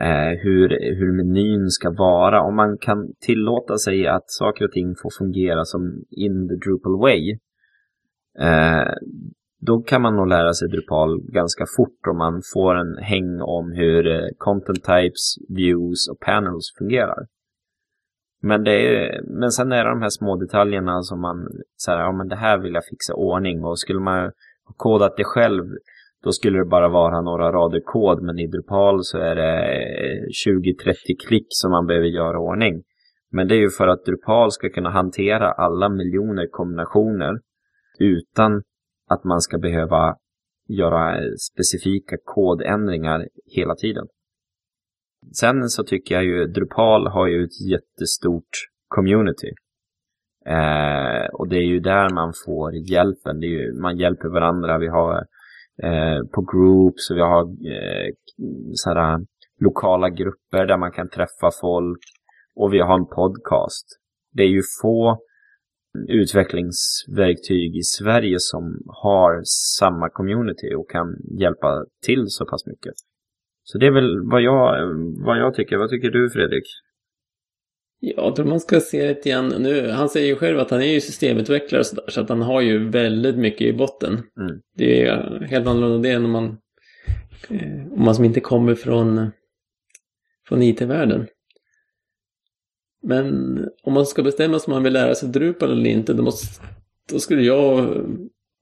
eh, 0.00 0.38
hur, 0.42 0.68
hur 0.68 1.12
menyn 1.12 1.70
ska 1.70 1.90
vara. 1.90 2.42
Om 2.42 2.56
man 2.56 2.78
kan 2.78 3.12
tillåta 3.20 3.78
sig 3.78 4.06
att 4.06 4.30
saker 4.30 4.64
och 4.64 4.72
ting 4.72 4.94
får 5.02 5.10
fungera 5.18 5.64
som 5.64 6.04
in 6.10 6.48
the 6.48 6.54
Drupal 6.54 7.00
way 7.00 7.38
eh, 8.38 8.92
då 9.60 9.82
kan 9.82 10.02
man 10.02 10.16
nog 10.16 10.28
lära 10.28 10.52
sig 10.52 10.68
Drupal 10.68 11.20
ganska 11.22 11.64
fort 11.76 12.06
om 12.10 12.18
man 12.18 12.42
får 12.54 12.74
en 12.74 12.96
häng 12.98 13.40
om 13.40 13.72
hur 13.72 14.06
eh, 14.06 14.28
content 14.38 14.84
types, 14.84 15.34
views 15.48 16.08
och 16.10 16.20
panels 16.20 16.74
fungerar. 16.78 17.26
Men, 18.42 18.64
det 18.64 18.72
är, 18.72 19.22
men 19.22 19.50
sen 19.50 19.72
är 19.72 19.84
det 19.84 19.90
de 19.90 20.02
här 20.02 20.10
små 20.10 20.36
detaljerna 20.36 21.02
som 21.02 21.20
man 21.20 21.48
säger, 21.84 21.98
ja 21.98 22.12
men 22.12 22.28
det 22.28 22.36
här 22.36 22.58
vill 22.58 22.74
jag 22.74 22.84
fixa 22.84 23.14
ordning 23.14 23.64
och 23.64 23.78
skulle 23.78 24.00
man 24.00 24.22
ha 24.64 24.74
kodat 24.76 25.16
det 25.16 25.24
själv 25.24 25.64
då 26.22 26.32
skulle 26.32 26.58
det 26.58 26.64
bara 26.64 26.88
vara 26.88 27.20
några 27.20 27.52
rader 27.52 27.80
kod 27.84 28.22
men 28.22 28.38
i 28.38 28.46
Drupal 28.46 29.04
så 29.04 29.18
är 29.18 29.34
det 29.34 29.58
eh, 29.72 30.22
20-30 30.46 30.94
klick 31.28 31.46
som 31.48 31.70
man 31.70 31.86
behöver 31.86 32.06
göra 32.06 32.36
i 32.36 32.40
ordning. 32.40 32.82
Men 33.32 33.48
det 33.48 33.54
är 33.54 33.60
ju 33.60 33.70
för 33.70 33.88
att 33.88 34.04
Drupal 34.04 34.52
ska 34.52 34.68
kunna 34.68 34.90
hantera 34.90 35.52
alla 35.52 35.88
miljoner 35.88 36.46
kombinationer 36.50 37.40
utan 37.98 38.62
att 39.10 39.24
man 39.24 39.40
ska 39.40 39.58
behöva 39.58 40.16
göra 40.68 41.18
eh, 41.18 41.30
specifika 41.52 42.16
kodändringar 42.24 43.28
hela 43.56 43.74
tiden. 43.74 44.06
Sen 45.40 45.68
så 45.68 45.84
tycker 45.84 46.14
jag 46.14 46.24
ju 46.24 46.46
Drupal 46.46 47.06
har 47.06 47.26
ju 47.26 47.44
ett 47.44 47.60
jättestort 47.70 48.50
community. 48.88 49.50
Eh, 50.46 51.26
och 51.32 51.48
det 51.48 51.56
är 51.56 51.66
ju 51.66 51.80
där 51.80 52.14
man 52.14 52.32
får 52.46 52.74
hjälpen. 52.74 53.40
Det 53.40 53.46
är 53.46 53.48
ju, 53.48 53.80
man 53.80 53.98
hjälper 53.98 54.28
varandra. 54.28 54.78
Vi 54.78 54.88
har 54.88 55.24
eh, 55.82 56.20
på 56.34 56.40
groups 56.52 57.10
och 57.10 57.16
vi 57.16 57.20
har 57.20 57.42
eh, 57.42 58.08
sådana 58.72 59.20
lokala 59.60 60.08
grupper 60.10 60.66
där 60.66 60.78
man 60.78 60.92
kan 60.92 61.08
träffa 61.08 61.50
folk. 61.60 62.00
Och 62.54 62.74
vi 62.74 62.78
har 62.78 62.98
en 62.98 63.06
podcast. 63.06 63.86
Det 64.32 64.42
är 64.42 64.48
ju 64.48 64.62
få 64.82 65.18
utvecklingsverktyg 66.08 67.76
i 67.76 67.82
Sverige 67.82 68.36
som 68.38 68.82
har 68.86 69.40
samma 69.78 70.08
community 70.08 70.74
och 70.74 70.90
kan 70.90 71.06
hjälpa 71.40 71.84
till 72.06 72.24
så 72.26 72.46
pass 72.46 72.66
mycket. 72.66 72.94
Så 73.62 73.78
det 73.78 73.86
är 73.86 73.90
väl 73.90 74.30
vad 74.30 74.42
jag, 74.42 74.76
vad 75.26 75.38
jag 75.38 75.54
tycker. 75.54 75.76
Vad 75.76 75.90
tycker 75.90 76.10
du 76.10 76.30
Fredrik? 76.30 76.64
Jag 78.00 78.36
tror 78.36 78.46
man 78.46 78.60
ska 78.60 78.80
se 78.80 79.08
lite 79.08 79.30
grann 79.30 79.48
nu. 79.48 79.90
Han 79.90 80.08
säger 80.08 80.26
ju 80.26 80.36
själv 80.36 80.58
att 80.58 80.70
han 80.70 80.82
är 80.82 80.86
ju 80.86 81.00
systemutvecklare 81.00 81.84
så, 81.84 81.96
där, 81.96 82.04
så 82.08 82.20
att 82.20 82.28
han 82.28 82.42
har 82.42 82.60
ju 82.60 82.90
väldigt 82.90 83.36
mycket 83.36 83.60
i 83.60 83.72
botten. 83.72 84.22
Mm. 84.40 84.60
Det 84.76 85.02
är 85.02 85.46
helt 85.50 85.66
annorlunda 85.66 86.08
det 86.08 86.14
än 86.14 86.24
om 86.24 86.30
man, 86.30 86.58
eh, 87.48 87.92
om 87.92 88.04
man 88.04 88.14
som 88.14 88.24
inte 88.24 88.40
kommer 88.40 88.74
från, 88.74 89.30
från 90.48 90.62
IT-världen. 90.62 91.26
Men 93.02 93.58
om 93.82 93.92
man 93.92 94.06
ska 94.06 94.22
bestämma 94.22 94.58
sig 94.58 94.66
om 94.66 94.74
man 94.74 94.82
vill 94.82 94.92
lära 94.92 95.14
sig 95.14 95.28
Drupal 95.28 95.72
eller 95.72 95.90
inte, 95.90 96.12
då, 96.12 96.22
måste, 96.22 96.62
då 97.12 97.18
skulle 97.18 97.42
jag 97.42 98.04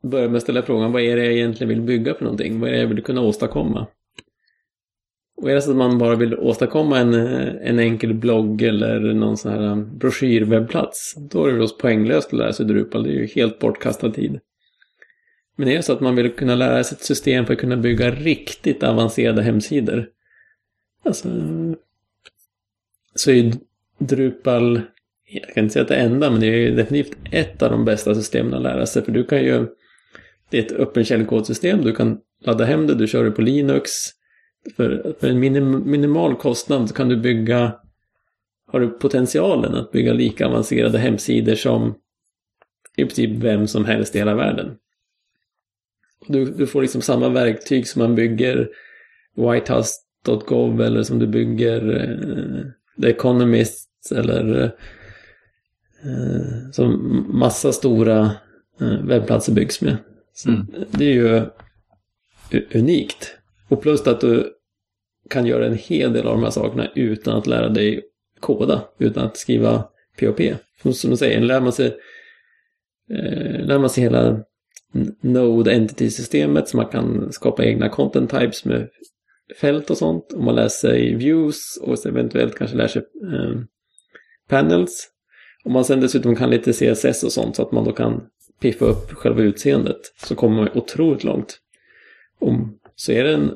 börja 0.02 0.28
med 0.28 0.36
att 0.36 0.42
ställa 0.42 0.62
frågan 0.62 0.92
vad 0.92 1.02
är 1.02 1.16
det 1.16 1.24
jag 1.24 1.34
egentligen 1.34 1.68
vill 1.68 1.80
bygga 1.80 2.14
för 2.14 2.24
någonting? 2.24 2.60
Vad 2.60 2.68
är 2.68 2.72
det 2.72 2.80
jag 2.80 2.86
vill 2.86 3.02
kunna 3.02 3.20
åstadkomma? 3.20 3.86
Och 5.40 5.50
är 5.50 5.54
det 5.54 5.62
så 5.62 5.70
att 5.70 5.76
man 5.76 5.98
bara 5.98 6.14
vill 6.14 6.38
åstadkomma 6.38 6.98
en, 6.98 7.14
eh, 7.14 7.54
en 7.62 7.78
enkel 7.78 8.14
blogg 8.14 8.62
eller 8.62 9.00
någon 9.00 9.36
sån 9.36 9.52
här 9.52 9.66
eh, 9.66 9.76
broschyrwebbplats, 9.76 11.14
då 11.30 11.44
är 11.44 11.52
det 11.52 11.58
förstås 11.58 11.78
poänglöst 11.78 12.26
att 12.26 12.38
lära 12.38 12.52
sig 12.52 12.66
Drupal. 12.66 13.02
Det 13.02 13.10
är 13.10 13.12
ju 13.12 13.26
helt 13.26 13.58
bortkastad 13.58 14.10
tid. 14.10 14.40
Men 15.56 15.68
är 15.68 15.76
det 15.76 15.82
så 15.82 15.92
att 15.92 16.00
man 16.00 16.16
vill 16.16 16.32
kunna 16.32 16.54
lära 16.54 16.84
sig 16.84 16.96
ett 16.96 17.04
system 17.04 17.46
för 17.46 17.52
att 17.52 17.60
kunna 17.60 17.76
bygga 17.76 18.10
riktigt 18.10 18.82
avancerade 18.82 19.42
hemsidor, 19.42 20.08
alltså, 21.04 21.28
så 23.14 23.30
är 23.30 23.34
ju 23.34 23.52
Drupal, 23.98 24.80
jag 25.30 25.54
kan 25.54 25.64
inte 25.64 25.72
säga 25.72 25.82
att 25.82 25.88
det 25.88 25.96
är 25.96 26.06
enda, 26.06 26.30
men 26.30 26.40
det 26.40 26.46
är 26.46 26.56
ju 26.56 26.74
definitivt 26.74 27.16
ett 27.30 27.62
av 27.62 27.70
de 27.70 27.84
bästa 27.84 28.14
systemen 28.14 28.54
att 28.54 28.62
lära 28.62 28.86
sig. 28.86 29.04
För 29.04 29.12
du 29.12 29.24
kan 29.24 29.44
ju, 29.44 29.66
det 30.50 30.58
är 30.58 30.62
ett 30.62 30.72
öppen 30.72 31.04
källkodsystem, 31.04 31.84
du 31.84 31.94
kan 31.94 32.20
ladda 32.44 32.64
hem 32.64 32.86
det, 32.86 32.94
du 32.94 33.06
kör 33.06 33.24
det 33.24 33.30
på 33.30 33.42
Linux. 33.42 33.90
För, 34.76 35.14
för 35.20 35.28
en 35.28 35.38
minim, 35.38 35.90
minimal 35.90 36.36
kostnad 36.36 36.88
så 36.88 36.94
kan 36.94 37.08
du 37.08 37.16
bygga, 37.16 37.72
har 38.66 38.80
du 38.80 38.88
potentialen 38.88 39.74
att 39.74 39.92
bygga 39.92 40.12
lika 40.12 40.46
avancerade 40.46 40.98
hemsidor 40.98 41.54
som 41.54 41.94
i 42.96 43.04
princip 43.04 43.30
vem 43.30 43.66
som 43.66 43.84
helst 43.84 44.16
i 44.16 44.18
hela 44.18 44.34
världen. 44.34 44.76
Du, 46.26 46.44
du 46.44 46.66
får 46.66 46.82
liksom 46.82 47.02
samma 47.02 47.28
verktyg 47.28 47.88
som 47.88 48.02
man 48.02 48.14
bygger 48.14 48.68
whitehouse.gov 49.34 50.80
eller 50.82 51.02
som 51.02 51.18
du 51.18 51.26
bygger 51.26 51.94
eh, 51.94 52.66
The 53.02 53.10
Economist 53.10 54.12
eller 54.14 54.64
eh, 56.04 56.70
som 56.72 57.24
massa 57.38 57.72
stora 57.72 58.30
eh, 58.80 59.04
webbplatser 59.04 59.52
byggs 59.52 59.80
med. 59.80 59.96
Mm. 60.46 60.66
Det 60.90 61.04
är 61.04 61.12
ju 61.12 61.46
unikt. 62.74 63.36
Och 63.68 63.82
plus 63.82 64.06
att 64.06 64.20
du 64.20 64.57
kan 65.28 65.46
göra 65.46 65.66
en 65.66 65.76
hel 65.76 66.12
del 66.12 66.26
av 66.26 66.34
de 66.36 66.44
här 66.44 66.50
sakerna 66.50 66.88
utan 66.94 67.36
att 67.36 67.46
lära 67.46 67.68
dig 67.68 68.02
koda, 68.40 68.84
utan 68.98 69.24
att 69.24 69.36
skriva 69.36 69.84
POP. 70.20 70.40
Som 70.94 71.10
du 71.10 71.16
säger, 71.16 71.40
lär 71.40 71.60
man 71.60 71.72
sig, 71.72 71.86
eh, 73.10 73.66
lär 73.66 73.78
man 73.78 73.90
sig 73.90 74.02
hela 74.02 74.44
Node 75.20 75.72
Entity-systemet 75.72 76.68
så 76.68 76.76
man 76.76 76.86
kan 76.86 77.32
skapa 77.32 77.64
egna 77.64 77.88
content 77.88 78.30
types 78.30 78.64
med 78.64 78.88
fält 79.60 79.90
och 79.90 79.98
sånt. 79.98 80.32
och 80.32 80.42
man 80.42 80.54
lär 80.54 80.68
sig 80.68 81.14
views 81.14 81.78
och 81.82 82.06
eventuellt 82.06 82.58
kanske 82.58 82.76
lär 82.76 82.88
sig 82.88 83.02
eh, 83.32 83.60
panels. 84.48 85.08
Om 85.64 85.72
man 85.72 85.84
sen 85.84 86.00
dessutom 86.00 86.36
kan 86.36 86.50
lite 86.50 86.72
CSS 86.72 87.24
och 87.24 87.32
sånt 87.32 87.56
så 87.56 87.62
att 87.62 87.72
man 87.72 87.84
då 87.84 87.92
kan 87.92 88.22
piffa 88.60 88.84
upp 88.84 89.12
själva 89.12 89.42
utseendet 89.42 90.00
så 90.24 90.34
kommer 90.34 90.56
man 90.56 90.68
otroligt 90.74 91.24
långt. 91.24 91.58
Om, 92.38 92.78
så 92.94 93.12
är 93.12 93.24
det 93.24 93.34
en 93.34 93.52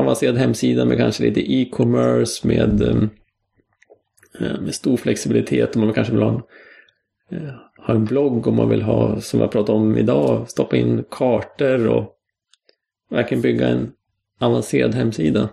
avancerad 0.00 0.36
hemsida 0.36 0.84
med 0.84 0.98
kanske 0.98 1.22
lite 1.22 1.52
e-commerce 1.52 2.46
med, 2.46 2.82
ehm, 2.82 3.10
eh, 4.40 4.60
med 4.60 4.74
stor 4.74 4.96
flexibilitet 4.96 5.76
och 5.76 5.82
man 5.82 5.92
kanske 5.92 6.12
vill 6.12 6.22
ha 6.22 6.30
en, 6.30 6.42
eh, 7.38 7.54
ha 7.86 7.94
en 7.94 8.04
blogg 8.04 8.46
om 8.46 8.56
man 8.56 8.68
vill 8.68 8.82
ha, 8.82 9.20
som 9.20 9.40
jag 9.40 9.50
pratade 9.50 9.78
om 9.78 9.96
idag, 9.96 10.50
stoppa 10.50 10.76
in 10.76 11.04
kartor 11.10 11.86
och 11.88 12.16
verkligen 13.10 13.42
bygga 13.42 13.68
en 13.68 13.92
avancerad 14.40 14.94
hemsida. 14.94 15.48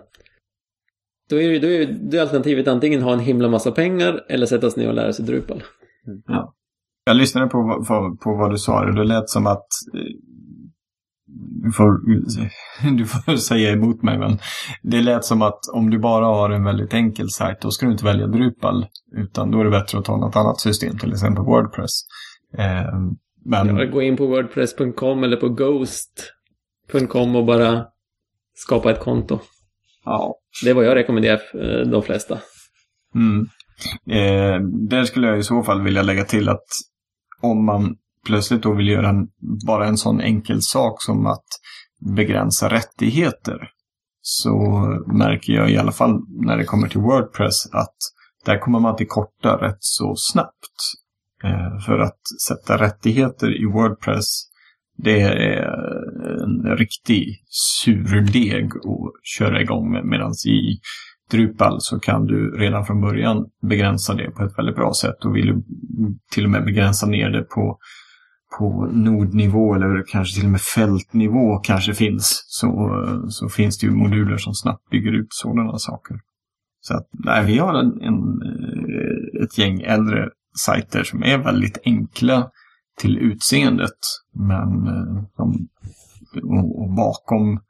Då 1.30 1.40
är, 1.40 1.48
det, 1.48 1.58
då 1.58 1.66
är 1.66 1.86
det 1.86 2.18
alternativet 2.18 2.68
antingen 2.68 3.02
ha 3.02 3.12
en 3.12 3.20
himla 3.20 3.48
massa 3.48 3.72
pengar 3.72 4.24
eller 4.28 4.46
sätta 4.46 4.70
sig 4.70 4.82
ner 4.82 4.88
och 4.88 4.94
lära 4.94 5.12
sig 5.12 5.24
Drupal. 5.24 5.62
Mm. 6.06 6.22
Ja. 6.26 6.54
Jag 7.04 7.16
lyssnade 7.16 7.46
på, 7.46 7.84
på, 7.88 8.16
på 8.20 8.34
vad 8.34 8.50
du 8.50 8.58
sa 8.58 8.86
och 8.86 8.94
det 8.94 9.04
lät 9.04 9.28
som 9.28 9.46
att 9.46 9.66
eh, 9.94 10.00
du 11.64 11.72
får, 11.72 12.00
du 12.96 13.06
får 13.06 13.36
säga 13.36 13.72
emot 13.72 14.02
mig 14.02 14.18
men 14.18 14.38
det 14.82 15.00
lät 15.00 15.24
som 15.24 15.42
att 15.42 15.60
om 15.74 15.90
du 15.90 15.98
bara 15.98 16.26
har 16.26 16.50
en 16.50 16.64
väldigt 16.64 16.94
enkel 16.94 17.30
sajt 17.30 17.60
då 17.60 17.70
ska 17.70 17.86
du 17.86 17.92
inte 17.92 18.04
välja 18.04 18.26
Drupal 18.26 18.86
utan 19.16 19.50
då 19.50 19.60
är 19.60 19.64
det 19.64 19.70
bättre 19.70 19.98
att 19.98 20.04
ta 20.04 20.16
något 20.16 20.36
annat 20.36 20.60
system, 20.60 20.98
till 20.98 21.12
exempel 21.12 21.44
Wordpress. 21.44 22.00
Eh, 22.58 23.00
men... 23.44 23.76
Ja, 23.76 23.84
gå 23.84 24.02
in 24.02 24.16
på 24.16 24.26
wordpress.com 24.26 25.24
eller 25.24 25.36
på 25.36 25.48
ghost.com 25.48 27.36
och 27.36 27.44
bara 27.44 27.84
skapa 28.54 28.90
ett 28.90 29.00
konto. 29.00 29.40
Ja. 30.04 30.34
Det 30.64 30.70
är 30.70 30.74
vad 30.74 30.84
jag 30.84 30.94
rekommenderar 30.94 31.40
eh, 31.54 31.90
de 31.90 32.02
flesta. 32.02 32.38
Mm. 33.14 33.48
Eh, 34.10 34.60
där 34.88 35.04
skulle 35.04 35.26
jag 35.26 35.38
i 35.38 35.42
så 35.42 35.62
fall 35.62 35.82
vilja 35.82 36.02
lägga 36.02 36.24
till 36.24 36.48
att 36.48 36.66
om 37.42 37.64
man 37.64 37.96
plötsligt 38.26 38.62
då 38.62 38.74
vill 38.74 38.88
göra 38.88 39.08
en, 39.08 39.28
bara 39.66 39.86
en 39.86 39.96
sån 39.96 40.20
enkel 40.20 40.62
sak 40.62 41.02
som 41.02 41.26
att 41.26 41.46
begränsa 42.16 42.68
rättigheter 42.68 43.70
så 44.20 44.56
märker 45.06 45.52
jag 45.52 45.70
i 45.70 45.76
alla 45.76 45.92
fall 45.92 46.20
när 46.28 46.56
det 46.56 46.64
kommer 46.64 46.88
till 46.88 47.00
Wordpress 47.00 47.66
att 47.72 47.96
där 48.44 48.58
kommer 48.58 48.80
man 48.80 48.96
till 48.96 49.08
korta 49.08 49.56
rätt 49.56 49.78
så 49.80 50.14
snabbt. 50.16 50.76
Eh, 51.44 51.80
för 51.86 51.98
att 51.98 52.20
sätta 52.48 52.78
rättigheter 52.78 53.62
i 53.62 53.64
Wordpress 53.64 54.48
det 54.96 55.20
är 55.20 55.62
en 56.42 56.76
riktig 56.76 57.42
surdeg 57.46 58.64
att 58.64 59.12
köra 59.22 59.62
igång 59.62 59.92
med. 59.92 60.04
Medan 60.04 60.32
i 60.46 60.80
Drupal 61.30 61.76
så 61.80 62.00
kan 62.00 62.26
du 62.26 62.50
redan 62.58 62.86
från 62.86 63.00
början 63.00 63.46
begränsa 63.62 64.14
det 64.14 64.30
på 64.30 64.42
ett 64.42 64.58
väldigt 64.58 64.76
bra 64.76 64.92
sätt. 64.94 65.24
Och 65.24 65.36
vill 65.36 65.46
du 65.46 65.62
till 66.32 66.44
och 66.44 66.50
med 66.50 66.64
begränsa 66.64 67.06
ner 67.06 67.30
det 67.30 67.42
på, 67.42 67.78
på 68.58 68.88
nodnivå 68.92 69.74
eller 69.74 70.04
kanske 70.08 70.34
till 70.34 70.44
och 70.44 70.50
med 70.50 70.60
fältnivå 70.60 71.58
kanske 71.58 71.94
finns. 71.94 72.44
Så, 72.46 72.68
så 73.28 73.48
finns 73.48 73.78
det 73.78 73.86
ju 73.86 73.92
moduler 73.92 74.36
som 74.36 74.54
snabbt 74.54 74.90
bygger 74.90 75.12
ut 75.12 75.26
sådana 75.30 75.78
saker. 75.78 76.20
Så 76.80 76.94
att, 76.94 77.08
nej, 77.12 77.46
vi 77.46 77.58
har 77.58 77.74
en, 77.74 78.00
en, 78.00 78.42
ett 79.42 79.58
gäng 79.58 79.80
äldre 79.80 80.28
sajter 80.64 81.02
som 81.02 81.22
är 81.22 81.38
väldigt 81.38 81.78
enkla 81.84 82.50
till 83.00 83.18
utseendet. 83.18 83.98
Men 84.34 84.84
de, 85.36 85.68
och 86.74 86.94
bakom 86.96 87.60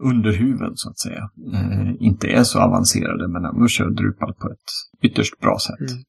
underhuven 0.00 0.72
så 0.74 0.90
att 0.90 0.98
säga 0.98 1.30
eh, 1.52 1.92
inte 1.98 2.28
är 2.28 2.42
så 2.42 2.58
avancerade 2.60 3.28
men 3.28 3.44
ändå 3.44 3.68
kör 3.68 3.90
Drupal 3.90 4.34
på 4.34 4.48
ett 4.48 4.68
ytterst 5.02 5.40
bra 5.40 5.58
sätt. 5.58 5.90
Mm. 5.90 6.02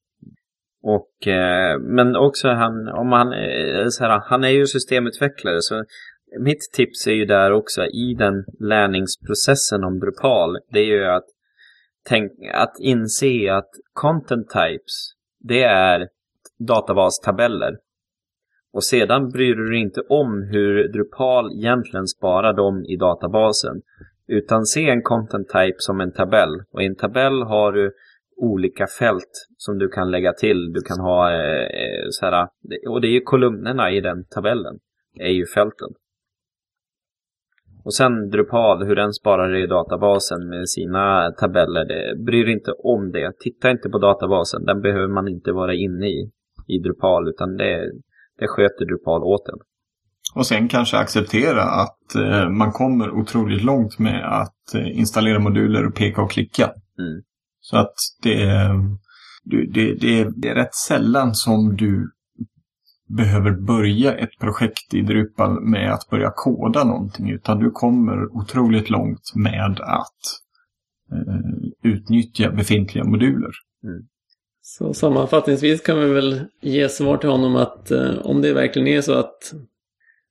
Och, 0.84 1.28
eh, 1.28 1.80
men 1.80 2.16
också 2.16 2.48
han, 2.48 2.88
om 2.88 3.12
han, 3.12 3.34
eh, 3.34 3.88
så 3.88 4.04
här, 4.04 4.22
han 4.26 4.44
är 4.44 4.50
ju 4.50 4.66
systemutvecklare 4.66 5.62
så 5.62 5.84
mitt 6.40 6.72
tips 6.74 7.08
är 7.08 7.12
ju 7.12 7.26
där 7.26 7.52
också 7.52 7.86
i 7.86 8.16
den 8.18 8.46
lärningsprocessen 8.60 9.84
om 9.84 10.00
Drupal. 10.00 10.58
Det 10.72 10.80
är 10.80 10.86
ju 10.86 11.06
att, 11.06 11.26
tänk, 12.06 12.32
att 12.54 12.76
inse 12.80 13.54
att 13.54 13.70
content 13.94 14.50
types, 14.50 15.14
det 15.40 15.64
är 15.64 16.08
databastabeller. 16.60 17.78
Och 18.74 18.84
sedan 18.84 19.30
bryr 19.30 19.56
du 19.56 19.70
dig 19.70 19.80
inte 19.80 20.02
om 20.02 20.48
hur 20.52 20.88
Drupal 20.88 21.52
egentligen 21.52 22.08
sparar 22.08 22.54
dem 22.54 22.86
i 22.86 22.96
databasen. 22.96 23.82
Utan 24.28 24.66
se 24.66 24.90
en 24.90 25.02
content 25.02 25.48
type 25.48 25.76
som 25.78 26.02
en 26.02 26.12
tabell. 26.12 26.64
Och 26.72 26.84
i 26.84 26.86
en 26.86 26.96
tabell 26.96 27.44
har 27.44 27.72
du 27.72 27.94
olika 28.38 28.88
fält 29.00 29.48
som 29.58 29.78
du 29.78 29.90
kan 29.90 30.12
lägga 30.12 30.34
till. 30.34 30.74
Du 30.74 30.82
kan 30.82 31.00
ha 31.00 31.32
eh, 31.32 32.06
så 32.10 32.26
här, 32.26 32.48
och 32.90 33.02
det 33.02 33.08
är 33.08 33.12
ju 33.12 33.22
kolumnerna 33.22 33.92
i 33.92 34.02
den 34.02 34.26
tabellen. 34.26 34.80
Är 35.20 35.32
ju 35.32 35.46
fälten. 35.46 35.90
Och 37.86 37.94
sen 37.94 38.30
Drupal, 38.30 38.86
hur 38.86 38.96
den 38.96 39.14
sparar 39.14 39.56
i 39.56 39.68
databasen 39.68 40.50
med 40.50 40.70
sina 40.70 41.32
tabeller. 41.32 41.86
Det, 41.86 42.24
bryr 42.26 42.50
inte 42.50 42.72
om 42.72 43.12
det. 43.12 43.32
Titta 43.40 43.72
inte 43.72 43.90
på 43.90 43.98
databasen. 43.98 44.66
Den 44.66 44.82
behöver 44.82 45.08
man 45.08 45.28
inte 45.28 45.52
vara 45.52 45.74
inne 45.74 46.08
i, 46.08 46.32
i 46.68 46.80
Drupal. 46.80 47.30
Utan 47.30 47.58
det, 47.58 47.92
det 48.40 48.48
sköter 48.48 48.86
Drupal 48.86 49.24
åt 49.24 49.50
en. 49.50 49.60
Och 50.36 50.46
sen 50.46 50.68
kanske 50.68 50.98
acceptera 50.98 51.64
att 51.64 52.16
eh, 52.16 52.50
man 52.50 52.72
kommer 52.72 53.12
otroligt 53.12 53.64
långt 53.64 54.00
med 54.00 54.42
att 54.42 54.76
eh, 54.76 54.98
installera 54.98 55.40
moduler 55.40 55.88
och 55.88 55.96
peka 55.96 56.22
och 56.22 56.32
klicka. 56.32 56.64
Mm. 57.00 57.22
Så 57.64 57.78
att 57.78 57.94
det, 58.24 58.46
det, 59.44 59.94
det, 59.94 60.30
det 60.36 60.50
är 60.50 60.56
rätt 60.56 60.76
sällan 60.76 61.36
som 61.36 61.76
du 61.76 62.12
behöver 63.08 63.52
börja 63.52 64.16
ett 64.16 64.40
projekt 64.40 64.94
i 64.94 65.02
Drupal 65.02 65.62
med 65.62 65.94
att 65.94 66.10
börja 66.10 66.32
koda 66.36 66.84
någonting. 66.84 67.30
Utan 67.30 67.60
du 67.60 67.72
kommer 67.72 68.38
otroligt 68.38 68.90
långt 68.90 69.36
med 69.36 69.80
att 69.82 70.22
eh, 71.12 71.92
utnyttja 71.92 72.52
befintliga 72.52 73.04
moduler. 73.04 73.52
Mm. 73.84 74.08
Så 74.62 74.94
sammanfattningsvis 74.94 75.82
kan 75.82 76.00
vi 76.00 76.14
väl 76.14 76.42
ge 76.62 76.90
svar 76.90 77.18
till 77.18 77.30
honom 77.30 77.56
att 77.56 77.92
eh, 77.92 78.18
om 78.24 78.42
det 78.42 78.54
verkligen 78.54 78.88
är 78.88 79.02
så 79.02 79.14
att 79.14 79.54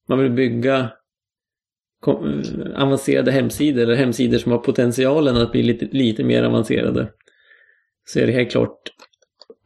man 0.08 0.18
vill 0.18 0.32
bygga 0.32 0.90
eh, 2.06 2.82
avancerade 2.82 3.32
hemsidor 3.32 3.82
eller 3.82 3.94
hemsidor 3.94 4.38
som 4.38 4.52
har 4.52 4.58
potentialen 4.58 5.36
att 5.36 5.52
bli 5.52 5.62
lite, 5.62 5.84
lite 5.84 6.24
mer 6.24 6.42
avancerade 6.42 7.08
så 8.04 8.18
är 8.18 8.26
det 8.26 8.32
helt 8.32 8.50
klart 8.50 8.92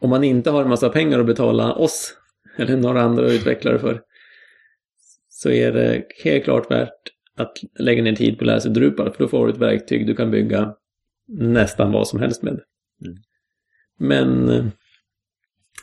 om 0.00 0.10
man 0.10 0.24
inte 0.24 0.50
har 0.50 0.62
en 0.62 0.68
massa 0.68 0.88
pengar 0.88 1.18
att 1.18 1.26
betala 1.26 1.72
oss 1.74 2.14
eller 2.56 2.76
några 2.76 3.02
andra 3.02 3.32
utvecklare 3.32 3.78
för 3.78 4.02
så 5.28 5.50
är 5.50 5.72
det 5.72 6.04
helt 6.24 6.44
klart 6.44 6.70
värt 6.70 7.12
att 7.36 7.58
lägga 7.78 8.02
ner 8.02 8.14
tid 8.14 8.38
på 8.38 8.44
att 8.44 8.46
lära 8.46 8.60
sig 8.60 8.70
Drupal 8.70 9.12
för 9.12 9.24
då 9.24 9.28
får 9.28 9.46
du 9.46 9.52
ett 9.52 9.58
verktyg 9.58 10.06
du 10.06 10.14
kan 10.14 10.30
bygga 10.30 10.74
nästan 11.28 11.92
vad 11.92 12.08
som 12.08 12.20
helst 12.20 12.42
med. 12.42 12.60
Mm. 13.04 13.16
Men 13.98 14.48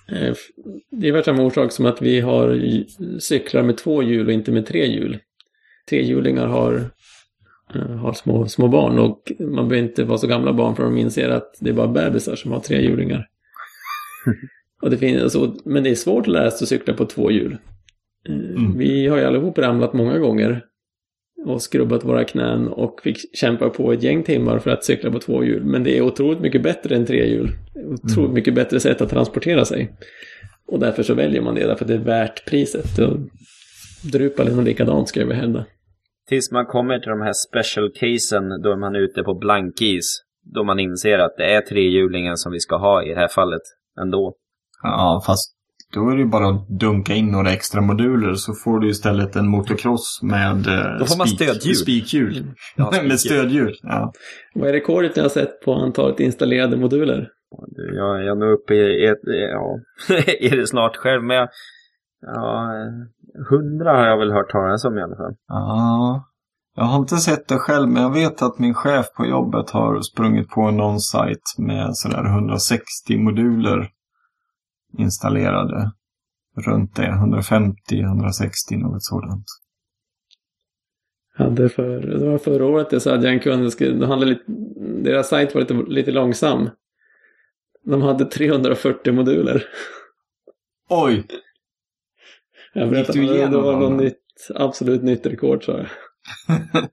eh, 0.08 0.36
det 0.92 1.08
är 1.08 1.12
väl 1.12 1.24
samma 1.24 1.44
orsak 1.44 1.72
som 1.72 1.86
att 1.86 2.02
vi 2.02 2.20
har 2.20 2.60
cyklar 3.20 3.64
med 3.64 3.78
två 3.78 4.04
hjul 4.04 4.28
och 4.28 4.34
inte 4.34 4.52
med 4.52 4.66
tre 4.66 4.86
hjul. 4.86 5.20
Trehjulingar 5.90 6.48
har, 6.48 6.90
har 7.80 8.14
små, 8.14 8.48
små 8.48 8.68
barn 8.68 9.00
och 9.00 9.32
man 9.40 9.70
behöver 9.70 9.88
inte 9.88 10.04
vara 10.04 10.18
så 10.18 10.28
gamla 10.28 10.54
barn 10.54 10.76
för 10.76 10.84
de 10.84 10.98
inser 10.98 11.30
att 11.30 11.58
det 11.60 11.70
är 11.70 11.74
bara 11.74 11.88
bebisar 11.88 12.36
som 12.36 12.52
har 12.52 12.60
trehjulingar. 12.60 13.28
och 14.82 14.90
det 14.90 14.98
finns, 14.98 15.24
alltså, 15.24 15.56
men 15.66 15.84
det 15.84 15.90
är 15.90 15.96
svårt 15.96 16.28
att 16.28 16.34
lära 16.34 16.52
sig 16.52 16.66
att 16.66 16.70
cykla 16.70 16.94
på 16.94 17.06
två 17.06 17.32
hjul. 17.32 17.58
Eh, 18.30 18.36
mm. 18.36 18.78
Vi 18.78 19.08
har 19.08 19.18
ju 19.18 19.24
allihop 19.24 19.58
ramlat 19.58 19.94
många 19.94 20.18
gånger 20.18 20.66
och 21.46 21.62
skrubbat 21.62 22.04
våra 22.04 22.24
knän 22.24 22.68
och 22.68 23.02
fick 23.04 23.38
kämpa 23.38 23.70
på 23.70 23.94
ett 23.94 24.04
gäng 24.04 24.24
timmar 24.24 24.60
för 24.60 24.72
att 24.72 24.84
cykla 24.84 25.12
på 25.12 25.20
två 25.20 25.44
hjul. 25.44 25.64
Men 25.66 25.84
det 25.84 25.98
är 25.98 26.02
otroligt 26.02 26.40
mycket 26.40 26.64
bättre 26.64 26.96
än 26.96 27.06
tre 27.06 27.30
hjul. 27.30 27.52
Otroligt 27.76 28.18
mm. 28.18 28.34
mycket 28.34 28.54
bättre 28.54 28.80
sätt 28.80 29.02
att 29.02 29.10
transportera 29.10 29.66
sig. 29.66 29.94
Och 30.68 30.80
därför 30.80 31.04
så 31.04 31.14
väljer 31.14 31.42
man 31.42 31.56
det, 31.56 31.68
därför 31.68 31.86
att 31.86 31.88
det 31.88 31.94
är 31.94 31.98
värt 31.98 32.46
priset. 32.46 33.00
Drupal 34.12 34.48
är 34.48 34.56
nog 34.56 34.66
likadant 34.66 35.10
ska 35.10 35.20
jag 35.20 35.32
hävda. 35.32 35.66
Tills 36.30 36.52
man 36.52 36.66
kommer 36.66 37.00
till 37.00 37.10
de 37.10 37.22
här 37.22 37.34
special 37.50 37.92
casen 38.00 38.62
då 38.64 38.78
man 38.78 38.96
är 38.96 39.00
ute 39.00 39.24
på 39.24 39.34
blankis. 39.36 40.24
Då 40.54 40.64
man 40.64 40.80
inser 40.80 41.20
att 41.20 41.38
det 41.38 41.54
är 41.54 41.62
trehjulingen 41.62 42.38
som 42.38 42.52
vi 42.52 42.60
ska 42.60 42.78
ha 42.78 43.04
i 43.04 43.10
det 43.10 43.16
här 43.20 43.28
fallet 43.28 43.62
ändå. 44.02 44.34
Ja, 44.84 45.24
fast 45.26 45.54
då 45.94 46.10
är 46.10 46.16
det 46.16 46.22
ju 46.22 46.28
bara 46.28 46.50
att 46.50 46.68
dunka 46.80 47.14
in 47.14 47.32
några 47.32 47.52
extra 47.52 47.82
moduler 47.82 48.34
så 48.34 48.54
får 48.64 48.80
du 48.80 48.90
istället 48.90 49.36
en 49.36 49.48
motocross 49.48 50.20
med 50.24 50.68
eh, 50.68 51.00
Då 51.00 51.06
får 51.06 51.18
man 51.18 51.28
stödhjul. 51.28 51.76
spikhjul. 51.76 52.38
Mm. 52.38 52.50
Ja, 52.76 52.92
med 53.04 53.20
stödhjul. 53.20 53.76
Ja. 53.82 54.14
Vad 54.56 54.70
är 54.70 54.74
rekordet 54.74 55.16
ni 55.16 55.22
har 55.22 55.30
sett 55.30 55.62
på 55.62 55.74
antalet 55.74 56.20
installerade 56.20 56.78
moduler? 56.78 57.30
Jag, 57.96 58.24
jag 58.24 58.28
är 58.28 58.36
nog 58.36 58.52
uppe 58.52 58.74
i 58.74 59.06
ett, 59.06 59.20
ja, 59.24 59.80
är 60.40 60.58
det 60.58 60.68
snart 60.68 60.96
själv, 60.96 61.24
men 61.24 61.38
jag, 61.38 61.50
ja, 62.22 62.70
hundra 63.50 63.92
har 63.92 64.06
jag 64.06 64.18
väl 64.18 64.32
hört 64.32 64.52
talas 64.52 64.86
om 64.86 64.98
i 64.98 65.02
alla 65.02 65.16
fall. 65.16 65.36
Ja, 65.48 66.30
jag 66.76 66.84
har 66.84 67.00
inte 67.00 67.18
sett 67.18 67.48
det 67.48 67.58
själv, 67.58 67.90
men 67.90 68.04
jag 68.04 68.14
vet 68.14 68.42
att 68.42 68.60
min 68.60 68.74
chef 68.74 69.06
på 69.18 69.26
jobbet 69.26 69.70
har 69.70 70.02
sprungit 70.02 70.50
på 70.50 70.72
någon 70.72 71.00
sajt 71.00 71.56
med 71.58 71.90
sådär 71.92 72.26
160 72.26 73.18
moduler 73.18 73.90
installerade. 74.98 75.92
Runt 76.66 76.96
det, 76.96 77.08
150-160 77.08 78.78
något 78.78 79.04
sådant. 79.04 79.46
Hade 81.36 81.70
för, 81.70 82.00
det 82.00 82.30
var 82.30 82.38
förra 82.38 82.66
året 82.66 83.02
så 83.02 83.12
hade 83.12 83.24
jag 83.24 83.34
en 83.34 83.40
kund, 83.40 83.72
de 83.80 84.06
hade 84.06 84.26
lite, 84.26 84.44
deras 85.04 85.30
sajt 85.30 85.54
var 85.56 85.62
lite, 85.62 85.74
lite 85.74 86.12
långsam. 86.12 86.70
De 87.86 88.02
hade 88.02 88.26
340 88.26 89.14
moduler. 89.14 89.64
Oj! 90.90 91.28
Jag 92.74 92.90
berättade 92.90 93.20
du 93.20 93.26
igenom 93.26 93.52
det 93.52 93.58
var 93.58 93.80
något 93.80 94.02
nytt, 94.02 94.18
absolut 94.56 95.04
nytt 95.04 95.26
rekord 95.26 95.66
sa 95.66 95.78
jag. 95.78 95.88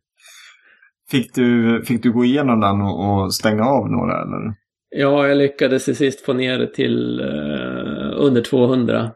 fick, 1.10 1.34
du, 1.34 1.82
fick 1.84 2.02
du 2.02 2.12
gå 2.12 2.24
igenom 2.24 2.60
den 2.60 2.80
och, 2.80 3.22
och 3.22 3.34
stänga 3.34 3.64
av 3.64 3.90
några 3.90 4.22
eller? 4.22 4.54
Ja, 4.90 5.28
jag 5.28 5.38
lyckades 5.38 5.84
till 5.84 5.96
sist 5.96 6.20
få 6.20 6.32
ner 6.32 6.58
det 6.58 6.74
till 6.74 7.20
uh, 7.20 8.12
under 8.16 8.42
200. 8.42 9.10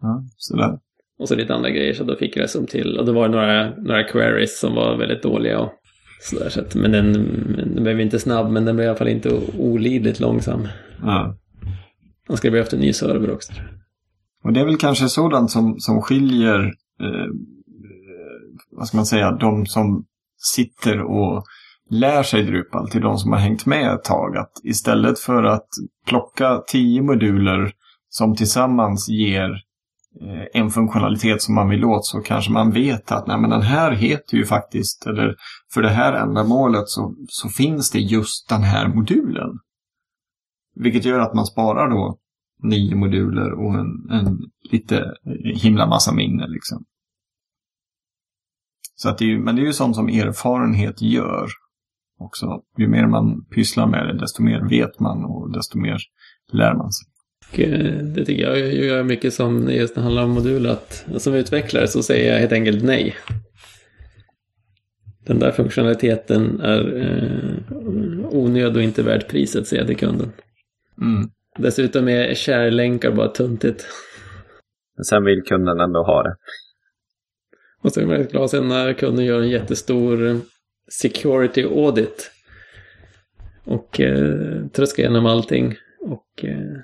Ja, 0.00 0.24
sådär. 0.36 0.78
Och 1.18 1.28
så 1.28 1.34
lite 1.34 1.54
andra 1.54 1.70
grejer, 1.70 1.94
så 1.94 2.04
då 2.04 2.16
fick 2.16 2.36
jag 2.36 2.44
det 2.44 2.48
som 2.48 2.66
till. 2.66 2.98
Och 2.98 3.06
det 3.06 3.12
var 3.12 3.28
några, 3.28 3.76
några 3.76 4.04
queries 4.04 4.60
som 4.60 4.74
var 4.74 4.96
väldigt 4.96 5.22
dåliga 5.22 5.60
och 5.60 5.72
sådär. 6.20 6.48
Så 6.48 6.60
att, 6.60 6.74
men 6.74 6.92
den, 6.92 7.12
den 7.74 7.84
blev 7.84 8.00
inte 8.00 8.18
snabb, 8.18 8.50
men 8.50 8.64
den 8.64 8.76
blev 8.76 8.86
i 8.86 8.88
alla 8.88 8.98
fall 8.98 9.08
inte 9.08 9.40
olidligt 9.58 10.20
långsam. 10.20 10.68
Ja. 11.02 11.36
Man 12.28 12.36
skulle 12.36 12.50
behövt 12.50 12.72
en 12.72 12.80
ny 12.80 12.92
server 12.92 13.30
också. 13.30 13.52
Och 14.44 14.52
det 14.52 14.60
är 14.60 14.64
väl 14.64 14.76
kanske 14.76 15.08
sådant 15.08 15.50
som, 15.50 15.78
som 15.78 16.02
skiljer, 16.02 16.60
eh, 17.00 17.28
vad 18.70 18.86
ska 18.86 18.96
man 18.96 19.06
säga, 19.06 19.32
de 19.32 19.66
som 19.66 20.04
sitter 20.54 21.00
och 21.02 21.44
lär 21.90 22.22
sig 22.22 22.42
Drupal 22.42 22.90
till 22.90 23.00
de 23.00 23.18
som 23.18 23.32
har 23.32 23.38
hängt 23.38 23.66
med 23.66 23.94
ett 23.94 24.04
tag. 24.04 24.36
Att 24.36 24.52
istället 24.64 25.18
för 25.18 25.44
att 25.44 25.68
plocka 26.06 26.62
tio 26.66 27.02
moduler 27.02 27.72
som 28.08 28.36
tillsammans 28.36 29.08
ger 29.08 29.50
eh, 30.20 30.60
en 30.60 30.70
funktionalitet 30.70 31.42
som 31.42 31.54
man 31.54 31.68
vill 31.68 31.84
åt 31.84 32.06
så 32.06 32.20
kanske 32.20 32.52
man 32.52 32.70
vet 32.70 33.12
att 33.12 33.26
nej, 33.26 33.38
men 33.38 33.50
den 33.50 33.62
här 33.62 33.92
heter 33.92 34.36
ju 34.36 34.44
faktiskt, 34.44 35.06
eller 35.06 35.34
för 35.74 35.82
det 35.82 35.90
här 35.90 36.12
ändamålet 36.12 36.88
så, 36.88 37.14
så 37.28 37.48
finns 37.48 37.90
det 37.90 37.98
just 37.98 38.48
den 38.48 38.62
här 38.62 38.88
modulen. 38.88 39.50
Vilket 40.74 41.04
gör 41.04 41.20
att 41.20 41.34
man 41.34 41.46
sparar 41.46 41.90
då 41.90 42.18
nio 42.64 42.96
moduler 42.96 43.52
och 43.52 43.74
en, 43.74 44.10
en 44.10 44.38
lite 44.72 45.14
himla 45.54 45.86
massa 45.86 46.12
minne 46.12 46.46
liksom. 46.48 46.84
Så 48.94 49.08
att 49.08 49.18
det 49.18 49.32
är, 49.32 49.38
men 49.38 49.56
det 49.56 49.62
är 49.62 49.66
ju 49.66 49.72
sånt 49.72 49.96
som 49.96 50.08
erfarenhet 50.08 51.02
gör 51.02 51.48
också. 52.18 52.62
Ju 52.78 52.88
mer 52.88 53.06
man 53.06 53.44
pysslar 53.44 53.86
med 53.86 54.06
det, 54.06 54.18
desto 54.18 54.42
mer 54.42 54.68
vet 54.68 55.00
man 55.00 55.24
och 55.24 55.52
desto 55.52 55.78
mer 55.78 55.98
lär 56.52 56.74
man 56.74 56.92
sig. 56.92 57.06
Eh, 57.64 57.96
det 57.96 58.24
tycker 58.24 58.42
jag 58.42 58.74
gör 58.74 59.02
mycket 59.02 59.34
som 59.34 59.70
just 59.70 59.96
när 59.96 60.02
det 60.02 60.04
handlar 60.04 60.24
om 60.24 60.30
moduler. 60.30 60.70
Att 60.70 61.22
som 61.22 61.34
utvecklare 61.34 61.88
så 61.88 62.02
säger 62.02 62.32
jag 62.32 62.40
helt 62.40 62.52
enkelt 62.52 62.84
nej. 62.84 63.16
Den 65.26 65.38
där 65.38 65.52
funktionaliteten 65.52 66.60
är 66.60 66.96
eh, 67.02 67.76
onödig 68.30 68.76
och 68.76 68.82
inte 68.82 69.02
värd 69.02 69.28
priset, 69.28 69.66
säger 69.66 69.82
jag 69.82 69.88
till 69.88 69.96
kunden. 69.96 70.32
Mm. 71.00 71.30
Dessutom 71.58 72.08
är 72.08 72.34
kärlänkar 72.34 73.10
bara 73.10 73.28
tuntigt. 73.28 73.86
Sen 75.08 75.24
vill 75.24 75.42
kunden 75.42 75.80
ändå 75.80 76.02
ha 76.02 76.22
det. 76.22 76.36
Och 77.82 77.92
så 77.92 78.00
är 78.00 78.06
man 78.06 78.22
glad 78.22 78.50
sen 78.50 78.68
när 78.68 78.92
kunden 78.92 79.24
gör 79.24 79.42
en 79.42 79.48
jättestor 79.48 80.40
security 80.88 81.64
audit. 81.64 82.30
Och 83.64 84.00
eh, 84.00 84.66
tröskar 84.66 85.02
igenom 85.02 85.26
allting. 85.26 85.74
Och 86.00 86.44
eh, 86.44 86.76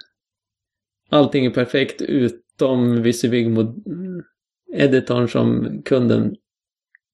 allting 1.11 1.47
är 1.47 1.51
perfekt 1.51 2.03
utom 2.03 3.03
Visivig-editorn 3.03 5.29
som 5.29 5.83
kunden 5.85 6.37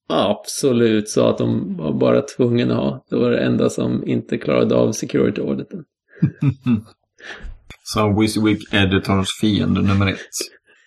absolut 0.09 1.09
sa 1.09 1.31
att 1.31 1.39
de 1.39 1.77
var 1.77 1.93
bara 1.93 2.21
tvungna 2.21 2.75
att 2.75 2.81
ha. 2.81 3.05
Det 3.11 3.17
var 3.17 3.31
det 3.31 3.39
enda 3.39 3.71
som 3.71 4.09
inte 4.09 4.39
klarade 4.39 4.75
av 4.75 4.93
security 4.93 5.41
auditen. 5.41 5.85
Så 7.83 8.09
WYSIWYG-editorns 8.21 9.29
fiende 9.41 9.83
nummer 9.83 10.07
ett. 10.07 10.19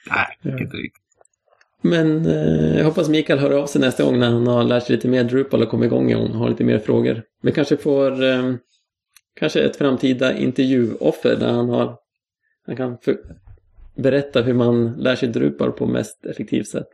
Nej, 0.09 0.25
Ja. 0.41 0.51
inte 0.59 0.77
riktigt. 0.77 1.03
Men 1.81 2.25
eh, 2.25 2.77
jag 2.77 2.85
hoppas 2.85 3.09
Mikael 3.09 3.39
hör 3.39 3.51
av 3.51 3.67
sig 3.67 3.81
nästa 3.81 4.03
gång 4.03 4.19
när 4.19 4.29
han 4.29 4.47
har 4.47 4.63
lärt 4.63 4.83
sig 4.85 4.95
lite 4.95 5.07
mer 5.07 5.23
Drupal 5.23 5.63
och 5.63 5.69
kommit 5.69 5.87
igång 5.87 6.15
och 6.15 6.29
har 6.29 6.49
lite 6.49 6.63
mer 6.63 6.79
frågor. 6.79 7.23
Vi 7.41 7.51
kanske 7.51 7.77
får 7.77 8.23
eh, 8.23 8.53
kanske 9.39 9.59
ett 9.61 9.75
framtida 9.75 10.37
intervjuoffer 10.37 11.35
där 11.35 11.51
han 11.51 11.69
har 11.69 11.97
han 12.65 12.75
kan 12.75 12.97
berätta 13.95 14.41
hur 14.41 14.53
man 14.53 14.93
lär 14.93 15.15
sig 15.15 15.29
Drupal 15.29 15.71
på 15.71 15.85
mest 15.85 16.25
effektivt 16.25 16.67
sätt. 16.67 16.89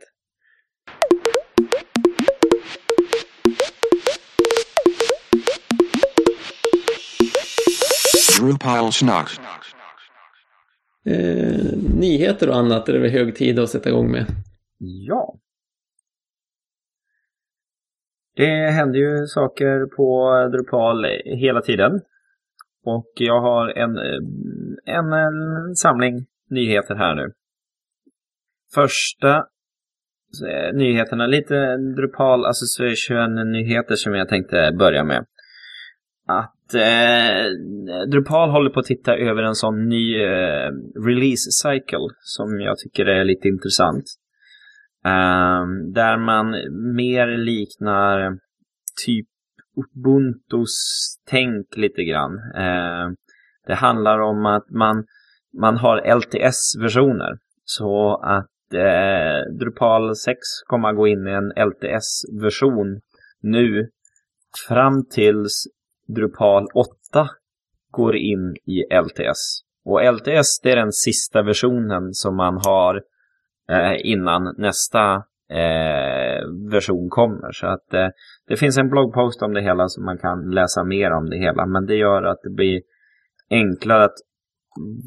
Drupal 8.46 8.92
snack. 8.92 9.28
Eh, 11.04 11.78
nyheter 11.94 12.48
och 12.48 12.56
annat 12.56 12.88
är 12.88 12.92
det 12.92 12.98
väl 12.98 13.10
hög 13.10 13.36
tid 13.36 13.58
att 13.58 13.70
sätta 13.70 13.88
igång 13.88 14.10
med. 14.10 14.26
Ja. 14.78 15.34
Det 18.36 18.70
händer 18.70 18.98
ju 18.98 19.26
saker 19.26 19.86
på 19.96 20.32
Drupal 20.52 21.04
hela 21.24 21.60
tiden. 21.60 22.00
Och 22.84 23.12
jag 23.14 23.40
har 23.40 23.68
en, 23.68 23.98
en, 24.84 25.12
en 25.12 25.74
samling 25.74 26.26
nyheter 26.50 26.94
här 26.94 27.14
nu. 27.14 27.32
Första 28.74 29.36
eh, 30.48 30.74
nyheterna, 30.74 31.26
lite 31.26 31.76
Drupal 31.76 32.46
Association-nyheter 32.46 33.94
som 33.94 34.14
jag 34.14 34.28
tänkte 34.28 34.72
börja 34.78 35.04
med. 35.04 35.26
Eh, 36.74 37.44
Drupal 38.10 38.50
håller 38.50 38.70
på 38.70 38.80
att 38.80 38.86
titta 38.86 39.16
över 39.16 39.42
en 39.42 39.54
sån 39.54 39.88
ny 39.88 40.22
eh, 40.22 40.70
release 41.06 41.50
cycle 41.50 42.08
som 42.20 42.60
jag 42.60 42.78
tycker 42.78 43.06
är 43.06 43.24
lite 43.24 43.48
intressant. 43.48 44.04
Eh, 45.04 45.66
där 45.94 46.16
man 46.18 46.50
mer 46.94 47.36
liknar 47.36 48.38
typ 49.06 49.26
Ubuntus 49.76 50.76
tänk 51.26 51.76
lite 51.76 52.04
grann. 52.04 52.38
Ehm, 52.54 53.16
det 53.66 53.74
handlar 53.74 54.18
om 54.18 54.46
att 54.46 54.70
man, 54.70 55.04
man 55.60 55.76
har 55.76 56.16
LTS-versioner. 56.16 57.38
Så 57.64 58.20
att 58.22 58.74
eh, 58.74 59.52
Drupal 59.58 60.16
6 60.16 60.38
kommer 60.66 60.88
att 60.88 60.96
gå 60.96 61.06
in 61.06 61.26
i 61.26 61.30
en 61.30 61.52
LTS-version 61.68 63.00
nu 63.42 63.88
fram 64.68 65.06
tills 65.10 65.64
Drupal 66.06 66.66
8 66.74 67.28
går 67.90 68.16
in 68.16 68.56
i 68.64 68.94
LTS. 68.94 69.62
Och 69.84 70.14
LTS 70.14 70.60
det 70.62 70.72
är 70.72 70.76
den 70.76 70.92
sista 70.92 71.42
versionen 71.42 72.12
som 72.12 72.36
man 72.36 72.60
har 72.66 73.02
eh, 73.70 74.10
innan 74.10 74.54
nästa 74.58 75.14
eh, 75.50 76.40
version 76.70 77.08
kommer. 77.10 77.52
Så 77.52 77.66
att 77.66 77.94
eh, 77.94 78.08
det 78.48 78.56
finns 78.56 78.78
en 78.78 78.88
bloggpost 78.88 79.42
om 79.42 79.54
det 79.54 79.62
hela 79.62 79.88
så 79.88 80.00
man 80.00 80.18
kan 80.18 80.50
läsa 80.50 80.84
mer 80.84 81.10
om 81.10 81.30
det 81.30 81.36
hela. 81.36 81.66
Men 81.66 81.86
det 81.86 81.94
gör 81.94 82.22
att 82.22 82.40
det 82.42 82.50
blir 82.50 82.80
enklare 83.50 84.04
att 84.04 84.16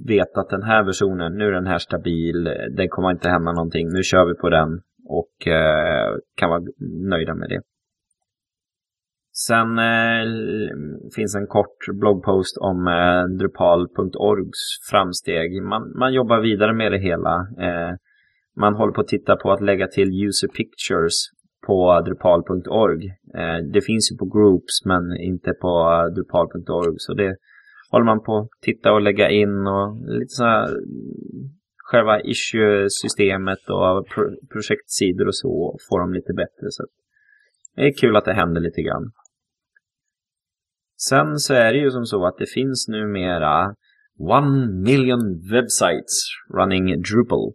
veta 0.07 0.39
att 0.41 0.49
den 0.49 0.63
här 0.63 0.83
versionen, 0.83 1.37
nu 1.37 1.47
är 1.47 1.51
den 1.51 1.67
här 1.67 1.77
stabil, 1.77 2.43
det 2.77 2.87
kommer 2.87 3.11
inte 3.11 3.29
hända 3.29 3.51
någonting, 3.51 3.87
nu 3.89 4.03
kör 4.03 4.25
vi 4.25 4.33
på 4.33 4.49
den 4.49 4.81
och 5.05 5.47
eh, 5.47 6.15
kan 6.35 6.49
vara 6.49 6.61
nöjda 7.09 7.35
med 7.35 7.49
det. 7.49 7.61
Sen 9.47 9.79
eh, 9.79 10.25
finns 11.15 11.35
en 11.35 11.47
kort 11.47 11.77
bloggpost 11.99 12.57
om 12.57 12.87
eh, 12.87 13.23
Drupal.orgs 13.37 14.61
framsteg. 14.91 15.63
Man, 15.63 15.81
man 15.99 16.13
jobbar 16.13 16.39
vidare 16.39 16.73
med 16.73 16.91
det 16.91 16.99
hela. 16.99 17.35
Eh, 17.35 17.93
man 18.55 18.73
håller 18.73 18.93
på 18.93 19.01
att 19.01 19.07
titta 19.07 19.35
på 19.35 19.51
att 19.51 19.61
lägga 19.61 19.87
till 19.87 20.27
user 20.27 20.47
pictures 20.47 21.17
på 21.67 22.01
Drupal.org. 22.01 23.05
Eh, 23.35 23.57
det 23.73 23.81
finns 23.81 24.11
ju 24.11 24.17
på 24.17 24.25
Groups 24.25 24.85
men 24.85 25.03
inte 25.21 25.53
på 25.53 25.73
eh, 25.91 26.13
Drupal.org. 26.13 26.95
Så 26.97 27.13
det 27.13 27.35
håller 27.91 28.05
man 28.05 28.23
på 28.23 28.37
att 28.37 28.49
titta 28.61 28.93
och 28.93 29.01
lägga 29.01 29.29
in 29.29 29.67
och 29.67 29.87
lite 30.19 30.33
så 30.39 30.43
här 30.43 30.69
själva 31.77 32.21
issue-systemet 32.21 33.63
och 33.69 34.07
pro 34.07 34.23
projektsidor 34.53 35.27
och 35.27 35.35
så 35.35 35.77
får 35.89 35.99
de 35.99 36.13
lite 36.13 36.33
bättre. 36.33 36.65
Så 36.69 36.83
det 37.75 37.87
är 37.87 37.93
kul 38.01 38.15
att 38.15 38.25
det 38.25 38.33
händer 38.33 38.61
lite 38.61 38.81
grann. 38.81 39.11
Sen 41.07 41.39
så 41.39 41.53
är 41.53 41.73
det 41.73 41.79
ju 41.79 41.91
som 41.91 42.05
så 42.05 42.25
att 42.25 42.37
det 42.37 42.49
finns 42.49 42.87
numera 42.87 43.75
one 44.19 44.67
million 44.67 45.49
websites 45.51 46.23
running 46.57 46.85
Drupal. 46.85 47.53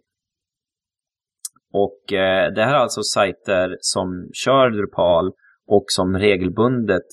Och 1.73 2.13
eh, 2.13 2.53
det 2.53 2.63
här 2.63 2.73
är 2.73 2.79
alltså 2.79 3.03
sajter 3.03 3.77
som 3.79 4.29
kör 4.33 4.69
Drupal 4.69 5.31
och 5.67 5.85
som 5.87 6.17
regelbundet 6.17 7.05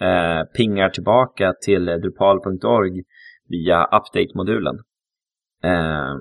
eh, 0.00 0.42
pingar 0.56 0.90
tillbaka 0.90 1.54
till 1.64 1.84
Drupal.org 1.84 3.02
via 3.48 3.84
update-modulen. 3.84 4.76
Eh, 5.64 6.14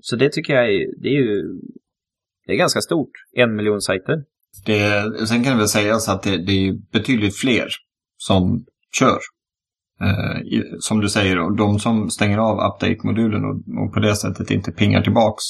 så 0.00 0.16
det 0.16 0.32
tycker 0.32 0.54
jag 0.54 0.64
är, 0.74 1.02
det 1.02 1.08
är 1.08 1.22
ju 1.22 1.42
det 2.46 2.52
är 2.52 2.56
ganska 2.56 2.80
stort. 2.80 3.10
En 3.32 3.56
miljon 3.56 3.80
sajter. 3.80 4.24
Det, 4.66 5.26
sen 5.26 5.44
kan 5.44 5.52
det 5.52 5.58
väl 5.58 5.68
sägas 5.68 6.08
att 6.08 6.22
det, 6.22 6.46
det 6.46 6.68
är 6.68 6.72
betydligt 6.92 7.36
fler 7.36 7.68
som 8.16 8.64
kör. 8.98 9.18
Eh, 10.00 10.62
som 10.80 11.00
du 11.00 11.08
säger, 11.08 11.38
och 11.38 11.56
de 11.56 11.78
som 11.78 12.10
stänger 12.10 12.38
av 12.38 12.56
update-modulen 12.56 13.44
och, 13.44 13.84
och 13.84 13.94
på 13.94 14.00
det 14.00 14.16
sättet 14.16 14.50
inte 14.50 14.72
pingar 14.72 15.02
tillbaks 15.02 15.44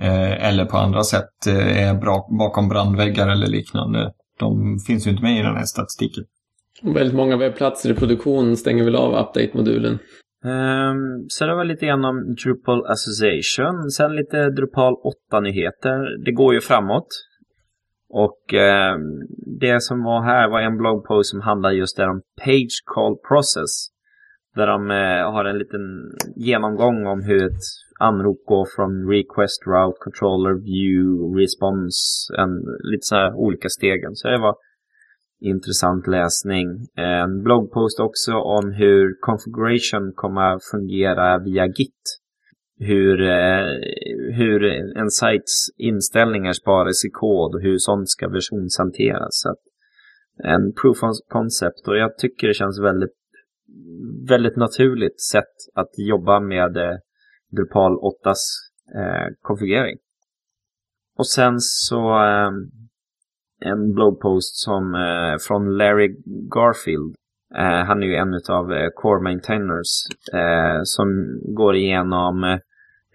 eh, 0.00 0.48
eller 0.48 0.64
på 0.64 0.76
andra 0.76 1.02
sätt 1.02 1.46
eh, 1.48 1.88
är 1.88 1.94
bra, 1.94 2.28
bakom 2.38 2.68
brandväggar 2.68 3.28
eller 3.28 3.46
liknande. 3.46 4.12
De 4.38 4.78
finns 4.86 5.06
ju 5.06 5.10
inte 5.10 5.22
med 5.22 5.40
i 5.40 5.42
den 5.42 5.56
här 5.56 5.64
statistiken. 5.64 6.24
Väldigt 6.82 7.14
många 7.14 7.36
webbplatser 7.36 7.90
i 7.90 7.94
produktion 7.94 8.56
stänger 8.56 8.84
väl 8.84 8.96
av 8.96 9.12
update-modulen. 9.12 9.98
Um, 10.44 11.26
så 11.28 11.46
det 11.46 11.54
var 11.54 11.64
lite 11.64 11.86
grann 11.86 12.04
om 12.04 12.34
Drupal 12.34 12.86
Association. 12.86 13.90
Sen 13.90 14.16
lite 14.16 14.50
Drupal 14.50 14.94
8-nyheter. 15.32 16.24
Det 16.24 16.32
går 16.32 16.54
ju 16.54 16.60
framåt. 16.60 17.06
Och 18.10 18.54
eh, 18.54 18.96
det 19.60 19.82
som 19.82 20.02
var 20.02 20.22
här 20.22 20.48
var 20.48 20.60
en 20.60 20.76
bloggpost 20.76 21.30
som 21.30 21.40
handlar 21.40 21.70
just 21.70 21.96
där 21.96 22.08
om 22.08 22.22
Page 22.44 22.82
Call 22.86 23.16
Process. 23.28 23.88
Där 24.54 24.66
de 24.66 24.90
eh, 24.90 25.32
har 25.32 25.44
en 25.44 25.58
liten 25.58 25.80
genomgång 26.36 27.06
om 27.06 27.22
hur 27.22 27.46
ett 27.46 27.64
anrop 28.00 28.42
går 28.46 28.66
från 28.76 29.08
Request, 29.08 29.66
Route, 29.66 29.98
Controller, 30.00 30.54
View, 30.54 31.40
Response. 31.40 32.00
En, 32.38 32.50
lite 32.90 33.02
så 33.02 33.14
här 33.14 33.34
olika 33.34 33.68
stegen. 33.68 34.14
Så 34.14 34.28
det 34.28 34.38
var 34.38 34.54
intressant 35.40 36.06
läsning. 36.06 36.66
En 36.96 37.42
bloggpost 37.42 38.00
också 38.00 38.32
om 38.32 38.72
hur 38.72 39.16
configuration 39.20 40.12
kommer 40.14 40.54
att 40.54 40.64
fungera 40.72 41.38
via 41.38 41.66
Git 41.66 42.19
hur, 42.80 43.20
eh, 43.20 43.66
hur 44.36 44.64
en 44.96 45.10
sajts 45.10 45.66
inställningar 45.76 46.52
sparas 46.52 47.04
i 47.04 47.10
kod 47.10 47.54
och 47.54 47.62
hur 47.62 47.78
sånt 47.78 48.08
ska 48.08 48.28
versionshanteras. 48.28 49.28
Så 49.30 49.50
att 49.50 49.62
en 50.44 50.72
proof 50.72 51.02
of 51.02 51.16
concept 51.28 51.88
och 51.88 51.96
jag 51.96 52.18
tycker 52.18 52.48
det 52.48 52.54
känns 52.54 52.80
väldigt, 52.80 53.16
väldigt 54.28 54.56
naturligt 54.56 55.20
sätt 55.20 55.54
att 55.74 55.90
jobba 55.96 56.40
med 56.40 56.76
eh, 56.76 56.96
Drupal 57.56 57.92
8s 57.92 58.34
eh, 58.96 59.26
konfigurering. 59.40 59.98
Och 61.18 61.26
sen 61.26 61.54
så 61.58 62.24
eh, 62.24 62.50
en 63.60 63.92
bloggpost 63.94 64.56
som 64.56 64.94
eh, 64.94 65.38
från 65.48 65.76
Larry 65.76 66.08
Garfield. 66.54 67.14
Eh, 67.54 67.84
han 67.86 68.02
är 68.02 68.06
ju 68.06 68.14
en 68.14 68.34
av 68.48 68.72
eh, 68.72 68.88
Core 68.94 69.22
Maintainers 69.22 70.06
eh, 70.32 70.80
som 70.82 71.06
går 71.56 71.76
igenom 71.76 72.44
eh, 72.44 72.58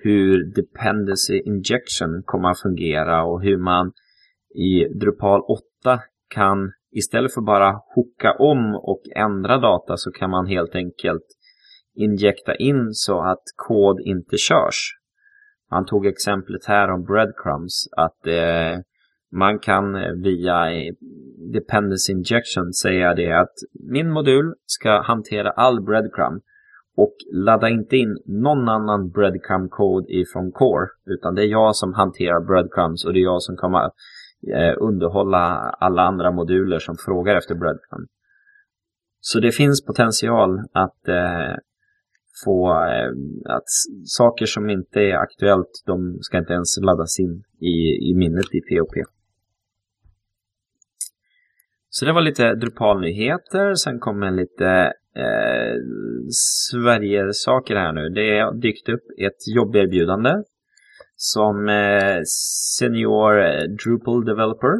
hur 0.06 0.54
Dependency 0.56 1.42
Injection 1.46 2.24
kommer 2.26 2.50
att 2.50 2.62
fungera 2.62 3.24
och 3.24 3.42
hur 3.42 3.58
man 3.58 3.92
i 4.56 5.00
Drupal 5.00 5.42
8 5.42 6.00
kan 6.30 6.72
istället 6.92 7.34
för 7.34 7.42
bara 7.42 7.72
hooka 7.96 8.32
om 8.40 8.76
och 8.76 9.02
ändra 9.16 9.58
data 9.58 9.98
så 9.98 10.12
kan 10.12 10.30
man 10.30 10.46
helt 10.48 10.76
enkelt 10.76 11.26
injekta 11.96 12.56
in 12.56 12.94
så 12.94 13.22
att 13.22 13.44
kod 13.56 14.00
inte 14.00 14.38
körs. 14.38 14.80
Han 15.70 15.86
tog 15.86 16.06
exemplet 16.08 16.66
här 16.66 16.92
om 16.92 17.04
breadcrumbs, 17.04 17.88
att 17.98 18.28
eh, 18.28 18.80
man 19.32 19.60
kan 19.60 19.96
eh, 19.96 20.12
via 20.24 20.72
eh, 20.72 20.94
dependency 21.54 22.14
injection 22.14 22.74
säga 22.74 23.14
det 23.14 23.32
att 23.32 23.54
min 23.92 24.12
modul 24.12 24.54
ska 24.66 25.02
hantera 25.02 25.52
all 25.52 25.82
breadcrumb 25.82 26.42
och 26.98 27.16
ladda 27.34 27.70
inte 27.70 27.98
in 27.98 28.18
någon 28.26 28.70
annan 28.70 29.10
breadcrumb-kod 29.10 30.06
ifrån 30.10 30.52
core, 30.52 30.88
utan 31.06 31.36
det 31.36 31.42
är 31.42 31.48
jag 31.48 31.76
som 31.76 31.94
hanterar 31.94 32.46
breadcrumbs 32.46 33.06
och 33.06 33.14
det 33.14 33.20
är 33.20 33.24
jag 33.24 33.42
som 33.42 33.56
kommer 33.56 33.84
eh, 34.56 34.76
underhålla 34.80 35.46
alla 35.80 36.02
andra 36.02 36.32
moduler 36.32 36.80
som 36.80 36.96
frågar 37.06 37.36
efter 37.36 37.56
breadcrumb. 37.56 38.08
Så 39.20 39.40
det 39.40 39.52
finns 39.52 39.86
potential 39.86 40.60
att 40.72 41.08
eh, 41.08 41.56
få 42.46 42.72
eh, 42.72 43.12
att 43.56 43.70
saker 44.06 44.46
som 44.46 44.70
inte 44.70 45.00
är 45.00 45.16
aktuellt, 45.16 45.84
de 45.86 46.18
ska 46.22 46.38
inte 46.38 46.54
ens 46.54 46.78
laddas 46.82 47.20
in 47.20 47.44
i, 47.60 48.10
i 48.10 48.14
minnet 48.16 48.46
i 48.54 48.62
POP. 48.62 48.94
Så 51.90 52.06
det 52.06 52.14
var 52.14 52.22
lite 52.22 52.56
Drupal-nyheter. 52.56 53.74
Sen 53.74 54.00
kommer 54.00 54.32
lite 54.32 54.94
eh, 55.24 55.76
Sverige-saker 56.72 57.76
här 57.76 57.94
nu. 57.94 58.10
Det 58.10 58.40
har 58.40 58.54
dykt 58.54 58.90
upp 58.90 59.04
ett 59.28 59.56
jobberbjudande 59.56 60.34
som 61.16 61.70
eh, 61.70 62.22
Senior 62.78 63.34
Drupal 63.78 64.26
Developer. 64.26 64.76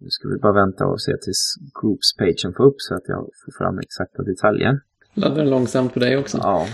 Nu 0.00 0.06
ska 0.10 0.28
vi 0.28 0.38
bara 0.38 0.52
vänta 0.52 0.86
och 0.86 1.02
se 1.02 1.12
tills 1.12 1.54
Groups-pagen 1.80 2.52
får 2.56 2.64
upp 2.64 2.78
så 2.78 2.94
att 2.94 3.04
jag 3.06 3.18
får 3.44 3.64
fram 3.64 3.78
exakta 3.78 4.22
detaljer. 4.22 4.80
Laddar 5.14 5.36
den 5.36 5.50
långsamt 5.50 5.94
på 5.94 6.00
dig 6.00 6.16
också? 6.16 6.38
Ja. 6.42 6.66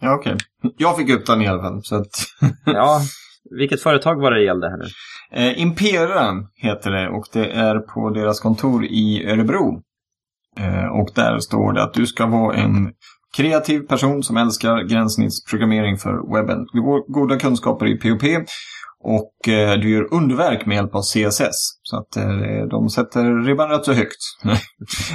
Ja, 0.00 0.14
okej. 0.14 0.34
Okay. 0.34 0.70
Jag 0.78 0.96
fick 0.96 1.10
upp 1.10 1.26
den 1.26 1.42
i 1.42 1.48
alla 1.48 1.62
fall. 1.62 1.80
Så 1.82 1.96
att... 1.96 2.10
ja, 2.66 3.00
vilket 3.50 3.80
företag 3.80 4.20
var 4.20 4.30
det 4.30 4.38
det 4.38 4.44
gällde 4.44 4.68
här 4.70 4.76
nu? 4.76 4.84
Eh, 5.32 5.62
Impera 5.62 6.32
heter 6.54 6.90
det 6.90 7.08
och 7.08 7.24
det 7.32 7.50
är 7.50 7.78
på 7.78 8.10
deras 8.10 8.40
kontor 8.40 8.84
i 8.84 9.30
Örebro. 9.30 9.82
Eh, 10.56 10.86
och 11.00 11.08
där 11.14 11.38
står 11.38 11.72
det 11.72 11.82
att 11.82 11.94
du 11.94 12.06
ska 12.06 12.26
vara 12.26 12.56
en 12.56 12.92
kreativ 13.36 13.80
person 13.80 14.22
som 14.22 14.36
älskar 14.36 14.82
gränssnittsprogrammering 14.82 15.96
för 15.96 16.34
webben. 16.34 16.66
Goda 17.08 17.38
kunskaper 17.38 17.86
i 17.86 17.98
POP 17.98 18.22
och 19.06 19.48
eh, 19.48 19.78
du 19.80 19.90
gör 19.90 20.14
underverk 20.14 20.66
med 20.66 20.74
hjälp 20.74 20.94
av 20.94 21.02
CSS. 21.02 21.80
Så 21.82 21.96
att 21.96 22.16
eh, 22.16 22.66
de 22.70 22.88
sätter 22.90 23.44
ribban 23.44 23.68
rätt 23.68 23.84
så 23.84 23.92
högt. 23.92 24.20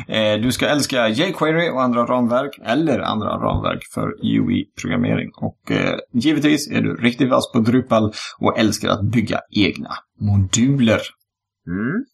du 0.43 0.51
ska 0.51 0.67
älska 0.67 1.07
jQuery 1.07 1.69
och 1.69 1.81
andra 1.81 2.05
ramverk 2.05 2.59
eller 2.65 2.99
andra 2.99 3.27
ramverk 3.27 3.83
för 3.93 4.07
UI-programmering. 4.21 5.29
Och 5.35 5.71
givetvis 6.13 6.71
är 6.71 6.81
du 6.81 6.95
riktigt 6.95 7.29
vass 7.29 7.51
på 7.51 7.59
Drupal 7.59 8.13
och 8.39 8.59
älskar 8.59 8.89
att 8.89 9.01
bygga 9.01 9.39
egna 9.51 9.89
moduler. 10.19 11.01
Mm. 11.67 12.05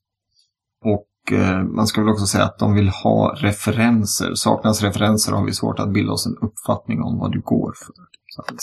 Och 0.93 1.05
Eh, 1.31 1.63
man 1.63 1.87
ska 1.87 2.01
väl 2.01 2.09
också 2.09 2.25
säga 2.25 2.43
att 2.43 2.59
de 2.59 2.73
vill 2.73 2.89
ha 2.89 3.35
referenser. 3.37 4.33
Saknas 4.33 4.83
referenser 4.83 5.33
har 5.33 5.45
vi 5.45 5.53
svårt 5.53 5.79
att 5.79 5.93
bilda 5.93 6.11
oss 6.11 6.27
en 6.27 6.47
uppfattning 6.47 7.01
om 7.01 7.19
vad 7.19 7.31
du 7.31 7.41
går 7.41 7.73
för. 7.85 7.93
Så 8.27 8.41
att, 8.41 8.59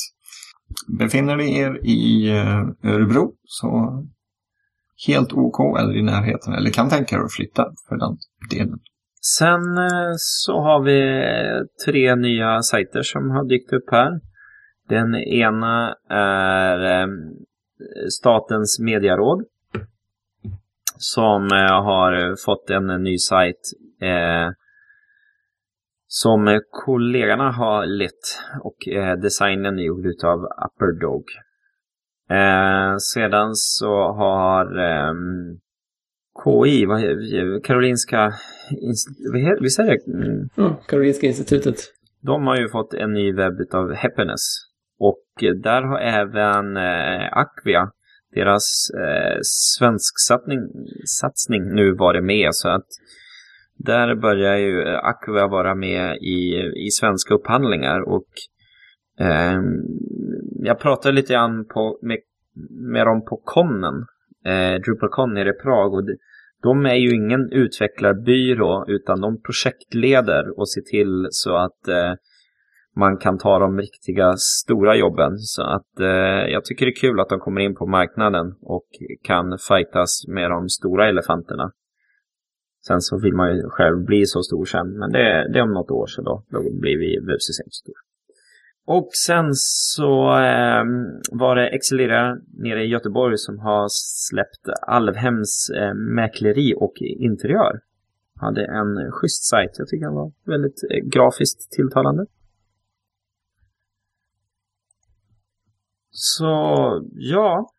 Befinner 0.98 1.36
ni 1.36 1.58
er 1.58 1.86
i 1.86 2.30
eh, 2.30 2.92
Örebro 2.92 3.32
så 3.44 4.02
helt 5.06 5.32
OK 5.32 5.78
eller 5.78 5.96
i 5.96 6.02
närheten 6.02 6.54
eller 6.54 6.70
kan 6.70 6.88
tänka 6.88 7.16
er 7.16 7.20
att 7.20 7.32
flytta 7.32 7.66
för 7.88 7.96
den 7.96 8.16
delen. 8.50 8.78
Sen 9.20 9.78
eh, 9.78 10.12
så 10.16 10.60
har 10.60 10.82
vi 10.82 11.00
tre 11.86 12.16
nya 12.16 12.62
sajter 12.62 13.02
som 13.02 13.30
har 13.30 13.48
dykt 13.48 13.72
upp 13.72 13.90
här. 13.90 14.20
Den 14.88 15.14
ena 15.14 15.94
är 16.10 17.08
Statens 18.10 18.80
medieråd 18.80 19.42
som 21.02 21.50
har 21.86 22.44
fått 22.44 22.70
en 22.70 23.02
ny 23.02 23.18
sajt 23.18 23.60
som 26.14 26.60
kollegorna 26.70 27.50
har 27.50 27.86
lett 27.86 28.24
och 28.60 28.88
eh, 28.88 29.16
designen 29.16 29.78
är 29.78 29.82
gjord 29.82 30.06
utav 30.06 30.38
Upperdog. 30.66 31.24
Eh, 32.30 32.96
sedan 33.14 33.54
så 33.54 34.12
har 34.12 34.64
eh, 34.78 35.12
KI, 36.44 36.86
vad, 36.86 37.00
Karolinska, 37.64 38.32
visst 39.60 39.78
är 39.78 39.84
det? 39.84 40.12
Mm. 40.12 40.48
Ja, 40.56 40.80
Karolinska 40.88 41.26
institutet. 41.26 41.76
De 42.20 42.46
har 42.46 42.56
ju 42.56 42.68
fått 42.68 42.94
en 42.94 43.12
ny 43.12 43.32
webb 43.32 43.60
utav 43.60 43.94
Happiness. 43.94 44.42
Och 44.98 45.24
där 45.62 45.82
har 45.82 45.98
även 45.98 46.76
eh, 46.76 47.36
Aquia, 47.36 47.90
deras 48.34 48.90
eh, 48.90 49.38
svensksatsning 49.42 50.60
satsning 51.20 51.74
nu 51.74 51.94
varit 51.94 52.24
med. 52.24 52.48
Så 52.52 52.68
att 52.68 52.86
där 53.76 54.14
börjar 54.14 54.56
ju 54.56 54.88
Aqua 54.88 55.46
vara 55.46 55.74
med 55.74 56.16
i, 56.16 56.70
i 56.86 56.90
svenska 56.90 57.34
upphandlingar 57.34 58.00
och 58.08 58.28
eh, 59.18 59.60
jag 60.64 60.78
pratade 60.78 61.14
lite 61.14 61.32
grann 61.32 61.64
på, 61.64 61.98
med, 62.02 62.18
med 62.70 63.06
dem 63.06 63.24
på 63.24 63.42
Connen, 63.44 64.06
eh, 64.44 64.80
DrupalCon 64.80 65.34
nere 65.34 65.48
i 65.48 65.62
Prag 65.62 65.94
och 65.94 66.06
de, 66.06 66.16
de 66.62 66.86
är 66.86 66.94
ju 66.94 67.14
ingen 67.14 67.52
utvecklarbyrå 67.52 68.84
utan 68.88 69.20
de 69.20 69.42
projektleder 69.42 70.58
och 70.58 70.70
ser 70.70 70.80
till 70.80 71.26
så 71.30 71.56
att 71.56 71.88
eh, 71.88 72.12
man 72.96 73.16
kan 73.16 73.38
ta 73.38 73.58
de 73.58 73.78
riktiga 73.78 74.32
stora 74.36 74.96
jobben. 74.96 75.38
Så 75.38 75.62
att 75.62 76.00
eh, 76.00 76.52
jag 76.52 76.64
tycker 76.64 76.86
det 76.86 76.92
är 76.92 77.00
kul 77.00 77.20
att 77.20 77.28
de 77.28 77.38
kommer 77.40 77.60
in 77.60 77.74
på 77.74 77.86
marknaden 77.86 78.54
och 78.60 78.86
kan 79.22 79.58
fightas 79.68 80.24
med 80.28 80.50
de 80.50 80.68
stora 80.68 81.08
elefanterna. 81.08 81.72
Sen 82.86 83.00
så 83.00 83.18
vill 83.18 83.34
man 83.34 83.56
ju 83.56 83.62
själv 83.68 84.04
bli 84.04 84.26
så 84.26 84.42
stor 84.42 84.64
sen, 84.64 84.98
men 84.98 85.12
det, 85.12 85.52
det 85.52 85.58
är 85.58 85.62
om 85.62 85.72
något 85.72 85.90
år 85.90 86.06
så 86.06 86.22
då, 86.22 86.44
då 86.48 86.58
blir 86.80 86.98
vi 86.98 87.18
webbsystem 87.26 87.70
stor. 87.70 87.94
Och 88.86 89.08
sen 89.12 89.54
så 89.54 90.30
eh, 90.30 90.84
var 91.32 91.56
det 91.56 91.68
Excelera 91.68 92.36
nere 92.58 92.84
i 92.84 92.88
Göteborg 92.88 93.38
som 93.38 93.58
har 93.58 93.86
släppt 94.28 94.68
Alvhems 94.86 95.70
eh, 95.70 95.94
mäkleri 95.94 96.74
och 96.76 96.92
interiör. 97.00 97.80
Hade 98.40 98.64
en 98.64 99.12
schysst 99.12 99.44
sajt. 99.44 99.70
Jag 99.78 99.88
tycker 99.88 100.06
den 100.06 100.14
var 100.14 100.32
väldigt 100.46 100.80
eh, 100.90 101.08
grafiskt 101.08 101.72
tilltalande. 101.72 102.26
Så 106.14 106.46
ja, 107.12 107.72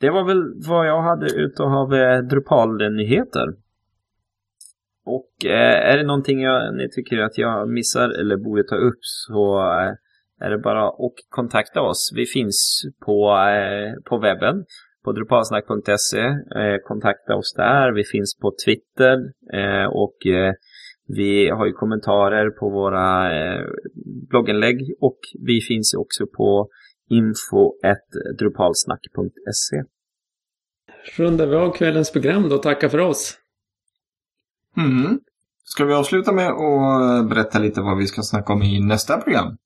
det 0.00 0.10
var 0.10 0.24
väl 0.24 0.42
vad 0.68 0.88
jag 0.88 1.02
hade 1.02 1.26
utav 1.26 1.94
eh, 1.94 2.18
Drupal-nyheter. 2.18 3.46
Och 5.06 5.44
eh, 5.44 5.90
är 5.92 5.96
det 5.96 6.06
någonting 6.06 6.40
jag, 6.40 6.76
ni 6.76 6.88
tycker 6.90 7.18
att 7.18 7.38
jag 7.38 7.68
missar 7.68 8.08
eller 8.20 8.36
borde 8.36 8.64
ta 8.64 8.76
upp 8.76 8.98
så 9.00 9.58
eh, 9.58 9.92
är 10.40 10.50
det 10.50 10.58
bara 10.58 10.88
att 10.88 11.14
kontakta 11.28 11.80
oss. 11.80 12.12
Vi 12.14 12.26
finns 12.26 12.82
på, 13.06 13.30
eh, 13.30 14.02
på 14.04 14.18
webben 14.18 14.64
på 15.04 15.12
drupalsnack.se. 15.12 16.20
Eh, 16.60 16.78
kontakta 16.84 17.34
oss 17.34 17.54
där. 17.56 17.92
Vi 17.92 18.04
finns 18.04 18.38
på 18.38 18.52
Twitter 18.66 19.16
eh, 19.52 19.86
och 19.86 20.26
eh, 20.26 20.52
vi 21.06 21.50
har 21.50 21.66
ju 21.66 21.72
kommentarer 21.72 22.50
på 22.50 22.70
våra 22.70 23.36
eh, 23.36 23.66
blogginlägg 24.30 24.94
och 25.00 25.18
vi 25.46 25.60
finns 25.60 25.94
också 25.94 26.26
på 26.26 26.68
info.drupalsnack.se. 27.10 29.82
Rundar 31.16 31.46
vi 31.46 31.56
av 31.56 31.72
kvällens 31.72 32.12
program 32.12 32.48
då. 32.48 32.58
Tacka 32.58 32.88
för 32.88 32.98
oss. 32.98 33.38
Mm. 34.76 35.20
Ska 35.64 35.84
vi 35.84 35.94
avsluta 35.94 36.32
med 36.32 36.48
att 36.48 37.28
berätta 37.28 37.58
lite 37.58 37.80
vad 37.80 37.98
vi 37.98 38.06
ska 38.06 38.22
snacka 38.22 38.52
om 38.52 38.62
i 38.62 38.80
nästa 38.80 39.16
program? 39.16 39.56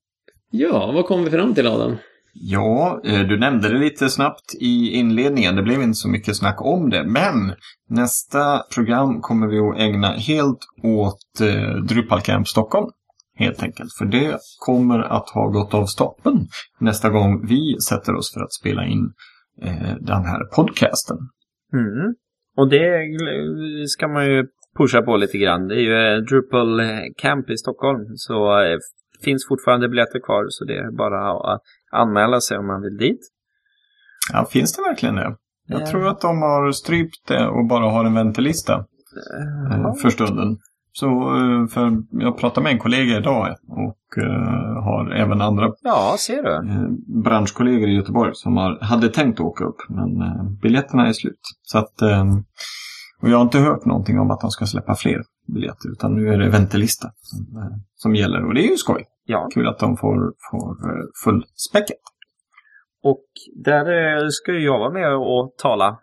Ja, 0.51 0.93
vad 0.95 1.07
kom 1.07 1.25
vi 1.25 1.31
fram 1.31 1.55
till 1.55 1.67
Adam? 1.67 1.97
Ja, 2.41 3.01
eh, 3.05 3.21
du 3.21 3.39
nämnde 3.39 3.69
det 3.69 3.79
lite 3.79 4.09
snabbt 4.09 4.55
i 4.61 4.91
inledningen. 4.91 5.57
Det 5.57 5.63
blev 5.63 5.83
inte 5.83 5.95
så 5.95 6.09
mycket 6.09 6.37
snack 6.37 6.61
om 6.61 6.91
det. 6.91 7.05
Men 7.05 7.55
nästa 7.89 8.63
program 8.75 9.21
kommer 9.21 9.47
vi 9.47 9.59
att 9.59 9.79
ägna 9.79 10.09
helt 10.09 10.59
åt 10.83 11.41
eh, 11.41 11.75
Drupal 11.75 12.21
Camp 12.21 12.49
Stockholm. 12.49 12.91
Helt 13.39 13.63
enkelt. 13.63 13.93
För 13.99 14.05
det 14.05 14.39
kommer 14.59 14.99
att 14.99 15.31
ha 15.31 15.49
gått 15.49 15.75
av 15.75 15.85
stapeln 15.85 16.47
nästa 16.81 17.11
gång 17.11 17.47
vi 17.47 17.77
sätter 17.89 18.15
oss 18.15 18.35
för 18.35 18.41
att 18.41 18.53
spela 18.53 18.87
in 18.87 19.13
eh, 19.63 19.95
den 20.01 20.25
här 20.25 20.45
podcasten. 20.45 21.17
Mm. 21.73 22.15
Och 22.57 22.69
det 22.69 23.01
ska 23.89 24.09
man 24.09 24.27
ju 24.27 24.47
pusha 24.79 25.03
på 25.03 25.17
lite 25.17 25.39
grann. 25.39 25.69
Det 25.69 25.75
är 25.75 25.81
ju 25.81 26.17
eh, 26.17 26.23
Drupal 26.23 26.83
Camp 27.17 27.51
i 27.51 27.57
Stockholm. 27.57 28.05
Så 28.17 28.63
eh, 28.63 28.79
finns 29.25 29.47
fortfarande 29.49 29.89
biljetter 29.89 30.21
kvar 30.21 30.47
så 30.49 30.65
det 30.65 30.77
är 30.79 30.97
bara 30.97 31.53
att 31.55 31.63
anmäla 31.93 32.41
sig 32.41 32.59
om 32.59 32.67
man 32.67 32.83
vill 32.83 32.97
dit. 32.97 33.21
Ja, 34.33 34.47
finns 34.51 34.77
det 34.77 34.83
verkligen 34.83 35.15
det? 35.15 35.37
Jag 35.69 35.87
tror 35.87 36.09
att 36.09 36.21
de 36.21 36.43
har 36.43 36.73
strypt 36.73 37.29
det 37.29 37.47
och 37.47 37.67
bara 37.69 37.91
har 37.91 38.05
en 38.05 38.15
väntelista 38.15 38.79
uh, 38.79 39.95
för 40.03 40.11
stunden. 40.11 40.57
Så 40.93 41.07
eh, 41.07 41.67
för 41.67 42.03
jag 42.11 42.39
pratade 42.39 42.65
med 42.65 42.73
en 42.73 42.79
kollega 42.79 43.17
idag 43.17 43.57
och 43.69 44.23
uh, 44.23 44.83
har 44.83 45.11
även 45.11 45.41
andra 45.41 45.73
ja, 45.83 46.17
ser 46.19 46.43
du. 46.43 46.51
Uh, 46.51 46.91
branschkollegor 47.25 47.89
i 47.89 47.95
Göteborg 47.95 48.31
som 48.35 48.57
har, 48.57 48.79
hade 48.81 49.09
tänkt 49.09 49.41
åka 49.41 49.65
upp. 49.65 49.77
Men 49.89 50.19
biljetterna 50.63 51.07
är 51.09 51.13
slut. 51.13 51.41
Så 51.63 51.79
att, 51.79 52.03
och 53.23 53.29
jag 53.29 53.37
har 53.37 53.43
inte 53.43 53.59
hört 53.59 53.85
någonting 53.85 54.19
om 54.19 54.31
att 54.31 54.41
de 54.41 54.51
ska 54.51 54.67
släppa 54.67 54.95
fler 54.95 55.23
biljetter. 55.47 55.93
Utan 55.93 56.15
nu 56.15 56.29
är 56.29 56.39
det 56.39 56.49
väntelista 56.49 57.09
som, 57.21 57.47
som 57.97 58.15
gäller. 58.15 58.47
Och 58.47 58.55
det 58.55 58.67
är 58.67 58.71
ju 58.71 58.77
skoj. 58.77 59.05
Ja. 59.25 59.49
Kul 59.55 59.69
att 59.69 59.79
de 59.79 59.97
får, 59.97 60.33
får 60.51 60.77
fullspäckat. 61.25 61.97
Och 63.03 63.25
där 63.65 64.29
ska 64.31 64.53
jag 64.53 64.79
vara 64.79 64.93
med 64.93 65.15
och 65.17 65.55
tala. 65.59 65.99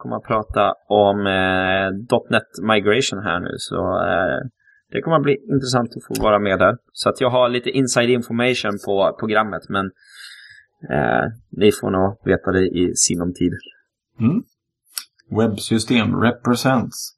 Kommer 0.00 0.16
att 0.16 0.24
prata 0.24 0.74
om 0.88 1.26
eh, 1.26 2.18
.NET 2.30 2.48
Migration 2.62 3.18
här 3.22 3.40
nu. 3.40 3.54
Så 3.56 3.76
eh, 3.76 4.40
det 4.92 5.00
kommer 5.00 5.16
att 5.16 5.22
bli 5.22 5.36
intressant 5.52 5.90
att 5.96 6.16
få 6.16 6.22
vara 6.22 6.38
med 6.38 6.58
där. 6.58 6.76
Så 6.92 7.08
att 7.08 7.20
jag 7.20 7.30
har 7.30 7.48
lite 7.48 7.70
inside 7.70 8.10
information 8.10 8.78
på 8.86 9.16
programmet. 9.18 9.62
Men 9.68 9.86
eh, 10.90 11.24
ni 11.50 11.72
får 11.72 11.90
nog 11.90 12.20
veta 12.24 12.52
det 12.52 12.66
i 12.66 12.92
sinom 12.94 13.34
tid. 13.34 13.52
Mm. 14.20 14.42
Webbsystem 15.38 16.20
represents. 16.22 17.16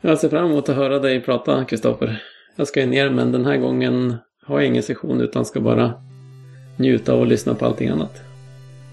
Jag 0.00 0.18
ser 0.18 0.28
fram 0.28 0.50
emot 0.50 0.68
att 0.68 0.76
höra 0.76 0.98
dig 0.98 1.22
prata, 1.22 1.64
Kristoffer. 1.64 2.22
Jag 2.56 2.66
ska 2.66 2.80
ju 2.80 2.86
ner, 2.86 3.10
men 3.10 3.32
den 3.32 3.44
här 3.44 3.56
gången 3.56 4.16
har 4.46 4.60
jag 4.60 4.66
ingen 4.66 4.82
session 4.82 5.20
utan 5.20 5.44
ska 5.44 5.60
bara 5.60 5.92
njuta 6.76 7.14
och 7.14 7.26
lyssna 7.26 7.54
på 7.54 7.66
allting 7.66 7.88
annat. 7.88 8.22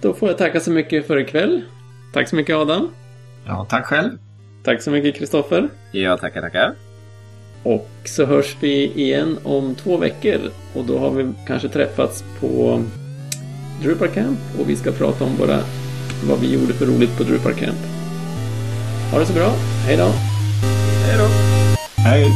Då 0.02 0.14
får 0.14 0.30
jag 0.30 0.38
tacka 0.38 0.60
så 0.60 0.72
mycket 0.72 1.08
för 1.08 1.18
ikväll. 1.18 1.62
Tack 2.14 2.28
så 2.28 2.36
mycket 2.36 2.56
Adam. 2.56 2.90
Ja, 3.48 3.66
tack 3.70 3.86
själv. 3.86 4.18
Tack 4.64 4.82
så 4.82 4.92
mycket 4.92 5.16
Kristoffer. 5.16 5.70
Ja, 5.92 6.18
tackar, 6.18 6.42
tackar. 6.42 6.76
Och 7.64 7.90
så 8.06 8.26
hörs 8.26 8.56
vi 8.60 8.92
igen 8.94 9.38
om 9.44 9.76
två 9.76 9.98
veckor. 9.98 10.40
Och 10.74 10.86
då 10.86 11.00
har 11.00 11.12
vi 11.12 11.34
kanske 11.48 11.70
träffats 11.70 12.24
på 12.40 12.84
Drupal 13.82 14.08
Camp 14.08 14.40
och 14.60 14.70
vi 14.70 14.76
ska 14.76 14.92
prata 14.92 15.24
om 15.24 15.36
våra, 15.36 15.60
vad 16.30 16.40
vi 16.40 16.54
gjorde 16.54 16.74
för 16.74 16.86
roligt 16.86 17.18
på 17.18 17.24
Drupal 17.24 17.54
Camp. 17.54 17.80
Ha 19.12 19.20
det 19.20 19.26
så 19.26 19.34
bra. 19.34 19.54
Hej 19.86 19.98
då! 19.98 20.12
Hej 21.06 21.18
då! 21.18 21.28
Hej! 22.02 22.32